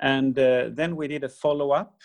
And 0.00 0.38
uh, 0.38 0.70
then 0.72 0.94
we 0.94 1.08
did 1.08 1.24
a 1.24 1.28
follow 1.28 1.72
up 1.72 2.00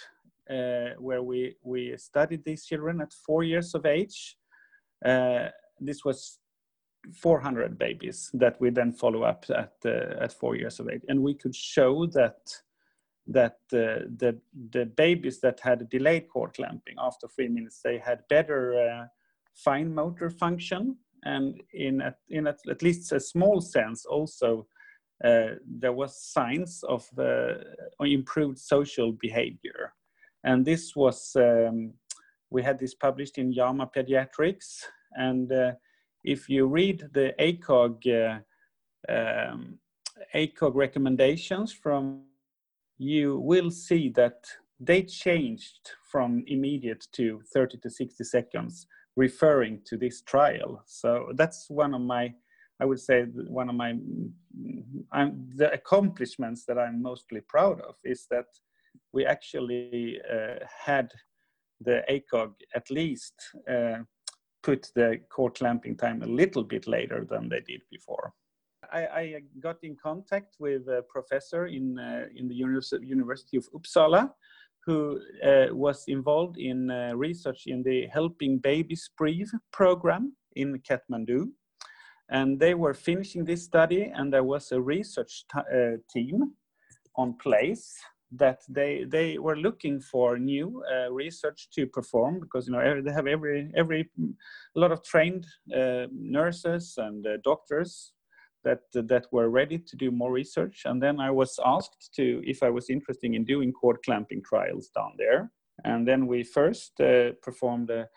where 0.47 1.23
we, 1.23 1.55
we 1.63 1.95
studied 1.97 2.43
these 2.43 2.65
children 2.65 3.01
at 3.01 3.13
four 3.13 3.43
years 3.43 3.73
of 3.75 3.85
age. 3.85 4.37
Uh, 5.05 5.47
this 5.79 6.05
was 6.05 6.39
400 7.13 7.77
babies 7.77 8.29
that 8.33 8.59
we 8.61 8.69
then 8.69 8.91
follow 8.93 9.23
up 9.23 9.45
at, 9.49 9.73
uh, 9.85 10.15
at 10.21 10.31
four 10.33 10.55
years 10.55 10.79
of 10.79 10.89
age. 10.89 11.01
And 11.07 11.21
we 11.21 11.33
could 11.33 11.55
show 11.55 12.05
that 12.07 12.37
that 13.27 13.57
uh, 13.71 14.03
the 14.17 14.37
the 14.71 14.85
babies 14.85 15.39
that 15.39 15.59
had 15.61 15.89
delayed 15.89 16.27
cord 16.27 16.53
clamping 16.53 16.95
after 16.99 17.27
three 17.27 17.47
minutes 17.47 17.79
they 17.81 17.97
had 17.97 18.19
better 18.29 18.75
uh, 18.75 19.05
fine 19.55 19.93
motor 19.93 20.29
function 20.29 20.97
and 21.23 21.61
in 21.73 22.01
at, 22.01 22.17
in 22.29 22.47
at, 22.47 22.59
at 22.69 22.81
least 22.81 23.11
a 23.13 23.19
small 23.19 23.61
sense 23.61 24.05
also 24.05 24.67
uh, 25.23 25.51
there 25.65 25.93
was 25.93 26.21
signs 26.21 26.83
of 26.89 27.07
uh, 27.17 27.53
improved 28.01 28.59
social 28.59 29.13
behavior 29.13 29.93
and 30.43 30.65
this 30.65 30.95
was 30.95 31.35
um, 31.35 31.93
we 32.49 32.61
had 32.61 32.77
this 32.77 32.93
published 32.93 33.37
in 33.37 33.51
JAMA 33.51 33.89
Pediatrics. 33.95 34.83
And 35.13 35.51
uh, 35.51 35.71
if 36.23 36.47
you 36.47 36.67
read 36.67 37.09
the 37.13 37.33
ACOG 37.39 38.41
uh, 39.09 39.11
um, 39.11 39.79
ACOG 40.35 40.75
recommendations 40.75 41.73
from 41.73 42.23
you 42.99 43.39
will 43.39 43.71
see 43.71 44.09
that 44.09 44.45
they 44.79 45.01
changed 45.01 45.91
from 46.11 46.43
immediate 46.47 47.07
to 47.13 47.41
30 47.53 47.79
to 47.79 47.89
60 47.89 48.23
seconds 48.23 48.87
referring 49.15 49.81
to 49.85 49.97
this 49.97 50.21
trial. 50.21 50.83
So 50.85 51.31
that's 51.35 51.69
one 51.69 51.93
of 51.93 52.01
my 52.01 52.33
i 52.79 52.85
would 52.85 52.99
say 52.99 53.23
one 53.47 53.69
of 53.69 53.75
my 53.75 53.93
I'm, 55.11 55.49
the 55.55 55.71
accomplishments 55.71 56.65
that 56.65 56.79
i'm 56.79 57.01
mostly 57.01 57.41
proud 57.41 57.79
of 57.81 57.95
is 58.03 58.25
that 58.31 58.47
we 59.13 59.25
actually 59.25 60.19
uh, 60.31 60.55
had 60.85 61.09
the 61.81 62.03
ACOG 62.09 62.53
at 62.75 62.89
least 62.89 63.33
uh, 63.69 63.99
put 64.63 64.89
the 64.95 65.19
cord 65.29 65.55
clamping 65.55 65.95
time 65.95 66.23
a 66.23 66.27
little 66.27 66.63
bit 66.63 66.87
later 66.87 67.25
than 67.29 67.49
they 67.49 67.61
did 67.61 67.81
before. 67.91 68.33
I, 68.91 68.99
I 68.99 69.41
got 69.59 69.77
in 69.83 69.95
contact 69.95 70.55
with 70.59 70.87
a 70.87 71.03
professor 71.09 71.67
in, 71.67 71.97
uh, 71.97 72.25
in 72.35 72.47
the 72.47 72.55
University 72.55 73.57
of 73.57 73.67
Uppsala 73.71 74.29
who 74.85 75.19
uh, 75.43 75.67
was 75.71 76.03
involved 76.07 76.57
in 76.57 76.91
uh, 76.91 77.13
research 77.15 77.63
in 77.67 77.83
the 77.83 78.07
Helping 78.07 78.57
Babies 78.57 79.09
Breathe 79.17 79.49
program 79.71 80.35
in 80.55 80.79
Kathmandu. 80.79 81.47
And 82.29 82.59
they 82.59 82.73
were 82.73 82.93
finishing 82.93 83.45
this 83.45 83.63
study, 83.63 84.11
and 84.13 84.33
there 84.33 84.43
was 84.43 84.71
a 84.71 84.81
research 84.81 85.45
uh, 85.55 85.97
team 86.11 86.53
on 87.15 87.37
place 87.37 87.95
that 88.35 88.61
they 88.67 89.03
they 89.03 89.37
were 89.37 89.57
looking 89.57 89.99
for 89.99 90.37
new 90.37 90.83
uh, 90.91 91.11
research 91.11 91.69
to 91.71 91.85
perform 91.85 92.39
because 92.39 92.67
you 92.67 92.73
know 92.73 93.01
they 93.01 93.11
have 93.11 93.27
every 93.27 93.71
every 93.75 94.09
a 94.75 94.79
lot 94.79 94.91
of 94.91 95.03
trained 95.03 95.45
uh, 95.75 96.07
nurses 96.11 96.95
and 96.97 97.25
uh, 97.27 97.37
doctors 97.43 98.13
that 98.63 98.81
that 98.93 99.27
were 99.31 99.49
ready 99.49 99.77
to 99.77 99.95
do 99.95 100.11
more 100.11 100.31
research. 100.31 100.83
And 100.85 101.01
then 101.01 101.19
I 101.19 101.31
was 101.31 101.59
asked 101.65 102.13
to 102.15 102.41
if 102.45 102.63
I 102.63 102.69
was 102.69 102.89
interested 102.89 103.33
in 103.33 103.45
doing 103.45 103.71
cord 103.71 103.97
clamping 104.03 104.41
trials 104.41 104.89
down 104.95 105.13
there. 105.17 105.51
And 105.83 106.07
then 106.07 106.27
we 106.27 106.43
first 106.43 106.99
uh, 107.01 107.31
performed 107.41 107.89
a 107.89 108.07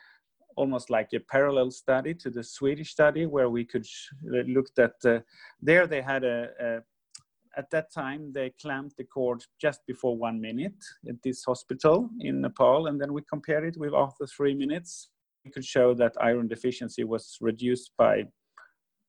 almost 0.57 0.89
like 0.89 1.12
a 1.12 1.21
parallel 1.21 1.71
study 1.71 2.14
to 2.14 2.31
the 2.31 2.43
Swedish 2.43 2.91
study 2.91 3.27
where 3.27 3.51
we 3.51 3.64
could 3.64 3.87
looked 4.23 4.79
at 4.79 4.95
uh, 5.05 5.21
there 5.61 5.87
they 5.87 6.01
had 6.01 6.25
a, 6.25 6.49
a 6.61 6.81
at 7.57 7.70
that 7.70 7.92
time, 7.92 8.32
they 8.32 8.52
clamped 8.61 8.96
the 8.96 9.04
cord 9.04 9.42
just 9.61 9.80
before 9.86 10.16
one 10.16 10.40
minute 10.40 10.82
at 11.09 11.22
this 11.22 11.44
hospital 11.44 12.11
in 12.20 12.40
Nepal, 12.40 12.86
and 12.86 13.00
then 13.00 13.12
we 13.12 13.22
compared 13.22 13.64
it 13.64 13.78
with 13.78 13.94
after 13.94 14.26
three 14.26 14.54
minutes. 14.54 15.11
We 15.44 15.50
could 15.50 15.64
show 15.64 15.94
that 15.94 16.14
iron 16.20 16.48
deficiency 16.48 17.04
was 17.04 17.38
reduced 17.40 17.92
by 17.96 18.24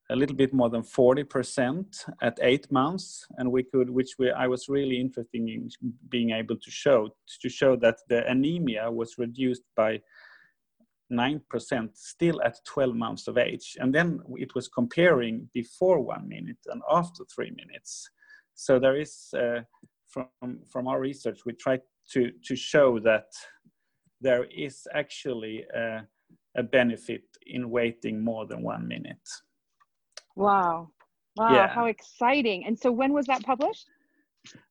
a 0.10 0.16
little 0.16 0.36
bit 0.36 0.54
more 0.54 0.70
than 0.70 0.84
40% 0.84 1.86
at 2.22 2.40
eight 2.42 2.72
months, 2.72 3.26
and 3.38 3.52
we 3.52 3.64
could, 3.64 3.90
which 3.90 4.16
we, 4.18 4.32
I 4.32 4.48
was 4.48 4.70
really 4.70 5.00
interested 5.02 5.42
in 5.42 5.70
being 6.08 6.32
able 6.32 6.56
to 6.56 6.72
show, 6.72 7.10
to 7.42 7.50
show 7.50 7.76
that 7.78 7.98
the 8.08 8.26
anemia 8.30 8.90
was 8.90 9.18
reduced 9.18 9.64
by 9.76 10.00
9% 11.12 11.42
still 11.94 12.42
at 12.42 12.58
12 12.66 12.96
months 12.96 13.28
of 13.28 13.38
age. 13.38 13.76
And 13.80 13.94
then 13.94 14.22
it 14.36 14.56
was 14.56 14.68
comparing 14.68 15.50
before 15.54 16.00
one 16.00 16.28
minute 16.28 16.58
and 16.68 16.82
after 16.90 17.24
three 17.34 17.52
minutes. 17.52 18.10
So 18.58 18.80
there 18.80 19.00
is, 19.00 19.34
uh, 19.38 19.62
from, 20.10 20.60
from 20.68 20.88
our 20.88 21.00
research, 21.00 21.42
we 21.46 21.54
try 21.54 21.80
to, 22.12 22.32
to 22.44 22.56
show 22.56 23.00
that 23.00 23.28
there 24.20 24.46
is 24.46 24.88
actually 24.96 25.64
a, 25.76 26.02
a 26.58 26.64
benefit 26.64 27.22
in 27.46 27.70
waiting 27.70 28.24
more 28.24 28.48
than 28.48 28.64
one 28.64 28.88
minute. 28.88 29.30
Wow. 30.36 30.90
Wow, 31.38 31.54
yeah. 31.54 31.68
how 31.68 31.86
exciting. 31.86 32.66
And 32.66 32.78
so 32.78 32.92
when 32.92 33.14
was 33.14 33.28
that 33.28 33.44
published? 33.44 33.86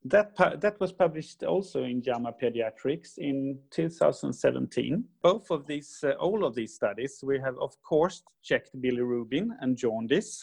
That, 0.05 0.37
that 0.61 0.81
was 0.81 0.93
published 0.93 1.45
also 1.45 1.85
in 1.85 2.03
JAMA 2.03 2.33
Pediatrics 2.43 3.19
in 3.19 3.57
2017. 3.71 5.05
Both 5.23 5.53
of 5.53 5.65
these, 5.69 6.03
uh, 6.03 6.13
all 6.13 6.45
of 6.45 6.57
these 6.57 6.75
studies, 6.75 7.21
we 7.23 7.39
have 7.39 7.57
of 7.61 7.81
course 7.83 8.25
checked 8.43 8.71
bilirubin 8.83 9.51
and 9.61 9.77
jaundice 9.77 10.43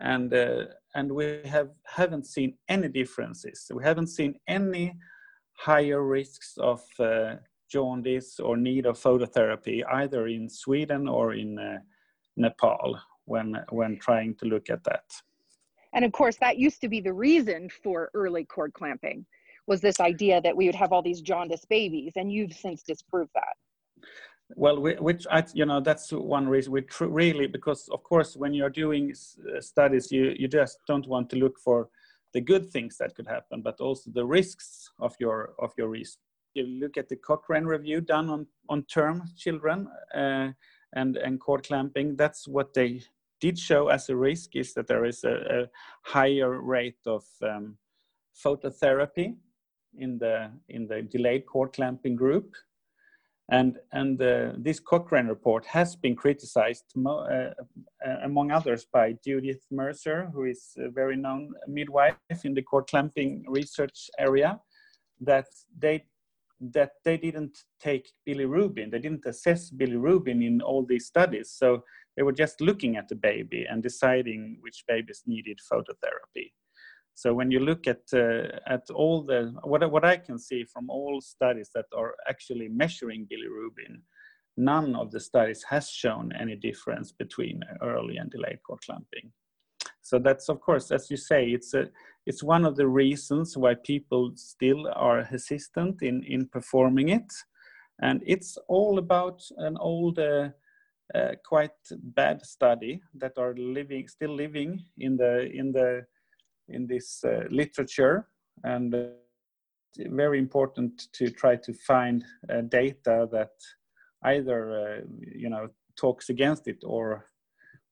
and 0.00 0.32
uh, 0.32 0.64
and 0.96 1.12
we 1.12 1.40
have 1.44 1.70
haven't 1.84 2.26
seen 2.26 2.54
any 2.68 2.88
differences. 2.88 3.70
We 3.72 3.84
haven't 3.84 4.08
seen 4.08 4.34
any 4.48 4.94
higher 5.52 6.02
risks 6.02 6.56
of 6.58 6.82
uh, 6.98 7.34
jaundice 7.70 8.40
or 8.40 8.56
need 8.56 8.86
of 8.86 8.98
phototherapy 8.98 9.82
either 10.00 10.26
in 10.26 10.48
Sweden 10.48 11.06
or 11.06 11.34
in 11.34 11.58
uh, 11.58 11.78
Nepal 12.36 12.98
when 13.26 13.56
when 13.70 13.98
trying 13.98 14.34
to 14.36 14.46
look 14.46 14.70
at 14.70 14.82
that. 14.84 15.04
And 15.92 16.04
of 16.04 16.12
course, 16.12 16.36
that 16.40 16.58
used 16.58 16.80
to 16.80 16.88
be 16.88 17.00
the 17.00 17.12
reason 17.12 17.70
for 17.82 18.10
early 18.14 18.44
cord 18.44 18.72
clamping 18.72 19.26
was 19.66 19.80
this 19.80 20.00
idea 20.00 20.40
that 20.40 20.56
we 20.56 20.66
would 20.66 20.74
have 20.82 20.92
all 20.92 21.02
these 21.02 21.20
jaundice 21.20 21.64
babies, 21.68 22.12
and 22.16 22.32
you've 22.32 22.52
since 22.52 22.82
disproved 22.82 23.32
that 23.34 23.56
well 24.54 24.80
we, 24.80 24.94
which 24.94 25.26
I, 25.30 25.44
you 25.54 25.66
know 25.66 25.80
that's 25.80 26.12
one 26.12 26.48
reason 26.48 26.72
we 26.72 26.82
tr- 26.82 27.06
really 27.06 27.46
because 27.46 27.88
of 27.88 28.02
course 28.04 28.36
when 28.36 28.54
you're 28.54 28.70
doing 28.70 29.10
s- 29.10 29.38
studies 29.60 30.12
you 30.12 30.34
you 30.38 30.48
just 30.48 30.78
don't 30.86 31.08
want 31.08 31.30
to 31.30 31.36
look 31.36 31.58
for 31.58 31.88
the 32.32 32.40
good 32.40 32.70
things 32.70 32.96
that 32.98 33.14
could 33.14 33.26
happen 33.26 33.62
but 33.62 33.80
also 33.80 34.10
the 34.12 34.24
risks 34.24 34.90
of 35.00 35.14
your 35.18 35.54
of 35.58 35.72
your 35.76 35.88
research 35.88 36.20
you 36.54 36.64
look 36.64 36.96
at 36.96 37.08
the 37.08 37.16
cochrane 37.16 37.64
review 37.64 38.00
done 38.00 38.30
on 38.30 38.46
on 38.68 38.84
term 38.84 39.22
children 39.36 39.88
uh, 40.14 40.48
and 40.94 41.16
and 41.16 41.40
cord 41.40 41.66
clamping 41.66 42.16
that's 42.16 42.46
what 42.46 42.72
they 42.72 43.02
did 43.40 43.58
show 43.58 43.88
as 43.88 44.08
a 44.08 44.16
risk 44.16 44.56
is 44.56 44.72
that 44.74 44.86
there 44.86 45.04
is 45.04 45.24
a, 45.24 45.34
a 45.34 45.66
higher 46.02 46.60
rate 46.60 46.98
of 47.06 47.24
um, 47.42 47.76
phototherapy 48.34 49.34
in 49.98 50.18
the 50.18 50.50
in 50.68 50.86
the 50.86 51.02
delayed 51.02 51.46
cord 51.46 51.72
clamping 51.72 52.16
group 52.16 52.54
and, 53.48 53.78
and 53.92 54.20
uh, 54.20 54.52
this 54.58 54.80
Cochrane 54.80 55.28
report 55.28 55.64
has 55.66 55.94
been 55.94 56.16
criticized, 56.16 56.84
uh, 57.06 57.10
uh, 57.10 57.52
among 58.24 58.50
others, 58.50 58.86
by 58.92 59.14
Judith 59.24 59.64
Mercer, 59.70 60.30
who 60.32 60.44
is 60.44 60.72
a 60.78 60.90
very 60.90 61.16
known 61.16 61.52
midwife 61.68 62.16
in 62.44 62.54
the 62.54 62.62
cord 62.62 62.88
clamping 62.88 63.44
research 63.48 64.10
area, 64.18 64.60
that 65.20 65.46
they 65.78 66.04
that 66.58 66.92
they 67.04 67.18
didn't 67.18 67.58
take 67.78 68.10
bilirubin, 68.26 68.90
they 68.90 68.98
didn't 68.98 69.26
assess 69.26 69.70
bilirubin 69.70 70.42
in 70.42 70.62
all 70.62 70.82
these 70.82 71.06
studies. 71.06 71.50
So 71.50 71.84
they 72.16 72.22
were 72.22 72.32
just 72.32 72.62
looking 72.62 72.96
at 72.96 73.08
the 73.08 73.14
baby 73.14 73.66
and 73.68 73.82
deciding 73.82 74.56
which 74.62 74.82
babies 74.88 75.22
needed 75.26 75.58
phototherapy. 75.70 76.52
So 77.16 77.32
when 77.32 77.50
you 77.50 77.60
look 77.60 77.86
at 77.86 78.02
uh, 78.12 78.60
at 78.66 78.90
all 78.90 79.22
the 79.22 79.54
what 79.64 79.90
what 79.90 80.04
I 80.04 80.18
can 80.18 80.38
see 80.38 80.64
from 80.64 80.90
all 80.90 81.22
studies 81.22 81.70
that 81.74 81.86
are 81.96 82.14
actually 82.28 82.68
measuring 82.68 83.26
bilirubin, 83.26 84.02
none 84.58 84.94
of 84.94 85.10
the 85.10 85.20
studies 85.20 85.64
has 85.70 85.88
shown 85.88 86.30
any 86.38 86.56
difference 86.56 87.12
between 87.12 87.62
early 87.80 88.18
and 88.18 88.30
delayed 88.30 88.62
cord 88.66 88.80
clamping. 88.84 89.32
So 90.02 90.18
that's 90.18 90.50
of 90.50 90.60
course, 90.60 90.90
as 90.90 91.10
you 91.10 91.16
say, 91.16 91.46
it's 91.46 91.72
a 91.72 91.88
it's 92.26 92.42
one 92.44 92.66
of 92.66 92.76
the 92.76 92.86
reasons 92.86 93.56
why 93.56 93.76
people 93.76 94.32
still 94.34 94.86
are 94.94 95.24
hesitant 95.24 96.02
in 96.02 96.22
in 96.22 96.46
performing 96.48 97.08
it, 97.08 97.32
and 98.02 98.22
it's 98.26 98.58
all 98.68 98.98
about 98.98 99.40
an 99.56 99.78
old. 99.78 100.18
Uh, 100.18 100.50
uh, 101.14 101.36
quite 101.44 101.70
bad 102.16 102.44
study 102.44 103.00
that 103.14 103.38
are 103.38 103.54
living 103.54 104.08
still 104.08 104.34
living 104.34 104.82
in 104.98 105.16
the 105.16 105.48
in 105.52 105.70
the 105.70 106.04
in 106.68 106.86
this 106.86 107.24
uh, 107.24 107.44
literature 107.50 108.28
and 108.64 108.94
uh, 108.94 109.06
very 110.10 110.38
important 110.38 111.08
to 111.12 111.30
try 111.30 111.56
to 111.56 111.72
find 111.72 112.24
uh, 112.50 112.60
data 112.62 113.28
that 113.32 113.50
either 114.24 115.04
you 115.20 115.48
know 115.48 115.68
talks 115.96 116.28
against 116.28 116.68
it 116.68 116.78
or 116.84 117.26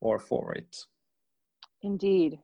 or 0.01 0.19
for 0.19 0.53
it. 0.53 0.77
Indeed. 1.83 2.39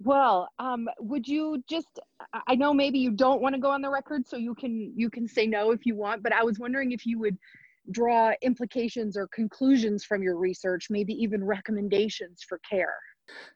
Well 0.00 0.48
um, 0.58 0.88
would 1.00 1.26
you 1.26 1.62
just 1.68 1.98
i 2.46 2.54
know 2.54 2.72
maybe 2.72 2.98
you 2.98 3.10
don't 3.10 3.40
want 3.40 3.54
to 3.54 3.60
go 3.60 3.70
on 3.70 3.82
the 3.82 3.90
record 3.90 4.26
so 4.26 4.36
you 4.36 4.54
can 4.54 4.92
you 4.96 5.10
can 5.10 5.26
say 5.26 5.46
no 5.46 5.70
if 5.70 5.86
you 5.86 5.96
want 5.96 6.22
but 6.22 6.32
i 6.32 6.42
was 6.42 6.58
wondering 6.58 6.92
if 6.92 7.06
you 7.06 7.18
would 7.18 7.36
draw 7.90 8.32
implications 8.42 9.16
or 9.16 9.28
conclusions 9.28 10.04
from 10.04 10.22
your 10.22 10.36
research 10.36 10.88
maybe 10.90 11.14
even 11.14 11.42
recommendations 11.42 12.42
for 12.46 12.60
care 12.68 12.94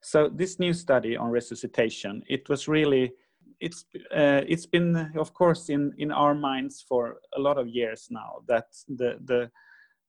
so 0.00 0.28
this 0.28 0.58
new 0.58 0.72
study 0.72 1.16
on 1.16 1.30
resuscitation, 1.30 2.22
it 2.28 2.48
was 2.48 2.68
really 2.68 3.12
it's 3.60 3.84
uh, 4.14 4.42
it's 4.48 4.66
been 4.66 5.12
of 5.16 5.32
course 5.34 5.68
in 5.68 5.92
in 5.98 6.10
our 6.10 6.34
minds 6.34 6.84
for 6.88 7.18
a 7.36 7.40
lot 7.40 7.58
of 7.58 7.68
years 7.68 8.08
now 8.10 8.42
that 8.48 8.66
the 8.88 9.18
the 9.24 9.50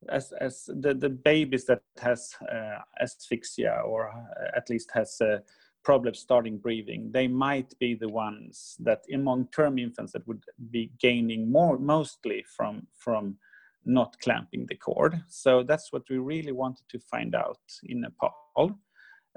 as 0.10 0.34
as 0.42 0.66
the 0.82 0.94
the 0.94 1.10
babies 1.10 1.66
that 1.66 1.82
has 2.00 2.36
uh, 2.52 2.80
asphyxia 3.00 3.80
or 3.86 4.10
uh, 4.10 4.58
at 4.58 4.70
least 4.70 4.90
has 4.92 5.22
uh, 5.22 5.38
problems 5.84 6.20
starting 6.20 6.58
breathing 6.58 7.12
they 7.12 7.28
might 7.28 7.78
be 7.80 7.94
the 7.94 8.10
ones 8.10 8.76
that 8.80 9.04
among 9.14 9.48
term 9.56 9.78
infants 9.78 10.14
that 10.14 10.28
would 10.28 10.44
be 10.72 10.92
gaining 11.00 11.52
more 11.52 11.78
mostly 11.78 12.44
from 12.58 12.88
from 12.98 13.38
not 13.86 14.16
clamping 14.22 14.66
the 14.68 14.76
cord. 14.76 15.22
So 15.28 15.64
that's 15.64 15.92
what 15.92 16.04
we 16.10 16.18
really 16.18 16.52
wanted 16.52 16.88
to 16.90 17.00
find 17.00 17.36
out 17.36 17.60
in 17.84 18.02
nepal 18.02 18.80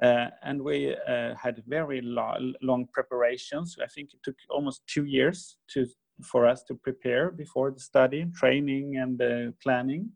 and 0.03 0.63
we 0.63 0.95
uh, 1.09 1.35
had 1.35 1.63
very 1.67 2.01
lo- 2.03 2.53
long 2.63 2.87
preparations. 2.93 3.77
I 3.83 3.87
think 3.87 4.13
it 4.13 4.23
took 4.23 4.37
almost 4.51 4.83
two 4.87 5.05
years 5.05 5.57
to 5.69 5.87
for 6.23 6.47
us 6.47 6.63
to 6.65 6.75
prepare 6.75 7.31
before 7.31 7.71
the 7.71 7.81
study, 7.81 8.27
training 8.35 8.97
and 8.97 9.21
uh, 9.21 9.53
planning. 9.63 10.11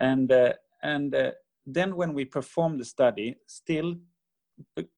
And 0.00 0.30
uh, 0.30 0.52
and 0.82 1.14
uh, 1.14 1.32
then 1.66 1.96
when 1.96 2.12
we 2.12 2.24
performed 2.24 2.80
the 2.80 2.84
study, 2.84 3.36
still, 3.46 3.96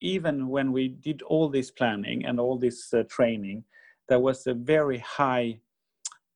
even 0.01 0.47
when 0.49 0.71
we 0.71 0.89
did 0.89 1.21
all 1.23 1.49
this 1.49 1.71
planning 1.71 2.25
and 2.25 2.39
all 2.39 2.57
this 2.57 2.93
uh, 2.93 3.03
training, 3.09 3.63
there 4.07 4.19
was 4.19 4.47
a 4.47 4.53
very 4.53 4.99
high 4.99 5.59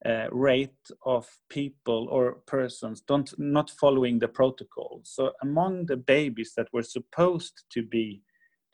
uh, 0.06 0.28
rate 0.32 0.90
of 1.06 1.28
people 1.50 2.08
or 2.10 2.34
persons 2.46 3.02
don't 3.02 3.34
not 3.38 3.70
following 3.70 4.20
the 4.20 4.28
protocol. 4.28 5.02
So 5.04 5.32
among 5.42 5.86
the 5.86 5.98
babies 5.98 6.54
that 6.58 6.68
were 6.74 6.84
supposed 6.84 7.64
to 7.72 7.84
be, 7.84 8.22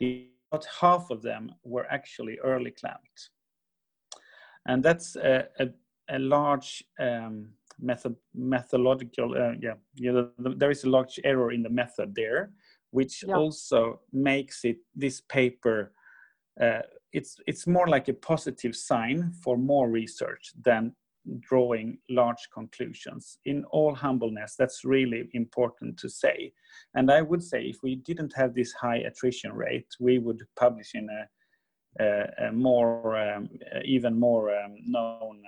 about 0.01 0.65
half 0.81 1.11
of 1.11 1.21
them 1.21 1.51
were 1.63 1.85
actually 1.91 2.39
early 2.43 2.71
clamped, 2.71 3.29
and 4.67 4.83
that's 4.83 5.15
a, 5.15 5.47
a, 5.59 5.67
a 6.09 6.19
large 6.19 6.83
um, 6.99 7.49
method 7.79 8.15
methodological. 8.33 9.35
Uh, 9.37 9.53
yeah, 9.61 9.75
you 9.93 10.11
know, 10.11 10.29
there 10.55 10.71
is 10.71 10.83
a 10.83 10.89
large 10.89 11.19
error 11.23 11.51
in 11.51 11.61
the 11.61 11.69
method 11.69 12.15
there, 12.15 12.51
which 12.89 13.23
yeah. 13.27 13.35
also 13.35 14.01
makes 14.11 14.65
it 14.65 14.77
this 14.95 15.21
paper. 15.21 15.93
Uh, 16.59 16.81
it's 17.13 17.37
it's 17.45 17.67
more 17.67 17.87
like 17.87 18.07
a 18.07 18.13
positive 18.13 18.75
sign 18.75 19.31
for 19.43 19.57
more 19.57 19.89
research 19.89 20.51
than 20.59 20.95
drawing 21.39 21.97
large 22.09 22.49
conclusions. 22.53 23.37
In 23.45 23.63
all 23.65 23.93
humbleness, 23.93 24.55
that's 24.57 24.85
really 24.85 25.29
important 25.33 25.97
to 25.99 26.09
say. 26.09 26.53
And 26.95 27.11
I 27.11 27.21
would 27.21 27.43
say 27.43 27.63
if 27.63 27.77
we 27.83 27.95
didn't 27.95 28.33
have 28.35 28.53
this 28.53 28.73
high 28.73 28.97
attrition 28.97 29.53
rate, 29.53 29.87
we 29.99 30.19
would 30.19 30.41
publish 30.55 30.91
in 30.95 31.07
a, 31.09 32.03
a, 32.03 32.47
a 32.47 32.51
more, 32.51 33.17
um, 33.17 33.49
even 33.85 34.19
more 34.19 34.55
um, 34.57 34.75
known 34.85 35.41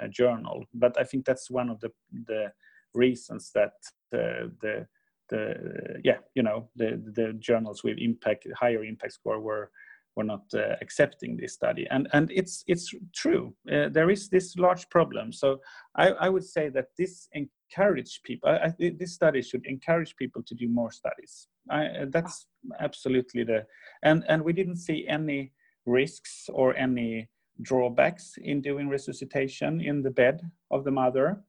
um, 0.00 0.10
journal. 0.10 0.64
But 0.74 0.98
I 0.98 1.04
think 1.04 1.24
that's 1.24 1.50
one 1.50 1.70
of 1.70 1.80
the, 1.80 1.90
the 2.26 2.52
reasons 2.94 3.50
that 3.54 3.72
uh, 4.14 4.48
the 4.60 4.86
the 5.30 6.00
yeah 6.04 6.18
you 6.34 6.42
know 6.42 6.68
the 6.76 7.02
the 7.14 7.32
journals 7.38 7.82
with 7.82 7.98
impact 7.98 8.46
higher 8.54 8.84
impact 8.84 9.14
score 9.14 9.40
were 9.40 9.70
were 10.16 10.24
not 10.24 10.42
uh, 10.54 10.76
accepting 10.80 11.36
this 11.36 11.54
study. 11.54 11.86
And 11.90 12.08
and 12.12 12.30
it's 12.32 12.64
it's 12.66 12.92
true. 13.14 13.54
Uh, 13.70 13.88
there 13.88 14.10
is 14.10 14.28
this 14.28 14.56
large 14.56 14.88
problem. 14.90 15.32
So 15.32 15.60
I, 15.96 16.08
I 16.10 16.28
would 16.28 16.44
say 16.44 16.68
that 16.70 16.88
this 16.98 17.28
encourage 17.32 18.20
people 18.22 18.48
I, 18.48 18.66
I, 18.66 18.92
this 18.98 19.14
study 19.14 19.42
should 19.42 19.66
encourage 19.66 20.16
people 20.16 20.42
to 20.46 20.54
do 20.54 20.68
more 20.68 20.90
studies. 20.90 21.48
I, 21.70 21.86
uh, 21.86 22.06
that's 22.10 22.46
absolutely 22.80 23.44
the 23.44 23.66
and 24.02 24.24
and 24.28 24.42
we 24.42 24.52
didn't 24.52 24.76
see 24.76 25.06
any 25.08 25.52
risks 25.86 26.48
or 26.52 26.76
any 26.76 27.28
drawbacks 27.62 28.34
in 28.42 28.60
doing 28.60 28.88
resuscitation 28.88 29.80
in 29.80 30.02
the 30.02 30.10
bed 30.10 30.40
of 30.70 30.84
the 30.84 30.90
mother. 30.90 31.40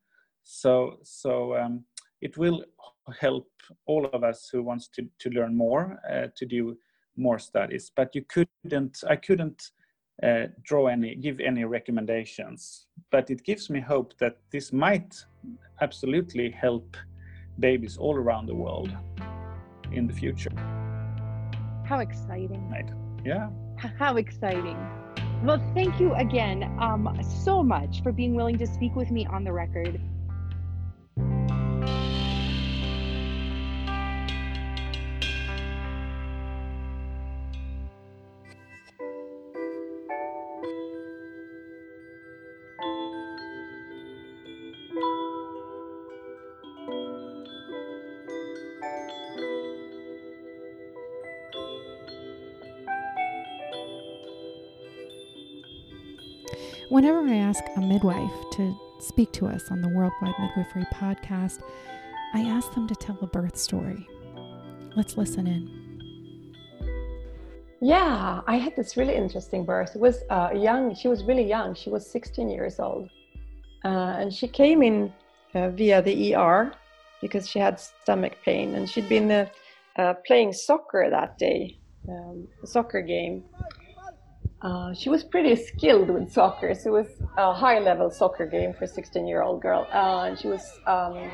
So 0.43 0.99
so 1.03 1.55
um, 1.57 1.86
it 2.22 2.38
will 2.38 2.63
help 3.20 3.47
all 3.86 4.05
of 4.13 4.24
us 4.24 4.49
who 4.51 4.63
wants 4.63 4.88
to 4.95 5.07
to 5.20 5.30
learn 5.30 5.55
more 5.55 5.99
uh, 6.09 6.28
to 6.36 6.45
do 6.45 6.78
more 7.18 7.39
studies, 7.39 7.91
but 7.95 8.16
you 8.16 8.24
couldn't, 8.24 9.03
I 9.07 9.16
couldn't 9.16 9.72
uh, 10.24 10.47
draw 10.63 10.88
any, 10.88 11.16
give 11.16 11.39
any 11.39 11.66
recommendations. 11.66 12.88
But 13.11 13.30
it 13.30 13.43
gives 13.43 13.70
me 13.70 13.80
hope 13.80 14.18
that 14.20 14.38
this 14.51 14.72
might 14.72 15.24
absolutely 15.82 16.51
help 16.51 16.97
babies 17.59 17.97
all 17.97 18.16
around 18.16 18.47
the 18.47 18.55
world 18.55 18.95
in 19.91 20.07
the 20.07 20.13
future. 20.13 20.51
How 21.86 21.99
exciting! 21.99 22.70
Right. 22.70 22.89
Yeah. 23.24 23.49
How 23.78 24.18
exciting! 24.18 24.78
Well, 25.43 25.61
thank 25.76 25.99
you 25.99 26.13
again 26.16 26.63
um, 26.80 27.20
so 27.43 27.61
much 27.61 28.01
for 28.01 28.11
being 28.11 28.36
willing 28.36 28.57
to 28.57 28.66
speak 28.66 28.95
with 28.95 29.11
me 29.11 29.28
on 29.28 29.43
the 29.43 29.51
record. 29.51 30.01
Whenever 56.90 57.28
I 57.28 57.38
ask 57.38 57.64
a 57.76 57.82
midwife 57.82 58.32
to 58.52 58.78
speak 59.00 59.32
to 59.34 59.48
us 59.48 59.72
on 59.72 59.82
the 59.82 59.90
Worldwide 59.90 60.36
Midwifery 60.38 60.86
podcast, 60.94 61.64
I 62.36 62.42
ask 62.42 62.72
them 62.76 62.88
to 62.88 62.96
tell 62.96 63.18
a 63.22 63.28
birth 63.28 63.58
story. 63.58 64.08
Let's 64.96 65.18
listen 65.18 65.48
in. 65.48 66.44
Yeah, 67.82 68.42
I 68.46 68.58
had 68.58 68.76
this 68.76 68.98
really 68.98 69.16
interesting 69.16 69.66
birth. 69.66 69.96
It 69.96 70.00
was 70.00 70.20
uh, 70.30 70.52
young. 70.54 70.94
She 70.94 71.08
was 71.08 71.24
really 71.24 71.48
young. 71.48 71.74
She 71.74 71.90
was 71.90 72.08
16 72.08 72.50
years 72.50 72.80
old, 72.80 73.10
uh, 73.84 74.18
and 74.20 74.32
she 74.32 74.48
came 74.48 74.84
in 74.84 75.12
uh, 75.56 75.70
via 75.70 76.04
the 76.04 76.36
ER 76.36 76.72
because 77.20 77.50
she 77.50 77.58
had 77.58 77.80
stomach 77.80 78.38
pain, 78.46 78.76
and 78.76 78.88
she'd 78.88 79.10
been 79.10 79.32
uh, 79.32 79.48
uh, 79.96 80.14
playing 80.28 80.54
soccer 80.54 81.10
that 81.10 81.40
day, 81.40 81.80
um, 82.08 82.48
a 82.62 82.68
soccer 82.68 83.02
game, 83.02 83.44
uh, 84.66 84.91
she 84.95 85.09
was 85.09 85.24
pretty 85.24 85.55
skilled 85.55 86.09
with 86.09 86.32
soccer. 86.32 86.74
So 86.74 86.89
it 86.89 87.03
was 87.03 87.07
a 87.38 87.53
high 87.53 87.78
level 87.78 88.09
soccer 88.09 88.47
game 88.47 88.74
for 88.74 88.86
a 88.86 88.88
16 88.88 89.28
year 89.28 89.43
old 89.43 89.61
girl. 89.61 89.88
Uh, 89.93 90.24
and 90.24 90.39
she 90.39 90.47
was 90.47 90.80
um, 90.88 91.30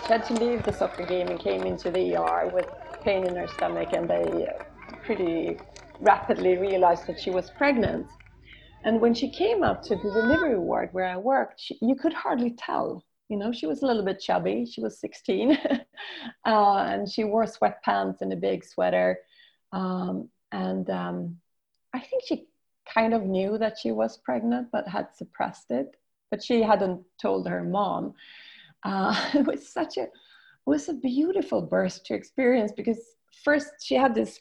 she 0.00 0.08
had 0.08 0.24
to 0.24 0.32
leave 0.32 0.62
the 0.62 0.72
soccer 0.72 1.04
game 1.04 1.28
and 1.28 1.38
came 1.38 1.64
into 1.64 1.90
the 1.90 2.16
ER 2.16 2.50
with 2.54 2.66
pain 3.02 3.26
in 3.26 3.36
her 3.36 3.48
stomach. 3.48 3.90
And 3.92 4.08
they 4.08 4.48
pretty 5.04 5.58
rapidly 6.00 6.56
realized 6.56 7.06
that 7.06 7.20
she 7.20 7.28
was 7.28 7.50
pregnant. 7.50 8.06
And 8.84 8.98
when 8.98 9.12
she 9.12 9.30
came 9.30 9.62
up 9.62 9.82
to 9.82 9.96
the 9.96 10.10
delivery 10.10 10.58
ward 10.58 10.88
where 10.92 11.06
I 11.06 11.18
worked, 11.18 11.60
she, 11.60 11.76
you 11.82 11.94
could 11.94 12.14
hardly 12.14 12.54
tell. 12.58 13.04
You 13.28 13.36
know, 13.36 13.52
she 13.52 13.66
was 13.66 13.82
a 13.82 13.86
little 13.86 14.04
bit 14.04 14.20
chubby. 14.20 14.64
She 14.64 14.80
was 14.80 14.98
16, 15.00 15.58
uh, 16.46 16.76
and 16.78 17.10
she 17.10 17.24
wore 17.24 17.44
sweatpants 17.44 18.22
and 18.22 18.32
a 18.32 18.36
big 18.36 18.64
sweater. 18.64 19.18
Um, 19.72 20.30
and 20.50 20.88
um, 20.88 21.36
I 21.94 22.00
think 22.00 22.22
she 22.26 22.46
kind 22.92 23.14
of 23.14 23.24
knew 23.24 23.58
that 23.58 23.78
she 23.78 23.92
was 23.92 24.18
pregnant 24.18 24.68
but 24.72 24.88
had 24.88 25.08
suppressed 25.14 25.70
it. 25.70 25.96
But 26.30 26.42
she 26.42 26.62
hadn't 26.62 27.02
told 27.20 27.48
her 27.48 27.62
mom. 27.62 28.14
Uh, 28.82 29.14
it 29.34 29.46
was 29.46 29.68
such 29.68 29.96
a 29.96 30.02
it 30.02 30.70
was 30.70 30.88
a 30.88 30.94
beautiful 30.94 31.60
birth 31.60 32.02
to 32.04 32.14
experience 32.14 32.72
because 32.74 32.98
first 33.44 33.68
she 33.82 33.94
had 33.94 34.14
this 34.14 34.40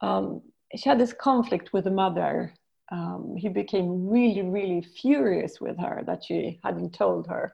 um, 0.00 0.42
she 0.76 0.88
had 0.88 0.98
this 0.98 1.12
conflict 1.12 1.72
with 1.72 1.84
the 1.84 1.90
mother. 1.90 2.54
Um, 2.90 3.34
he 3.36 3.48
became 3.48 4.08
really 4.08 4.42
really 4.42 4.82
furious 4.82 5.60
with 5.60 5.78
her 5.78 6.02
that 6.06 6.24
she 6.24 6.60
hadn't 6.62 6.94
told 6.94 7.26
her 7.28 7.52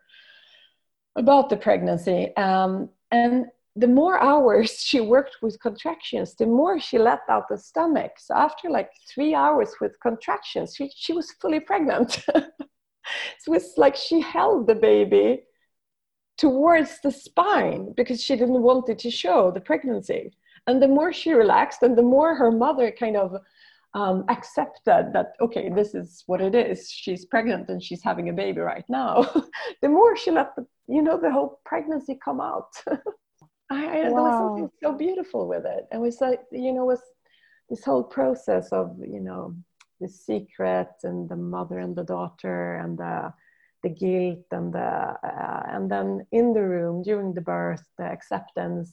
about 1.16 1.48
the 1.48 1.56
pregnancy. 1.56 2.36
Um, 2.36 2.90
and 3.10 3.46
the 3.76 3.88
more 3.88 4.22
hours 4.22 4.70
she 4.80 5.00
worked 5.00 5.36
with 5.42 5.60
contractions, 5.60 6.34
the 6.34 6.46
more 6.46 6.80
she 6.80 6.98
let 6.98 7.20
out 7.28 7.48
the 7.48 7.58
stomach. 7.58 8.12
So 8.18 8.34
after 8.34 8.70
like 8.70 8.90
three 9.12 9.34
hours 9.34 9.74
with 9.80 9.98
contractions, 10.00 10.74
she, 10.76 10.90
she 10.94 11.12
was 11.12 11.32
fully 11.40 11.60
pregnant. 11.60 12.12
so 12.28 12.42
it 13.48 13.50
was 13.50 13.72
like 13.76 13.96
she 13.96 14.20
held 14.20 14.66
the 14.66 14.74
baby 14.74 15.44
towards 16.36 17.00
the 17.02 17.10
spine 17.10 17.92
because 17.96 18.22
she 18.22 18.36
didn't 18.36 18.62
want 18.62 18.88
it 18.88 18.98
to 19.00 19.10
show 19.10 19.50
the 19.50 19.60
pregnancy. 19.60 20.32
And 20.66 20.82
the 20.82 20.88
more 20.88 21.12
she 21.12 21.32
relaxed 21.32 21.82
and 21.82 21.96
the 21.96 22.02
more 22.02 22.34
her 22.34 22.50
mother 22.50 22.90
kind 22.90 23.16
of 23.16 23.36
um, 23.94 24.24
accepted 24.28 25.10
that, 25.12 25.34
okay, 25.40 25.68
this 25.68 25.94
is 25.94 26.24
what 26.26 26.40
it 26.40 26.54
is. 26.54 26.90
She's 26.90 27.24
pregnant 27.26 27.68
and 27.68 27.82
she's 27.82 28.02
having 28.02 28.28
a 28.28 28.32
baby 28.32 28.60
right 28.60 28.84
now. 28.88 29.30
the 29.82 29.88
more 29.88 30.16
she 30.16 30.30
let 30.30 30.56
the, 30.56 30.66
you 30.88 31.02
know, 31.02 31.18
the 31.18 31.30
whole 31.30 31.60
pregnancy 31.64 32.18
come 32.22 32.40
out. 32.40 32.72
I, 33.74 33.84
I 33.84 34.08
wow. 34.08 34.14
there 34.14 34.22
was 34.22 34.38
something 34.38 34.70
so 34.82 34.92
beautiful 34.92 35.48
with 35.48 35.64
it. 35.66 35.86
And 35.90 36.00
it 36.00 36.04
was 36.04 36.20
like 36.20 36.40
you 36.52 36.72
know, 36.72 36.84
was 36.84 37.02
this 37.68 37.84
whole 37.84 38.04
process 38.04 38.72
of 38.72 38.96
you 39.00 39.20
know 39.20 39.54
the 40.00 40.08
secret 40.08 40.90
and 41.02 41.28
the 41.28 41.36
mother 41.36 41.78
and 41.78 41.96
the 41.96 42.04
daughter 42.04 42.76
and 42.76 42.98
the 42.98 43.32
the 43.82 43.88
guilt 43.90 44.46
and 44.50 44.72
the 44.72 44.80
uh, 44.80 45.62
and 45.68 45.90
then 45.90 46.26
in 46.32 46.52
the 46.52 46.62
room 46.62 47.02
during 47.02 47.34
the 47.34 47.40
birth 47.40 47.84
the 47.98 48.04
acceptance 48.04 48.92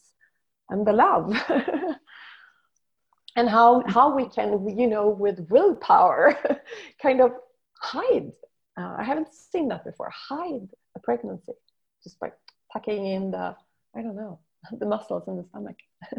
and 0.69 0.85
the 0.85 0.93
love 0.93 1.33
and 3.35 3.49
how 3.49 3.83
how 3.87 4.13
we 4.15 4.27
can 4.27 4.77
you 4.77 4.87
know 4.87 5.07
with 5.07 5.47
willpower 5.49 6.37
kind 7.01 7.21
of 7.21 7.31
hide 7.79 8.31
uh, 8.77 8.95
i 8.99 9.03
haven't 9.03 9.33
seen 9.33 9.67
that 9.69 9.83
before 9.85 10.11
hide 10.13 10.67
a 10.95 10.99
pregnancy 10.99 11.53
just 12.03 12.19
by 12.19 12.29
tucking 12.73 13.05
in 13.05 13.31
the 13.31 13.55
i 13.95 14.01
don't 14.01 14.15
know 14.15 14.39
the 14.79 14.85
muscles 14.85 15.23
in 15.27 15.37
the 15.37 15.43
stomach 15.49 15.77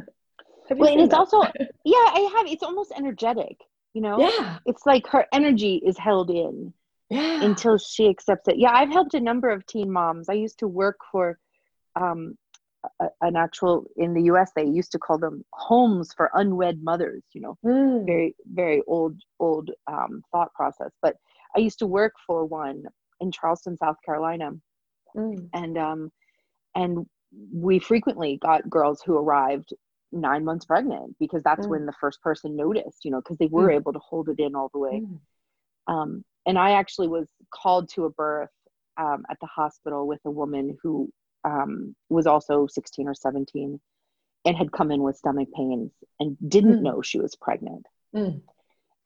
well 0.70 0.90
and 0.90 1.00
it's 1.00 1.10
that? 1.10 1.18
also 1.18 1.42
yeah 1.84 1.96
i 1.96 2.32
have 2.36 2.46
it's 2.46 2.62
almost 2.62 2.92
energetic 2.96 3.58
you 3.94 4.00
know 4.00 4.18
yeah 4.18 4.58
it's 4.66 4.86
like 4.86 5.06
her 5.06 5.26
energy 5.32 5.82
is 5.84 5.98
held 5.98 6.30
in 6.30 6.72
yeah. 7.10 7.42
until 7.42 7.76
she 7.78 8.08
accepts 8.08 8.48
it 8.48 8.58
yeah 8.58 8.72
i've 8.72 8.90
helped 8.90 9.14
a 9.14 9.20
number 9.20 9.50
of 9.50 9.64
teen 9.66 9.90
moms 9.90 10.28
i 10.28 10.32
used 10.32 10.58
to 10.58 10.68
work 10.68 10.98
for 11.10 11.38
um, 11.94 12.38
a, 13.00 13.06
an 13.20 13.36
actual 13.36 13.84
in 13.96 14.14
the 14.14 14.22
us 14.22 14.50
they 14.56 14.64
used 14.64 14.92
to 14.92 14.98
call 14.98 15.18
them 15.18 15.44
homes 15.52 16.12
for 16.16 16.30
unwed 16.34 16.82
mothers 16.82 17.22
you 17.34 17.40
know 17.40 17.56
mm. 17.64 18.06
very 18.06 18.34
very 18.46 18.82
old 18.86 19.20
old 19.40 19.70
um, 19.86 20.22
thought 20.32 20.52
process 20.54 20.90
but 21.02 21.16
i 21.54 21.58
used 21.58 21.78
to 21.78 21.86
work 21.86 22.14
for 22.26 22.46
one 22.46 22.84
in 23.20 23.30
charleston 23.30 23.76
south 23.76 23.96
carolina 24.04 24.52
mm. 25.14 25.48
and 25.52 25.76
um 25.76 26.10
and 26.74 27.06
we 27.52 27.78
frequently 27.78 28.38
got 28.40 28.68
girls 28.68 29.02
who 29.04 29.16
arrived 29.16 29.72
nine 30.12 30.44
months 30.44 30.66
pregnant 30.66 31.16
because 31.18 31.42
that's 31.42 31.66
mm. 31.66 31.70
when 31.70 31.86
the 31.86 31.92
first 32.00 32.20
person 32.20 32.54
noticed 32.54 33.04
you 33.04 33.10
know 33.10 33.20
because 33.20 33.38
they 33.38 33.46
were 33.46 33.68
mm. 33.68 33.76
able 33.76 33.92
to 33.92 33.98
hold 33.98 34.28
it 34.28 34.38
in 34.38 34.54
all 34.54 34.70
the 34.72 34.78
way 34.78 35.02
mm. 35.02 35.92
um, 35.92 36.22
and 36.46 36.58
i 36.58 36.72
actually 36.72 37.08
was 37.08 37.28
called 37.50 37.88
to 37.88 38.04
a 38.04 38.10
birth 38.10 38.50
um, 38.98 39.24
at 39.30 39.38
the 39.40 39.46
hospital 39.46 40.06
with 40.06 40.20
a 40.26 40.30
woman 40.30 40.76
who 40.82 41.10
um, 41.44 41.96
was 42.10 42.26
also 42.26 42.66
16 42.66 43.08
or 43.08 43.14
17 43.14 43.80
and 44.44 44.56
had 44.56 44.70
come 44.70 44.90
in 44.90 45.02
with 45.02 45.16
stomach 45.16 45.48
pains 45.56 45.92
and 46.20 46.36
didn't 46.46 46.80
Mm. 46.80 46.82
know 46.82 47.02
she 47.02 47.18
was 47.18 47.34
pregnant 47.36 47.86
Mm. 48.14 48.42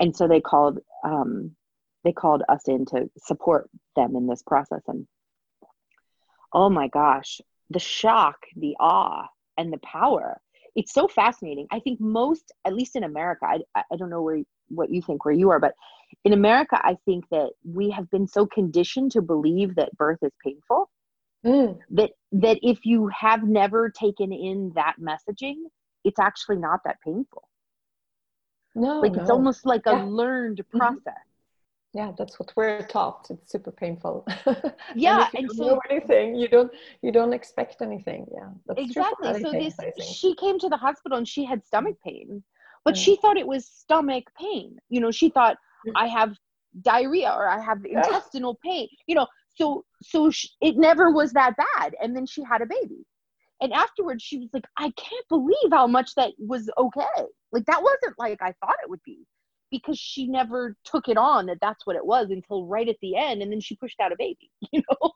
and 0.00 0.16
so 0.16 0.26
they 0.26 0.40
called 0.40 0.80
um, 1.04 1.54
they 2.02 2.12
called 2.12 2.42
us 2.48 2.66
in 2.66 2.84
to 2.86 3.08
support 3.18 3.70
them 3.94 4.16
in 4.16 4.26
this 4.26 4.42
process 4.42 4.82
and 4.88 5.06
oh 6.52 6.68
my 6.68 6.88
gosh 6.88 7.40
the 7.70 7.78
shock 7.78 8.36
the 8.56 8.76
awe 8.80 9.26
and 9.58 9.72
the 9.72 9.78
power 9.78 10.40
it's 10.74 10.92
so 10.92 11.08
fascinating 11.08 11.66
i 11.72 11.78
think 11.80 12.00
most 12.00 12.52
at 12.66 12.74
least 12.74 12.96
in 12.96 13.04
america 13.04 13.46
i, 13.46 13.82
I 13.90 13.96
don't 13.96 14.10
know 14.10 14.22
where 14.22 14.42
what 14.68 14.90
you 14.90 15.02
think 15.02 15.24
where 15.24 15.34
you 15.34 15.50
are 15.50 15.60
but 15.60 15.74
in 16.24 16.32
america 16.32 16.78
i 16.82 16.96
think 17.04 17.24
that 17.30 17.50
we 17.64 17.90
have 17.90 18.10
been 18.10 18.26
so 18.26 18.46
conditioned 18.46 19.12
to 19.12 19.22
believe 19.22 19.74
that 19.76 19.96
birth 19.96 20.18
is 20.22 20.32
painful 20.44 20.90
Mm. 21.44 21.78
that 21.90 22.10
that 22.32 22.58
if 22.62 22.84
you 22.84 23.08
have 23.08 23.42
never 23.44 23.90
taken 23.90 24.32
in 24.32 24.72
that 24.74 24.94
messaging 25.00 25.56
it's 26.04 26.18
actually 26.18 26.56
not 26.56 26.80
that 26.84 26.96
painful 27.04 27.48
no 28.74 28.94
like 29.02 29.16
no. 29.16 29.16
it's 29.16 29.30
almost 29.30 29.66
like 29.66 29.86
Yeah. 29.86 29.86
a 29.86 29.94
learned 29.94 30.60
Mhm. 30.74 31.00
process 31.02 31.26
yeah 31.98 32.10
that's 32.18 32.34
what 32.38 32.48
we're 32.56 32.82
taught. 32.96 33.22
It's 33.34 33.50
super 33.54 33.72
painful. 33.82 34.14
Yeah, 35.06 35.20
and 35.26 35.34
and 35.38 35.44
don't 35.48 35.56
so- 35.56 35.66
know 35.68 35.80
anything 35.90 36.26
you 36.42 36.48
don't 36.56 36.70
you 37.04 37.10
don't 37.18 37.34
expect 37.40 37.76
anything. 37.88 38.22
Yeah 38.38 38.50
exactly. 38.84 39.32
so 39.44 39.48
this 39.62 39.76
she 40.20 40.30
came 40.44 40.56
to 40.64 40.68
the 40.74 40.80
hospital 40.86 41.16
and 41.20 41.28
she 41.34 41.42
had 41.52 41.58
stomach 41.70 41.96
pain 42.08 42.28
but 42.86 42.94
Mm. 42.94 43.02
she 43.04 43.12
thought 43.20 43.36
it 43.44 43.48
was 43.54 43.62
stomach 43.82 44.24
pain. 44.44 44.68
You 44.94 45.00
know 45.02 45.12
she 45.20 45.28
thought 45.36 45.56
Mm. 45.86 45.92
i 46.04 46.06
have 46.18 46.30
diarrhea 46.90 47.30
or 47.38 47.44
i 47.56 47.60
have 47.68 47.78
intestinal 47.96 48.54
pain. 48.68 48.86
You 49.08 49.14
know 49.18 49.26
so 49.58 49.66
so 50.12 50.18
sh- 50.36 50.50
it 50.68 50.74
never 50.88 51.06
was 51.18 51.28
that 51.38 51.52
bad. 51.66 51.88
And 52.00 52.10
then 52.14 52.26
she 52.32 52.40
had 52.52 52.60
a 52.66 52.70
baby. 52.76 53.00
And 53.62 53.70
afterwards 53.84 54.22
she 54.28 54.36
was 54.42 54.50
like 54.56 54.68
i 54.84 54.88
can't 55.06 55.28
believe 55.36 55.70
how 55.78 55.86
much 55.96 56.10
that 56.18 56.30
was 56.52 56.64
okay. 56.84 57.18
Like 57.54 57.66
that 57.70 57.82
wasn't 57.88 58.16
like 58.24 58.40
i 58.50 58.52
thought 58.60 58.78
it 58.84 58.90
would 58.92 59.04
be 59.12 59.18
because 59.82 59.98
she 59.98 60.26
never 60.26 60.76
took 60.84 61.08
it 61.08 61.16
on 61.16 61.46
that 61.46 61.58
that's 61.60 61.86
what 61.86 61.96
it 61.96 62.04
was 62.04 62.30
until 62.30 62.66
right 62.66 62.88
at 62.88 62.96
the 63.02 63.16
end 63.16 63.42
and 63.42 63.50
then 63.52 63.60
she 63.60 63.76
pushed 63.76 64.00
out 64.00 64.12
a 64.12 64.16
baby 64.18 64.50
you 64.72 64.82
know 64.88 65.12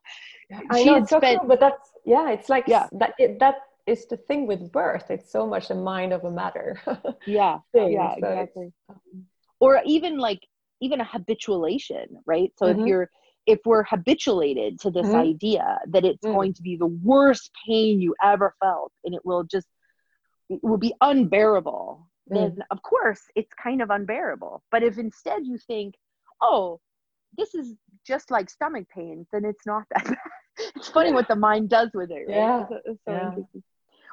I 0.70 0.78
She 0.78 0.86
know 0.86 0.94
had 0.94 1.02
it's 1.02 1.10
so 1.10 1.18
spent- 1.18 1.38
cool, 1.40 1.48
but 1.48 1.60
that's 1.60 1.92
yeah, 2.04 2.30
it's 2.30 2.48
like 2.48 2.66
Yeah. 2.66 2.88
that. 2.92 3.14
It, 3.18 3.38
that 3.38 3.56
is 3.86 4.06
the 4.08 4.16
thing 4.16 4.46
with 4.48 4.72
birth. 4.72 5.10
It's 5.10 5.30
so 5.30 5.46
much 5.46 5.70
a 5.70 5.74
mind 5.76 6.12
of 6.12 6.24
a 6.24 6.30
matter. 6.30 6.80
yeah 7.26 7.58
thing, 7.72 7.92
yeah 7.92 8.14
so 8.14 8.16
exactly 8.18 8.72
or 9.60 9.80
even 9.84 10.18
like 10.18 10.40
even 10.80 11.00
a 11.00 11.04
habituation 11.04 12.06
right 12.26 12.52
so 12.56 12.66
Mhm. 12.66 12.80
if 12.80 12.86
you're 12.86 13.10
if 13.46 13.58
we're 13.64 13.84
habituated 13.84 14.80
to 14.80 14.90
this 14.90 15.06
Mhm. 15.06 15.14
idea 15.30 15.78
that 15.88 16.04
it's 16.04 16.24
Mm. 16.26 16.32
going 16.34 16.54
to 16.54 16.62
be 16.62 16.76
the 16.76 16.86
worst 16.86 17.50
pain 17.66 18.00
you 18.00 18.14
ever 18.22 18.54
felt 18.60 18.92
and 19.04 19.14
it 19.14 19.24
will 19.24 19.44
just 19.44 19.68
it 20.48 20.60
will 20.62 20.78
be 20.78 20.94
unbearable 21.00 22.09
Mm. 22.30 22.56
of 22.70 22.82
course 22.82 23.22
it's 23.34 23.52
kind 23.54 23.82
of 23.82 23.90
unbearable 23.90 24.62
but 24.70 24.82
if 24.82 24.98
instead 24.98 25.44
you 25.44 25.58
think 25.58 25.94
oh 26.40 26.80
this 27.36 27.54
is 27.54 27.74
just 28.06 28.30
like 28.30 28.48
stomach 28.50 28.86
pains 28.88 29.26
then 29.32 29.44
it's 29.44 29.66
not 29.66 29.84
that 29.94 30.04
bad 30.08 30.16
it's 30.76 30.88
funny 30.88 31.12
what 31.12 31.28
the 31.28 31.36
mind 31.36 31.68
does 31.68 31.90
with 31.94 32.10
it 32.10 32.26
right 32.28 32.36
Yeah. 32.36 32.60
It's- 32.62 32.82
it's 32.86 33.04
so 33.04 33.12
Yeah. 33.12 33.30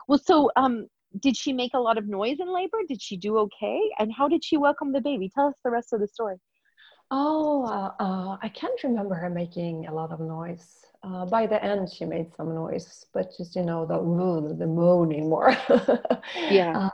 well 0.08 0.20
so 0.20 0.52
um 0.56 0.88
did 1.20 1.38
she 1.38 1.54
make 1.54 1.74
a 1.74 1.80
lot 1.80 1.98
of 1.98 2.08
noise 2.08 2.40
in 2.40 2.52
labor 2.54 2.80
did 2.88 3.02
she 3.02 3.18
do 3.18 3.38
okay 3.40 3.80
and 4.00 4.12
how 4.14 4.28
did 4.28 4.44
she 4.44 4.58
welcome 4.58 4.92
the 4.92 5.02
baby 5.02 5.30
tell 5.30 5.48
us 5.48 5.56
the 5.64 5.70
rest 5.72 5.94
of 5.94 6.00
the 6.00 6.08
story 6.08 6.38
Oh, 7.10 7.64
uh, 7.64 7.94
uh, 8.04 8.38
I 8.42 8.50
can't 8.50 8.84
remember 8.84 9.16
her 9.16 9.30
making 9.30 9.88
a 9.88 9.94
lot 9.94 10.12
of 10.12 10.20
noise. 10.20 10.86
Uh, 11.04 11.26
by 11.26 11.48
the 11.48 11.64
end, 11.64 11.90
she 11.90 12.04
made 12.04 12.34
some 12.36 12.54
noise, 12.54 13.06
but 13.14 13.32
just 13.38 13.56
you 13.56 13.64
know 13.64 13.86
the 13.86 13.98
the 14.56 14.68
moaning 14.68 15.30
more. 15.30 15.56
Yeah. 16.50 16.90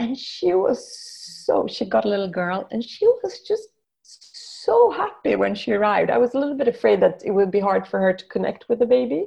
And 0.00 0.18
she 0.18 0.52
was 0.54 0.98
so 1.46 1.68
she 1.68 1.84
got 1.84 2.04
a 2.04 2.08
little 2.08 2.28
girl, 2.28 2.66
and 2.72 2.82
she 2.84 3.06
was 3.06 3.40
just 3.46 3.68
so 4.02 4.90
happy 4.90 5.36
when 5.36 5.54
she 5.54 5.72
arrived. 5.72 6.10
I 6.10 6.18
was 6.18 6.34
a 6.34 6.38
little 6.40 6.56
bit 6.56 6.68
afraid 6.68 7.00
that 7.02 7.22
it 7.24 7.30
would 7.32 7.52
be 7.52 7.60
hard 7.60 7.86
for 7.86 8.00
her 8.00 8.12
to 8.12 8.24
connect 8.26 8.68
with 8.68 8.80
the 8.80 8.86
baby, 8.86 9.26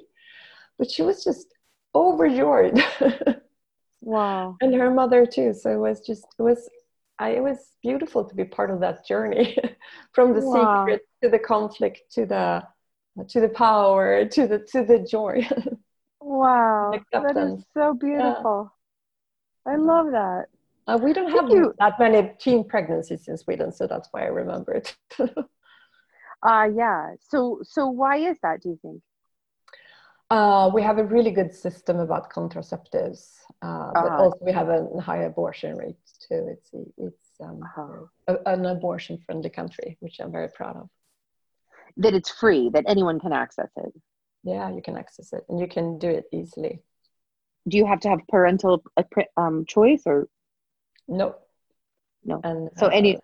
but 0.77 0.91
she 0.91 1.03
was 1.03 1.23
just 1.23 1.47
overjoyed. 1.95 2.81
wow 4.01 4.59
and 4.61 4.73
her 4.73 4.91
mother 4.91 5.25
too. 5.25 5.53
So 5.53 5.71
it 5.71 5.77
was 5.77 6.01
just 6.01 6.25
it 6.39 6.43
was 6.43 6.69
I, 7.19 7.31
it 7.31 7.43
was 7.43 7.75
beautiful 7.83 8.25
to 8.25 8.35
be 8.35 8.43
part 8.45 8.71
of 8.71 8.79
that 8.81 9.05
journey 9.05 9.57
from 10.13 10.33
the 10.33 10.41
Wow. 10.41 10.85
secret 10.85 11.01
to 11.21 11.29
the 11.29 11.39
conflict 11.39 12.01
to 12.13 12.25
the 12.25 12.63
to 13.29 13.39
the 13.41 13.49
power 13.49 14.25
to 14.25 14.47
the 14.47 14.59
to 14.71 14.83
the 14.83 14.99
joy. 14.99 15.47
wow 16.21 17.01
that 17.11 17.37
is 17.37 17.65
so 17.73 17.93
beautiful 17.93 18.73
i 19.65 19.75
love 19.75 20.11
that 20.11 20.47
Uh, 20.87 20.99
we 21.01 21.13
don't 21.13 21.31
have 21.31 21.49
you. 21.49 21.73
that 21.79 21.97
many 21.99 22.31
teen 22.39 22.67
pregnancies 22.67 23.27
in 23.27 23.37
Sweden, 23.37 23.71
so 23.71 23.87
that's 23.87 24.09
why 24.11 24.23
I 24.23 24.27
remember 24.27 24.73
it. 24.73 24.95
uh 26.45 26.67
yeah 26.75 27.11
so 27.19 27.59
so 27.63 27.87
why 27.87 28.17
is 28.17 28.37
that 28.43 28.61
do 28.61 28.69
you 28.69 28.79
think 28.81 29.01
Uh, 30.29 30.69
we 30.73 30.81
have 30.81 30.97
a 30.97 31.03
really 31.03 31.31
good 31.31 31.53
system 31.53 31.99
about 31.99 32.31
contraceptives, 32.31 33.37
uh, 33.61 33.93
but 33.93 34.13
Uh-huh. 34.13 34.17
also 34.17 34.37
we 34.41 34.51
have 34.51 34.69
a 34.69 34.87
high 34.99 35.23
abortion 35.23 35.77
rate 35.77 35.97
too. 36.27 36.47
It's 36.49 36.69
it's 36.97 37.27
um, 37.39 37.61
Uh-huh. 37.63 38.07
a, 38.27 38.35
an 38.53 38.65
abortion-friendly 38.65 39.49
country, 39.51 39.97
which 39.99 40.19
I'm 40.19 40.31
very 40.31 40.49
proud 40.49 40.75
of. 40.77 40.89
that 41.97 42.13
it's 42.13 42.29
free 42.29 42.69
that 42.73 42.85
anyone 42.87 43.19
can 43.19 43.33
access 43.33 43.69
it 43.77 43.93
Yeah, 44.43 44.69
you 44.71 44.81
can 44.81 44.97
access 44.97 45.33
it 45.33 45.43
and 45.49 45.59
you 45.59 45.67
can 45.67 45.97
do 45.99 46.09
it 46.09 46.25
easily. 46.31 46.81
do 47.67 47.77
you 47.77 47.85
have 47.85 47.99
to 48.01 48.09
have 48.09 48.19
parental 48.29 48.83
uh, 48.97 49.03
um 49.37 49.65
choice 49.65 50.03
or 50.05 50.27
No, 51.07 51.35
no 52.25 52.39
and 52.43 52.69
so 52.77 52.87
uh, 52.87 52.89
any 52.89 53.17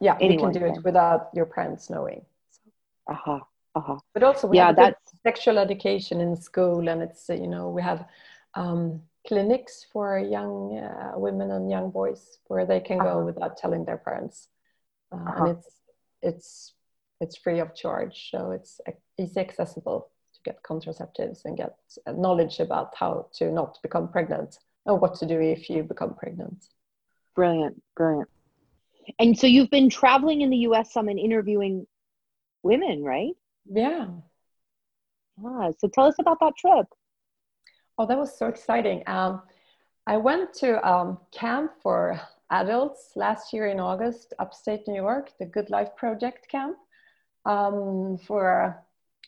yeah, 0.00 0.18
you 0.20 0.38
can 0.38 0.52
do 0.52 0.64
it 0.66 0.78
without 0.84 1.28
your 1.34 1.46
parents 1.46 1.88
knowing. 1.90 2.24
uh-huh 3.08 3.40
uh-huh 3.74 3.98
But 4.14 4.22
also, 4.22 4.48
we 4.48 4.56
Yeah, 4.56 4.66
have 4.68 4.76
that's- 4.76 5.12
sexual 5.22 5.58
education 5.58 6.20
in 6.20 6.36
school, 6.36 6.88
and 6.88 7.02
it's 7.02 7.30
uh, 7.30 7.34
you 7.34 7.46
know 7.46 7.68
we 7.70 7.82
have 7.82 8.06
um, 8.54 9.02
clinics 9.26 9.86
for 9.92 10.18
young 10.18 10.78
uh, 10.78 11.12
women 11.18 11.50
and 11.50 11.70
young 11.70 11.90
boys 11.90 12.38
where 12.48 12.66
they 12.66 12.80
can 12.80 12.98
Uh-huh. 13.00 13.10
go 13.20 13.24
without 13.24 13.56
telling 13.56 13.84
their 13.84 13.98
parents, 13.98 14.48
uh, 15.12 15.16
Uh-huh. 15.16 15.34
and 15.36 15.46
it's 15.56 15.68
it's 16.22 16.74
it's 17.20 17.36
free 17.36 17.60
of 17.60 17.74
charge, 17.74 18.30
so 18.30 18.50
it's 18.52 18.80
easy 19.18 19.40
accessible 19.40 20.00
to 20.34 20.40
get 20.44 20.62
contraceptives 20.62 21.44
and 21.44 21.56
get 21.56 21.74
uh, 22.06 22.12
knowledge 22.12 22.60
about 22.60 22.94
how 23.00 23.26
to 23.38 23.50
not 23.50 23.78
become 23.82 24.08
pregnant 24.08 24.58
or 24.84 24.94
what 24.98 25.14
to 25.20 25.26
do 25.26 25.40
if 25.40 25.70
you 25.70 25.82
become 25.82 26.14
pregnant. 26.14 26.68
Brilliant 27.34 27.82
brilliant 27.96 28.28
and 29.18 29.38
so 29.38 29.46
you've 29.46 29.70
been 29.70 29.90
traveling 29.90 30.40
in 30.40 30.50
the 30.50 30.58
us 30.58 30.92
some 30.92 31.08
and 31.08 31.18
interviewing 31.18 31.86
women 32.62 33.02
right 33.04 33.32
Yeah. 33.66 34.06
ah, 35.44 35.70
so 35.78 35.88
tell 35.88 36.06
us 36.06 36.16
about 36.18 36.38
that 36.40 36.56
trip 36.56 36.86
Oh, 37.96 38.06
that 38.06 38.18
was 38.18 38.36
so 38.36 38.48
exciting. 38.48 39.04
Um, 39.06 39.42
I 40.06 40.16
went 40.16 40.52
to 40.54 40.84
um, 40.86 41.18
camp 41.30 41.72
for 41.80 42.20
adults 42.50 43.12
last 43.14 43.52
year 43.52 43.68
in 43.68 43.78
August, 43.78 44.34
upstate 44.40 44.88
New 44.88 44.96
York, 44.96 45.30
the 45.38 45.46
Good 45.46 45.70
Life 45.70 45.94
Project 45.96 46.48
camp. 46.48 46.76
Um, 47.46 48.18
for 48.26 48.82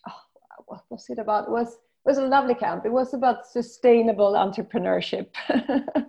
oh, 0.08 0.20
what 0.66 0.82
was 0.90 1.08
it 1.10 1.18
about? 1.20 1.44
It 1.46 1.50
was 1.50 1.74
it 1.74 2.04
was 2.04 2.18
a 2.18 2.26
lovely 2.26 2.54
camp. 2.54 2.84
It 2.84 2.92
was 2.92 3.14
about 3.14 3.46
sustainable 3.46 4.32
entrepreneurship. 4.32 5.28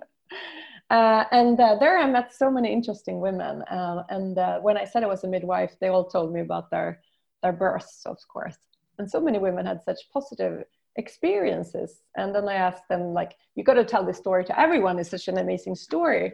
Uh, 0.89 1.25
and 1.31 1.59
uh, 1.59 1.75
there 1.79 1.97
I 1.97 2.09
met 2.09 2.33
so 2.33 2.49
many 2.49 2.71
interesting 2.71 3.19
women. 3.19 3.61
Uh, 3.63 4.03
and 4.09 4.37
when 4.63 4.77
I 4.77 4.85
said 4.85 5.03
I 5.03 5.07
was 5.07 5.23
a 5.23 5.27
midwife, 5.27 5.75
they 5.79 5.89
all 5.89 6.09
told 6.09 6.33
me 6.33 6.41
about 6.41 6.71
their, 6.71 7.01
their 7.43 7.53
births, 7.53 8.03
of 8.05 8.17
course. 8.27 8.57
And 8.97 9.09
so 9.09 9.19
many 9.19 9.37
women 9.37 9.65
had 9.65 9.83
such 9.83 10.09
positive 10.11 10.63
experiences. 10.95 12.01
And 12.15 12.33
then 12.33 12.47
I 12.47 12.55
asked 12.55 12.87
them, 12.89 13.13
like, 13.13 13.35
you 13.55 13.63
got 13.63 13.75
to 13.75 13.85
tell 13.85 14.03
this 14.05 14.17
story 14.17 14.43
to 14.45 14.59
everyone. 14.59 14.97
It's 14.97 15.11
such 15.11 15.27
an 15.27 15.37
amazing 15.37 15.75
story. 15.75 16.33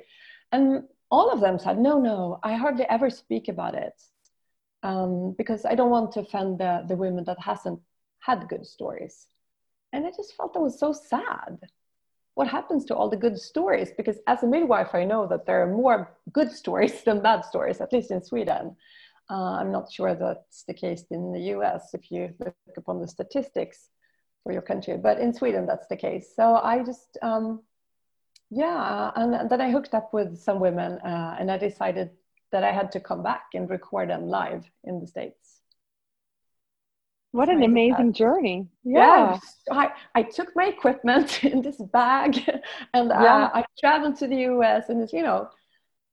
And 0.51 0.83
all 1.09 1.31
of 1.31 1.41
them 1.41 1.59
said, 1.59 1.77
no, 1.77 1.99
no, 1.99 2.39
I 2.43 2.53
hardly 2.53 2.85
ever 2.89 3.09
speak 3.09 3.47
about 3.47 3.75
it 3.75 3.93
um, 4.83 5.35
because 5.37 5.65
I 5.65 5.75
don't 5.75 5.89
want 5.89 6.11
to 6.13 6.21
offend 6.21 6.59
the, 6.59 6.85
the 6.87 6.95
women 6.95 7.23
that 7.25 7.39
hasn't 7.39 7.81
had 8.19 8.47
good 8.47 8.65
stories. 8.65 9.27
And 9.91 10.05
I 10.05 10.11
just 10.11 10.35
felt 10.35 10.53
that 10.53 10.61
was 10.61 10.79
so 10.79 10.93
sad 10.93 11.59
what 12.35 12.47
happens 12.47 12.85
to 12.85 12.95
all 12.95 13.09
the 13.09 13.17
good 13.17 13.37
stories? 13.37 13.91
Because 13.95 14.17
as 14.27 14.43
a 14.43 14.47
midwife, 14.47 14.95
I 14.95 15.03
know 15.03 15.27
that 15.27 15.45
there 15.45 15.61
are 15.61 15.71
more 15.71 16.15
good 16.31 16.51
stories 16.61 17.03
than 17.03 17.21
bad 17.21 17.45
stories, 17.45 17.81
at 17.81 17.93
least 17.93 18.11
in 18.11 18.23
Sweden. 18.23 18.75
Uh, 19.29 19.55
I'm 19.59 19.71
not 19.71 19.91
sure 19.91 20.15
that's 20.15 20.63
the 20.63 20.73
case 20.73 21.05
in 21.11 21.31
the 21.31 21.39
US 21.55 21.93
if 21.93 22.11
you 22.11 22.33
look 22.39 22.55
upon 22.77 22.99
the 22.99 23.07
statistics 23.07 23.89
for 24.43 24.51
your 24.51 24.61
country, 24.61 24.97
but 24.97 25.19
in 25.19 25.33
Sweden, 25.33 25.65
that's 25.65 25.87
the 25.87 25.95
case. 25.95 26.33
So 26.35 26.55
I 26.55 26.83
just, 26.83 27.17
um, 27.21 27.61
yeah, 28.49 29.11
and 29.15 29.49
then 29.49 29.61
I 29.61 29.71
hooked 29.71 29.93
up 29.93 30.13
with 30.13 30.37
some 30.37 30.59
women 30.59 30.99
uh, 30.99 31.37
and 31.39 31.49
I 31.49 31.57
decided 31.57 32.11
that 32.51 32.63
I 32.63 32.71
had 32.71 32.91
to 32.91 32.99
come 32.99 33.23
back 33.23 33.45
and 33.53 33.69
record 33.69 34.09
them 34.09 34.27
live 34.27 34.69
in 34.83 34.99
the 34.99 35.07
States. 35.07 35.62
What 37.33 37.49
an 37.49 37.63
amazing 37.63 38.13
journey. 38.13 38.67
Yeah. 38.83 39.39
yeah. 39.67 39.75
I, 39.75 39.89
I 40.13 40.21
took 40.21 40.55
my 40.55 40.65
equipment 40.65 41.43
in 41.43 41.63
this 41.63 41.77
bag 41.77 42.37
and 42.93 43.11
uh, 43.11 43.19
yeah. 43.19 43.49
I 43.51 43.65
traveled 43.79 44.17
to 44.17 44.27
the 44.27 44.35
US 44.51 44.89
and 44.89 45.11
you 45.11 45.23
know, 45.23 45.49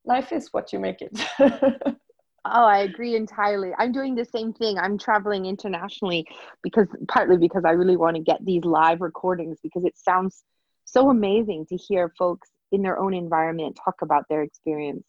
life 0.03 0.31
is 0.31 0.49
what 0.51 0.73
you 0.73 0.79
make 0.79 1.03
it. 1.03 1.11
oh, 1.39 1.95
I 2.43 2.79
agree 2.79 3.15
entirely. 3.15 3.69
I'm 3.77 3.91
doing 3.91 4.15
the 4.15 4.25
same 4.25 4.51
thing. 4.51 4.79
I'm 4.79 4.97
traveling 4.97 5.45
internationally 5.45 6.25
because 6.63 6.87
partly 7.07 7.37
because 7.37 7.65
I 7.65 7.71
really 7.73 7.97
want 7.97 8.15
to 8.15 8.23
get 8.23 8.43
these 8.43 8.65
live 8.65 8.99
recordings 8.99 9.59
because 9.61 9.85
it 9.85 9.95
sounds 9.99 10.43
so 10.85 11.11
amazing 11.11 11.67
to 11.67 11.77
hear 11.77 12.11
folks 12.17 12.49
in 12.71 12.81
their 12.81 12.97
own 12.97 13.13
environment 13.13 13.77
talk 13.85 14.01
about 14.01 14.25
their 14.27 14.41
experience. 14.41 15.03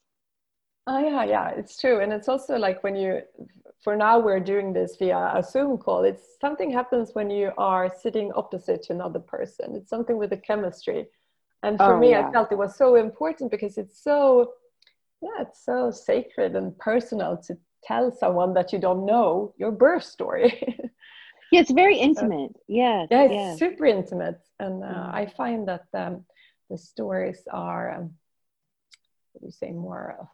Oh 0.87 0.99
yeah, 0.99 1.25
yeah, 1.25 1.49
it's 1.49 1.81
true. 1.81 2.01
And 2.01 2.13
it's 2.13 2.29
also 2.29 2.59
like 2.59 2.85
when 2.85 2.97
you 2.97 3.23
for 3.83 3.97
now 3.97 4.19
we're 4.19 4.41
doing 4.41 4.73
this 4.73 4.97
via 4.97 5.33
a 5.35 5.43
Zoom 5.43 5.77
call. 5.77 6.05
It's 6.05 6.23
something 6.41 6.71
happens 6.71 7.11
when 7.15 7.31
you 7.31 7.51
are 7.59 7.93
sitting 8.01 8.33
opposite 8.33 8.83
to 8.85 8.93
another 8.93 9.19
person. 9.19 9.75
It's 9.75 9.91
something 9.91 10.17
with 10.17 10.31
the 10.31 10.37
chemistry. 10.37 11.09
And 11.65 11.77
for 11.79 11.95
oh, 11.95 11.99
me, 11.99 12.11
yeah. 12.11 12.29
I 12.29 12.33
felt 12.33 12.53
it 12.53 12.59
was 12.59 12.77
so 12.77 12.95
important 12.95 13.51
because 13.51 13.79
it's 13.79 14.03
so, 14.03 14.53
yeah, 15.21 15.41
it's 15.43 15.65
so 15.65 15.91
sacred 15.91 16.55
and 16.55 16.77
personal 16.79 17.37
to 17.47 17.59
tell 17.83 18.13
someone 18.13 18.55
that 18.55 18.73
you 18.73 18.79
don't 18.79 19.05
know 19.05 19.53
your 19.59 19.73
birth 19.73 20.05
story. 20.05 20.63
yeah, 21.53 21.61
it's 21.61 21.73
very 21.73 21.99
intimate. 21.99 22.53
yeah, 22.69 23.07
yeah, 23.11 23.23
it's 23.23 23.35
yeah. 23.35 23.57
super 23.57 23.87
intimate, 23.87 24.41
and 24.59 24.83
uh, 24.83 24.87
mm. 24.87 25.15
I 25.15 25.27
find 25.37 25.69
that 25.69 25.87
um, 25.95 26.25
the 26.71 26.79
stories 26.79 27.43
are, 27.51 27.93
um, 27.93 28.11
what 29.33 29.41
do 29.41 29.47
you 29.47 29.53
say, 29.53 29.71
more. 29.71 30.29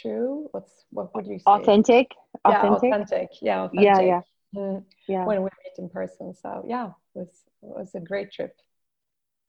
True? 0.00 0.48
What's 0.52 0.72
what 0.90 1.14
would 1.14 1.26
you 1.26 1.38
say? 1.38 1.44
Authentic? 1.46 2.10
Yeah 2.48 2.62
authentic, 2.62 2.92
authentic. 2.92 3.28
yeah 3.40 3.62
authentic. 3.62 3.84
yeah. 3.84 4.00
Yeah 4.00 4.20
mm, 4.54 4.84
yeah. 5.08 5.24
When 5.24 5.38
we 5.38 5.50
meet 5.64 5.78
in 5.78 5.88
person. 5.88 6.34
So 6.34 6.64
yeah 6.66 6.86
it 7.14 7.18
was 7.18 7.28
it 7.62 7.78
was 7.78 7.94
a 7.94 8.00
great 8.00 8.32
trip. 8.32 8.56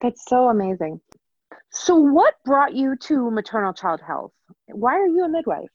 That's 0.02 0.24
so 0.28 0.50
amazing. 0.50 1.02
So 1.72 1.96
what 1.96 2.36
brought 2.46 2.74
you 2.74 2.96
to 2.96 3.32
maternal 3.32 3.74
child 3.74 4.02
health? 4.06 4.32
Why 4.68 4.94
are 4.94 5.08
you 5.08 5.24
a 5.24 5.30
midwife? 5.30 5.70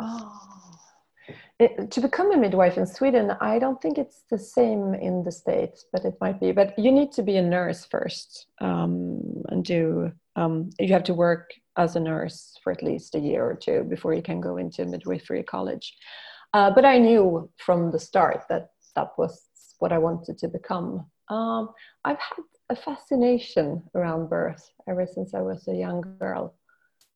Oh. 0.00 0.78
It, 1.58 1.90
to 1.90 2.00
become 2.00 2.32
a 2.32 2.36
midwife 2.36 2.78
in 2.78 2.86
Sweden, 2.86 3.32
I 3.40 3.58
don't 3.58 3.82
think 3.82 3.98
it's 3.98 4.22
the 4.30 4.38
same 4.38 4.94
in 4.94 5.24
the 5.24 5.32
States, 5.32 5.84
but 5.92 6.04
it 6.04 6.14
might 6.20 6.38
be. 6.40 6.52
But 6.52 6.78
you 6.78 6.92
need 6.92 7.10
to 7.12 7.22
be 7.22 7.36
a 7.36 7.42
nurse 7.42 7.84
first 7.84 8.46
um, 8.60 9.42
and 9.48 9.64
do, 9.64 10.12
um, 10.36 10.70
you 10.78 10.92
have 10.92 11.02
to 11.04 11.14
work 11.14 11.50
as 11.78 11.96
a 11.96 12.00
nurse 12.00 12.58
for 12.62 12.72
at 12.72 12.82
least 12.82 13.14
a 13.14 13.20
year 13.20 13.44
or 13.48 13.54
two 13.54 13.84
before 13.84 14.12
you 14.12 14.22
can 14.22 14.40
go 14.40 14.56
into 14.56 14.84
midwifery 14.84 15.42
college. 15.42 15.94
Uh, 16.52 16.70
but 16.70 16.84
I 16.84 16.98
knew 16.98 17.48
from 17.56 17.90
the 17.90 18.00
start 18.00 18.44
that 18.48 18.70
that 18.94 19.10
was 19.16 19.46
what 19.78 19.92
I 19.92 19.98
wanted 19.98 20.38
to 20.38 20.48
become. 20.48 21.06
Um, 21.28 21.70
I've 22.04 22.18
had 22.18 22.44
a 22.70 22.76
fascination 22.76 23.82
around 23.94 24.28
birth 24.28 24.70
ever 24.88 25.06
since 25.06 25.34
I 25.34 25.40
was 25.40 25.68
a 25.68 25.74
young 25.74 26.16
girl 26.18 26.54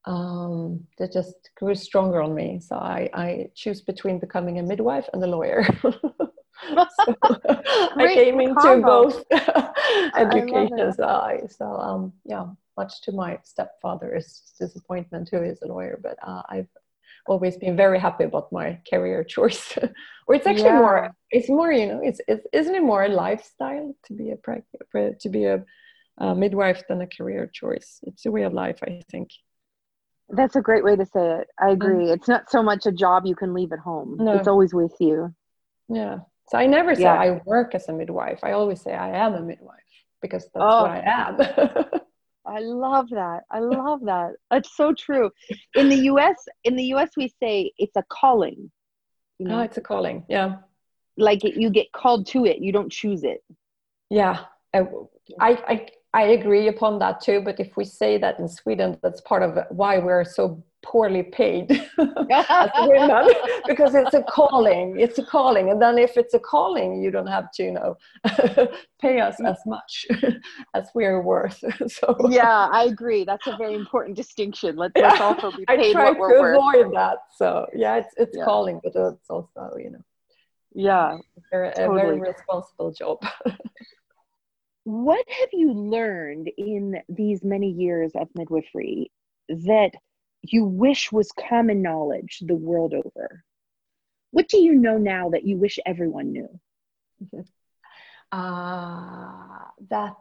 um, 0.05 0.87
that 0.99 1.13
just 1.13 1.51
grew 1.57 1.75
stronger 1.75 2.23
on 2.23 2.35
me. 2.35 2.61
So 2.61 2.77
I, 2.77 3.09
I 3.15 3.51
choose 3.55 3.81
between 3.81 4.19
becoming 4.19 4.59
a 4.59 4.63
midwife 4.63 5.09
and 5.13 5.23
a 5.25 5.27
lawyer. 5.27 5.67
so 5.83 7.17
I 7.97 8.13
came 8.15 8.41
into 8.41 8.55
combo. 8.61 9.11
both 9.11 9.25
education 10.17 10.93
side. 10.93 11.51
So 11.51 11.67
um, 11.67 12.13
yeah, 12.25 12.47
much 12.77 13.01
to 13.03 13.13
my 13.13 13.39
stepfather's 13.43 14.53
disappointment, 14.59 15.29
who 15.31 15.43
is 15.43 15.61
a 15.63 15.67
lawyer, 15.67 15.99
but 16.03 16.17
uh, 16.27 16.43
I've 16.49 16.69
always 17.27 17.57
been 17.57 17.77
very 17.77 17.99
happy 17.99 18.25
about 18.25 18.53
my 18.53 18.79
career 18.89 19.25
choice. 19.25 19.77
or 20.27 20.35
it's 20.35 20.47
actually 20.47 20.65
yeah. 20.65 20.79
more, 20.79 21.15
it's 21.31 21.49
more, 21.49 21.73
you 21.73 21.87
know, 21.87 22.01
it's, 22.03 22.21
it's 22.29 22.47
isn't 22.53 22.75
it 22.75 22.83
more 22.83 23.05
a 23.05 23.09
lifestyle 23.09 23.95
to 24.07 24.15
be 24.15 24.31
a 24.31 25.13
to 25.21 25.29
be 25.29 25.45
a, 25.45 25.65
a 26.19 26.35
midwife 26.35 26.83
than 26.89 27.01
a 27.01 27.07
career 27.07 27.51
choice? 27.53 28.01
It's 28.05 28.27
a 28.27 28.31
way 28.31 28.43
of 28.43 28.53
life, 28.53 28.79
I 28.83 29.03
think. 29.11 29.31
That's 30.29 30.57
a 30.57 30.63
great 30.63 30.85
way 30.85 30.97
to 30.97 31.05
say 31.05 31.41
it. 31.41 31.49
I 31.59 31.65
mm-hmm. 31.65 31.73
agree. 31.73 32.07
Mm. 32.07 32.15
It's 32.15 32.29
not 32.29 32.51
so 32.51 32.63
much 32.63 32.87
a 32.87 32.93
job 32.93 33.27
you 33.27 33.37
can 33.37 33.55
leave 33.55 33.73
at 33.73 33.79
home. 33.79 34.17
No. 34.19 34.37
It's 34.37 34.49
always 34.49 34.73
with 34.73 34.95
you. 34.99 35.35
Yeah. 35.89 36.21
So 36.49 36.59
I 36.59 36.67
never 36.67 36.95
say 36.95 37.03
yeah. 37.03 37.15
I 37.15 37.41
work 37.45 37.75
as 37.75 37.89
a 37.89 37.93
midwife. 37.93 38.41
I 38.43 38.53
always 38.53 38.81
say 38.81 38.93
I 38.93 39.25
am 39.25 39.35
a 39.35 39.41
midwife 39.41 39.79
because 40.21 40.45
that's 40.45 40.57
oh. 40.57 40.83
what 40.83 40.91
I 40.91 41.03
am. 41.07 42.01
I 42.47 42.59
love 42.61 43.09
that. 43.11 43.45
I 43.51 43.61
love 43.61 44.01
that. 44.05 44.33
That's 44.51 44.77
so 44.77 44.93
true. 44.93 45.31
In 45.75 45.89
the 45.89 45.97
US, 46.13 46.37
in 46.65 46.77
the 46.77 46.85
US 46.95 47.11
we 47.17 47.33
say 47.41 47.73
it's 47.79 47.97
a 47.97 48.05
calling. 48.09 48.71
You 49.39 49.47
ah, 49.47 49.51
know? 49.51 49.59
Oh, 49.61 49.63
it's 49.63 49.77
a 49.77 49.81
calling. 49.81 50.25
Yeah. 50.29 50.57
Like 51.17 51.45
it, 51.45 51.57
you 51.57 51.71
get 51.71 51.93
called 51.93 52.27
to 52.29 52.45
it. 52.47 52.59
You 52.59 52.73
don't 52.73 52.91
choose 52.91 53.23
it. 53.23 53.43
Yeah. 54.11 54.45
I, 54.75 54.87
I, 55.41 55.89
I 56.15 56.23
agree 56.23 56.69
upon 56.69 56.99
that 56.99 57.21
too, 57.21 57.41
but 57.43 57.61
if 57.61 57.77
we 57.77 57.85
say 57.85 58.19
that 58.19 58.39
in 58.39 58.49
Sweden, 58.49 58.99
that's 59.03 59.21
part 59.21 59.43
of 59.43 59.59
why 59.71 59.99
we're 59.99 60.25
so 60.25 60.63
poorly 60.83 61.23
paid 61.23 61.71
as 62.31 62.71
women 62.77 63.27
because 63.67 63.95
it's 63.95 64.15
a 64.15 64.23
calling. 64.23 64.99
It's 64.99 65.19
a 65.19 65.25
calling, 65.25 65.71
and 65.71 65.81
then 65.81 65.99
if 65.99 66.17
it's 66.17 66.35
a 66.35 66.39
calling, 66.39 67.03
you 67.03 67.11
don't 67.11 67.27
have 67.27 67.51
to, 67.53 67.63
you 67.63 67.73
know, 67.73 67.97
pay 69.01 69.21
us 69.21 69.37
mm. 69.41 69.51
as 69.51 69.59
much 69.67 70.07
as 70.75 70.89
we're 70.95 71.23
worth. 71.23 71.63
so 71.89 72.17
yeah, 72.29 72.69
I 72.71 72.85
agree. 72.85 73.25
That's 73.25 73.47
a 73.47 73.57
very 73.57 73.75
important 73.75 74.17
distinction. 74.17 74.77
Let's, 74.77 74.95
let's 74.97 75.21
also 75.21 75.51
be 75.51 75.65
paid 75.67 75.81
I 75.81 75.93
try 75.93 76.11
what 76.11 76.15
to 76.15 76.21
we're 76.21 76.55
avoid 76.55 76.87
worth. 76.87 76.95
that. 76.95 77.19
So 77.37 77.67
yeah, 77.75 77.97
it's 77.97 78.15
it's 78.17 78.37
yeah. 78.37 78.45
calling, 78.45 78.81
but 78.83 78.95
it's 78.95 79.31
also 79.31 79.77
you 79.77 79.91
know, 79.91 80.03
yeah, 80.75 81.19
a, 81.53 81.71
totally. 81.73 82.01
a 82.01 82.05
very 82.05 82.21
responsible 82.21 82.93
job 82.93 83.19
what 84.85 85.25
have 85.29 85.51
you 85.53 85.73
learned 85.73 86.51
in 86.57 87.01
these 87.09 87.45
many 87.45 87.71
years 87.71 88.13
of 88.17 88.29
midwifery 88.35 89.13
that 89.49 89.93
you 90.43 90.65
wish 90.65 91.13
was 91.13 91.33
common 91.33 91.83
knowledge 91.83 92.43
the 92.47 92.55
world 92.55 92.95
over? 92.95 93.45
What 94.31 94.49
do 94.49 94.59
you 94.59 94.75
know 94.75 94.99
now 94.99 95.31
that 95.31 95.45
you 95.45 95.57
wish 95.57 95.79
everyone 95.87 96.33
knew? 96.33 96.61
Uh, 98.33 99.59
that 99.91 100.17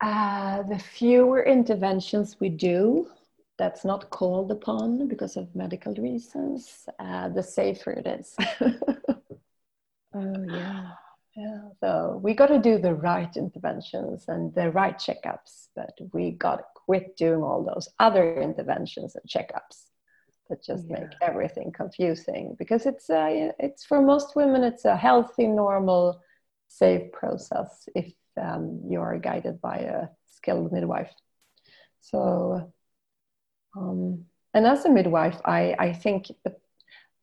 uh, 0.00 0.62
the 0.62 0.78
fewer 0.78 1.44
interventions 1.44 2.40
we 2.40 2.48
do 2.48 3.06
that's 3.58 3.84
not 3.84 4.08
called 4.08 4.50
upon 4.50 5.06
because 5.06 5.36
of 5.36 5.54
medical 5.54 5.92
reasons, 5.96 6.88
uh, 6.98 7.28
the 7.28 7.42
safer 7.42 7.90
it 7.92 8.06
is. 8.06 8.34
oh, 10.14 10.44
yeah. 10.48 10.92
Yeah, 11.36 11.60
so 11.80 12.20
we 12.22 12.34
got 12.34 12.48
to 12.48 12.58
do 12.58 12.78
the 12.78 12.94
right 12.94 13.34
interventions 13.36 14.24
and 14.28 14.54
the 14.54 14.70
right 14.70 14.98
checkups, 14.98 15.68
but 15.76 15.92
we 16.12 16.32
got 16.32 16.56
to 16.56 16.64
quit 16.74 17.16
doing 17.16 17.42
all 17.42 17.64
those 17.64 17.88
other 17.98 18.40
interventions 18.40 19.16
and 19.16 19.24
checkups 19.28 19.86
that 20.48 20.62
just 20.62 20.86
yeah. 20.88 21.00
make 21.00 21.10
everything 21.22 21.72
confusing. 21.72 22.56
Because 22.58 22.84
it's 22.86 23.08
uh, 23.08 23.52
it's 23.58 23.84
for 23.84 24.02
most 24.02 24.34
women, 24.34 24.64
it's 24.64 24.84
a 24.84 24.96
healthy, 24.96 25.46
normal, 25.46 26.20
safe 26.68 27.12
process 27.12 27.88
if 27.94 28.12
um, 28.40 28.80
you 28.88 29.00
are 29.00 29.18
guided 29.18 29.60
by 29.60 29.76
a 29.76 30.08
skilled 30.26 30.72
midwife. 30.72 31.12
So 32.00 32.72
Um, 33.76 34.26
and 34.52 34.66
as 34.66 34.84
a 34.84 34.90
midwife, 34.90 35.40
I, 35.44 35.76
I 35.78 35.92
think 35.92 36.26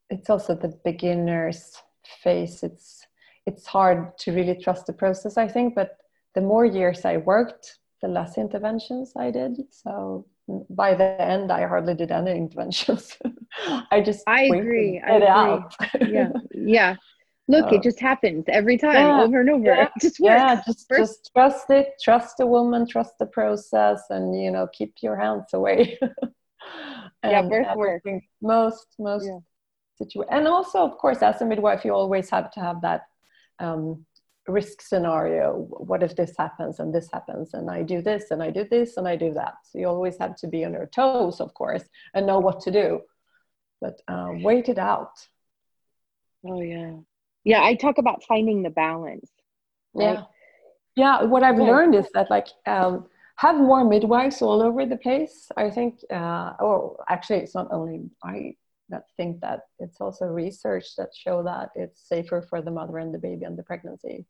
it's 0.10 0.30
also 0.30 0.56
the 0.56 0.80
beginner's 0.84 1.76
phase. 2.24 2.64
It's 2.64 3.07
it's 3.48 3.66
hard 3.66 4.18
to 4.20 4.32
really 4.34 4.56
trust 4.56 4.86
the 4.86 4.94
process, 4.94 5.38
I 5.38 5.48
think. 5.48 5.74
But 5.74 5.98
the 6.36 6.42
more 6.42 6.66
years 6.66 7.06
I 7.06 7.18
worked, 7.18 7.80
the 8.02 8.08
less 8.08 8.38
interventions 8.38 9.14
I 9.18 9.32
did. 9.32 9.58
So 9.72 10.28
mm, 10.50 10.66
by 10.70 10.94
the 10.94 11.20
end, 11.20 11.52
I 11.52 11.66
hardly 11.66 11.96
did 11.96 12.12
any 12.12 12.32
interventions. 12.44 13.18
I 13.90 14.02
just 14.02 14.24
I 14.28 14.44
agree. 14.44 15.02
I 15.06 15.16
agree. 15.16 15.28
Out. 15.28 15.76
yeah, 16.08 16.30
yeah. 16.54 16.96
Look, 17.50 17.72
it 17.72 17.82
just 17.82 18.02
happens 18.02 18.44
every 18.50 18.78
time, 18.78 18.96
yeah, 18.96 19.22
over 19.22 19.40
and 19.40 19.50
over. 19.50 19.64
Yeah, 19.64 19.88
just 20.02 20.20
works. 20.20 20.36
Yeah, 20.38 20.62
just, 20.68 20.90
just 20.90 21.32
trust 21.34 21.70
it, 21.70 21.94
trust 22.04 22.36
the 22.38 22.46
woman, 22.46 22.86
trust 22.86 23.14
the 23.20 23.26
process, 23.26 24.02
and 24.10 24.38
you 24.38 24.52
know, 24.52 24.68
keep 24.74 24.96
your 25.02 25.16
hands 25.16 25.54
away. 25.54 25.98
yeah, 27.24 27.42
birth 27.44 27.74
work. 27.78 28.04
Most 28.42 28.88
most 29.00 29.28
yeah. 29.28 29.40
situation, 29.98 30.28
and 30.30 30.46
also, 30.46 30.80
of 30.80 30.98
course, 30.98 31.22
as 31.22 31.42
a 31.42 31.46
midwife, 31.46 31.86
you 31.86 31.94
always 31.94 32.30
have 32.30 32.52
to 32.52 32.60
have 32.60 32.82
that 32.82 33.04
um, 33.60 34.06
risk 34.48 34.82
scenario. 34.82 35.68
What 35.70 36.04
if 36.04 36.16
this 36.16 36.34
happens 36.38 36.80
and 36.80 36.94
this 36.94 37.10
happens, 37.12 37.54
and 37.54 37.70
I 37.70 37.84
do 37.84 38.02
this 38.02 38.32
and 38.32 38.42
I 38.42 38.50
do 38.52 38.66
this 38.70 38.98
and 38.98 39.08
I 39.08 39.16
do 39.16 39.34
that? 39.34 39.56
So 39.64 39.80
you 39.80 39.88
always 39.88 40.18
have 40.20 40.36
to 40.38 40.48
be 40.48 40.66
on 40.66 40.74
your 40.74 40.88
toes, 40.88 41.40
of 41.40 41.54
course, 41.54 41.84
and 42.14 42.26
know 42.26 42.40
what 42.40 42.62
to 42.62 42.72
do. 42.72 43.02
But 43.82 44.02
uh, 44.08 44.30
wait 44.42 44.70
it 44.70 44.78
out. 44.78 45.12
Oh 46.46 46.62
yeah 46.62 46.98
yeah 47.48 47.64
i 47.64 47.74
talk 47.74 47.98
about 47.98 48.24
finding 48.24 48.62
the 48.62 48.70
balance 48.70 49.32
right? 49.94 50.04
yeah 50.04 50.24
yeah 50.96 51.24
what 51.24 51.44
i've 51.44 51.58
yeah. 51.60 51.72
learned 51.72 51.96
is 51.96 52.08
that 52.14 52.30
like 52.30 52.48
um, 52.66 53.06
have 53.38 53.56
more 53.56 53.84
midwives 53.86 54.42
all 54.42 54.62
over 54.62 54.86
the 54.86 54.98
place 54.98 55.50
i 55.56 55.70
think 55.70 56.00
uh, 56.12 56.52
oh 56.60 56.98
actually 57.10 57.40
it's 57.40 57.56
not 57.56 57.68
only 57.72 58.02
i 58.24 58.54
that 58.90 59.04
think 59.18 59.40
that 59.42 59.62
it's 59.80 60.00
also 60.00 60.26
research 60.26 60.96
that 60.98 61.10
show 61.14 61.44
that 61.44 61.70
it's 61.76 62.08
safer 62.08 62.42
for 62.42 62.62
the 62.62 62.72
mother 62.72 62.98
and 62.98 63.14
the 63.14 63.20
baby 63.20 63.46
and 63.46 63.58
the 63.58 63.64
pregnancy 63.64 64.26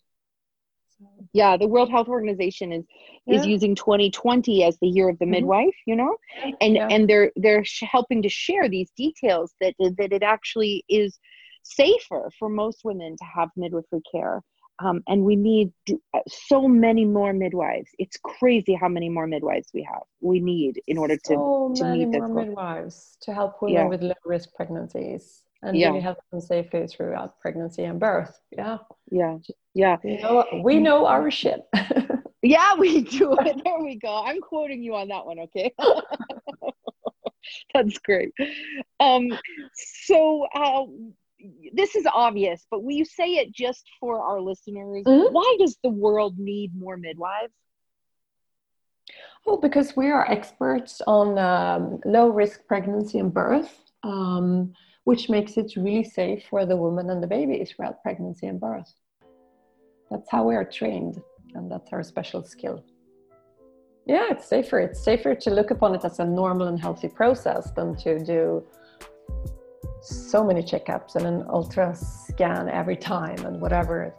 yeah 1.32 1.56
the 1.56 1.68
world 1.68 1.92
health 1.92 2.08
organization 2.08 2.72
is 2.72 2.84
yeah. 3.28 3.40
is 3.40 3.46
using 3.46 3.76
2020 3.76 4.64
as 4.64 4.78
the 4.82 4.88
year 4.88 5.10
of 5.10 5.20
the 5.20 5.26
mm-hmm. 5.26 5.34
midwife 5.34 5.76
you 5.86 5.96
know 5.96 6.16
and 6.60 6.76
yeah. 6.76 6.88
and 6.90 7.08
they're 7.08 7.32
they're 7.36 7.64
sh- 7.64 7.84
helping 7.90 8.22
to 8.22 8.30
share 8.30 8.68
these 8.68 8.90
details 8.98 9.54
that 9.62 9.76
that 9.80 10.12
it 10.12 10.24
actually 10.24 10.84
is 10.90 11.20
safer 11.68 12.30
for 12.38 12.50
most 12.50 12.82
women 12.84 13.16
to 13.18 13.26
have 13.26 13.50
midwifery 13.56 14.02
care. 14.12 14.42
Um, 14.80 15.04
and 15.08 15.24
we 15.24 15.36
need 15.36 15.72
uh, 16.14 16.20
so 16.28 16.68
many 16.68 17.04
more 17.04 17.34
midwives. 17.34 17.90
It's 17.98 18.18
crazy 18.18 18.76
how 18.76 18.88
many 18.88 19.10
more 19.10 19.26
midwives 19.26 19.70
we 19.74 19.84
have. 19.84 20.04
We 20.22 20.40
need 20.40 20.82
in 20.88 20.98
order 20.98 21.16
to 21.16 21.22
so 21.34 21.74
to 21.78 21.84
many 21.84 22.06
meet 22.06 22.20
more 22.20 22.30
midwives 22.30 23.18
to 23.22 23.34
help 23.34 23.62
women 23.62 23.76
yeah. 23.76 23.88
with 23.88 24.04
low 24.04 24.14
risk 24.24 24.54
pregnancies 24.54 25.44
and 25.64 25.76
yeah. 25.76 25.88
really 25.88 26.02
help 26.02 26.20
them 26.32 26.42
safely 26.42 26.86
throughout 26.88 27.40
pregnancy 27.40 27.84
and 27.84 28.00
birth. 28.00 28.40
Yeah, 28.52 28.78
yeah, 29.10 29.38
yeah. 29.74 29.98
We 30.04 30.18
know, 30.18 30.46
we 30.64 30.80
know 30.80 31.06
our 31.06 31.32
shit. 31.32 31.62
yeah, 32.42 32.76
we 32.76 33.02
do. 33.02 33.36
there 33.64 33.80
we 33.80 33.96
go. 33.96 34.24
I'm 34.24 34.42
quoting 34.42 34.84
you 34.84 34.96
on 34.96 35.08
that 35.10 35.26
one. 35.26 35.40
Okay. 35.40 35.74
That's 37.74 37.98
great. 38.00 38.34
Um, 39.00 39.30
so, 39.74 40.48
uh, 40.54 40.86
this 41.74 41.96
is 41.96 42.06
obvious, 42.14 42.66
but 42.70 42.84
will 42.84 42.96
you 42.96 43.06
say 43.06 43.36
it 43.36 43.52
just 43.54 43.86
for 44.00 44.22
our 44.22 44.42
listeners? 44.42 45.04
Mm-hmm. 45.06 45.34
Why 45.34 45.58
does 45.60 45.78
the 45.84 45.90
world 45.90 46.38
need 46.38 46.72
more 46.76 46.98
midwives? 46.98 47.54
Well, 49.46 49.58
because 49.58 49.96
we 49.96 50.10
are 50.10 50.30
experts 50.30 51.02
on 51.08 51.38
um, 51.38 52.00
low 52.06 52.28
risk 52.28 52.68
pregnancy 52.68 53.20
and 53.20 53.34
birth, 53.34 53.74
um, 54.04 54.74
which 55.06 55.30
makes 55.30 55.58
it 55.58 55.74
really 55.78 56.04
safe 56.04 56.44
for 56.50 56.66
the 56.66 56.76
woman 56.76 57.10
and 57.10 57.24
the 57.24 57.28
baby 57.28 57.64
throughout 57.64 58.02
pregnancy 58.02 58.48
and 58.48 58.60
birth. 58.60 58.94
That's 60.12 60.30
how 60.30 60.44
we 60.44 60.56
are 60.56 60.66
trained, 60.66 61.22
and 61.54 61.72
that's 61.72 61.94
our 61.94 62.04
special 62.04 62.44
skill. 62.44 62.84
Yeah, 64.06 64.28
it's 64.32 64.48
safer. 64.48 64.80
It's 64.80 65.04
safer 65.04 65.36
to 65.36 65.50
look 65.50 65.72
upon 65.72 65.96
it 65.96 66.04
as 66.04 66.20
a 66.20 66.26
normal 66.26 66.68
and 66.68 66.80
healthy 66.80 67.10
process 67.10 67.72
than 67.72 67.96
to 67.98 68.24
do 68.24 68.64
so 70.08 70.44
many 70.44 70.62
checkups 70.62 71.16
and 71.16 71.26
an 71.26 71.46
ultra 71.50 71.96
scan 71.96 72.70
every 72.70 72.96
time 72.96 73.38
and 73.46 73.60
whatever 73.60 74.16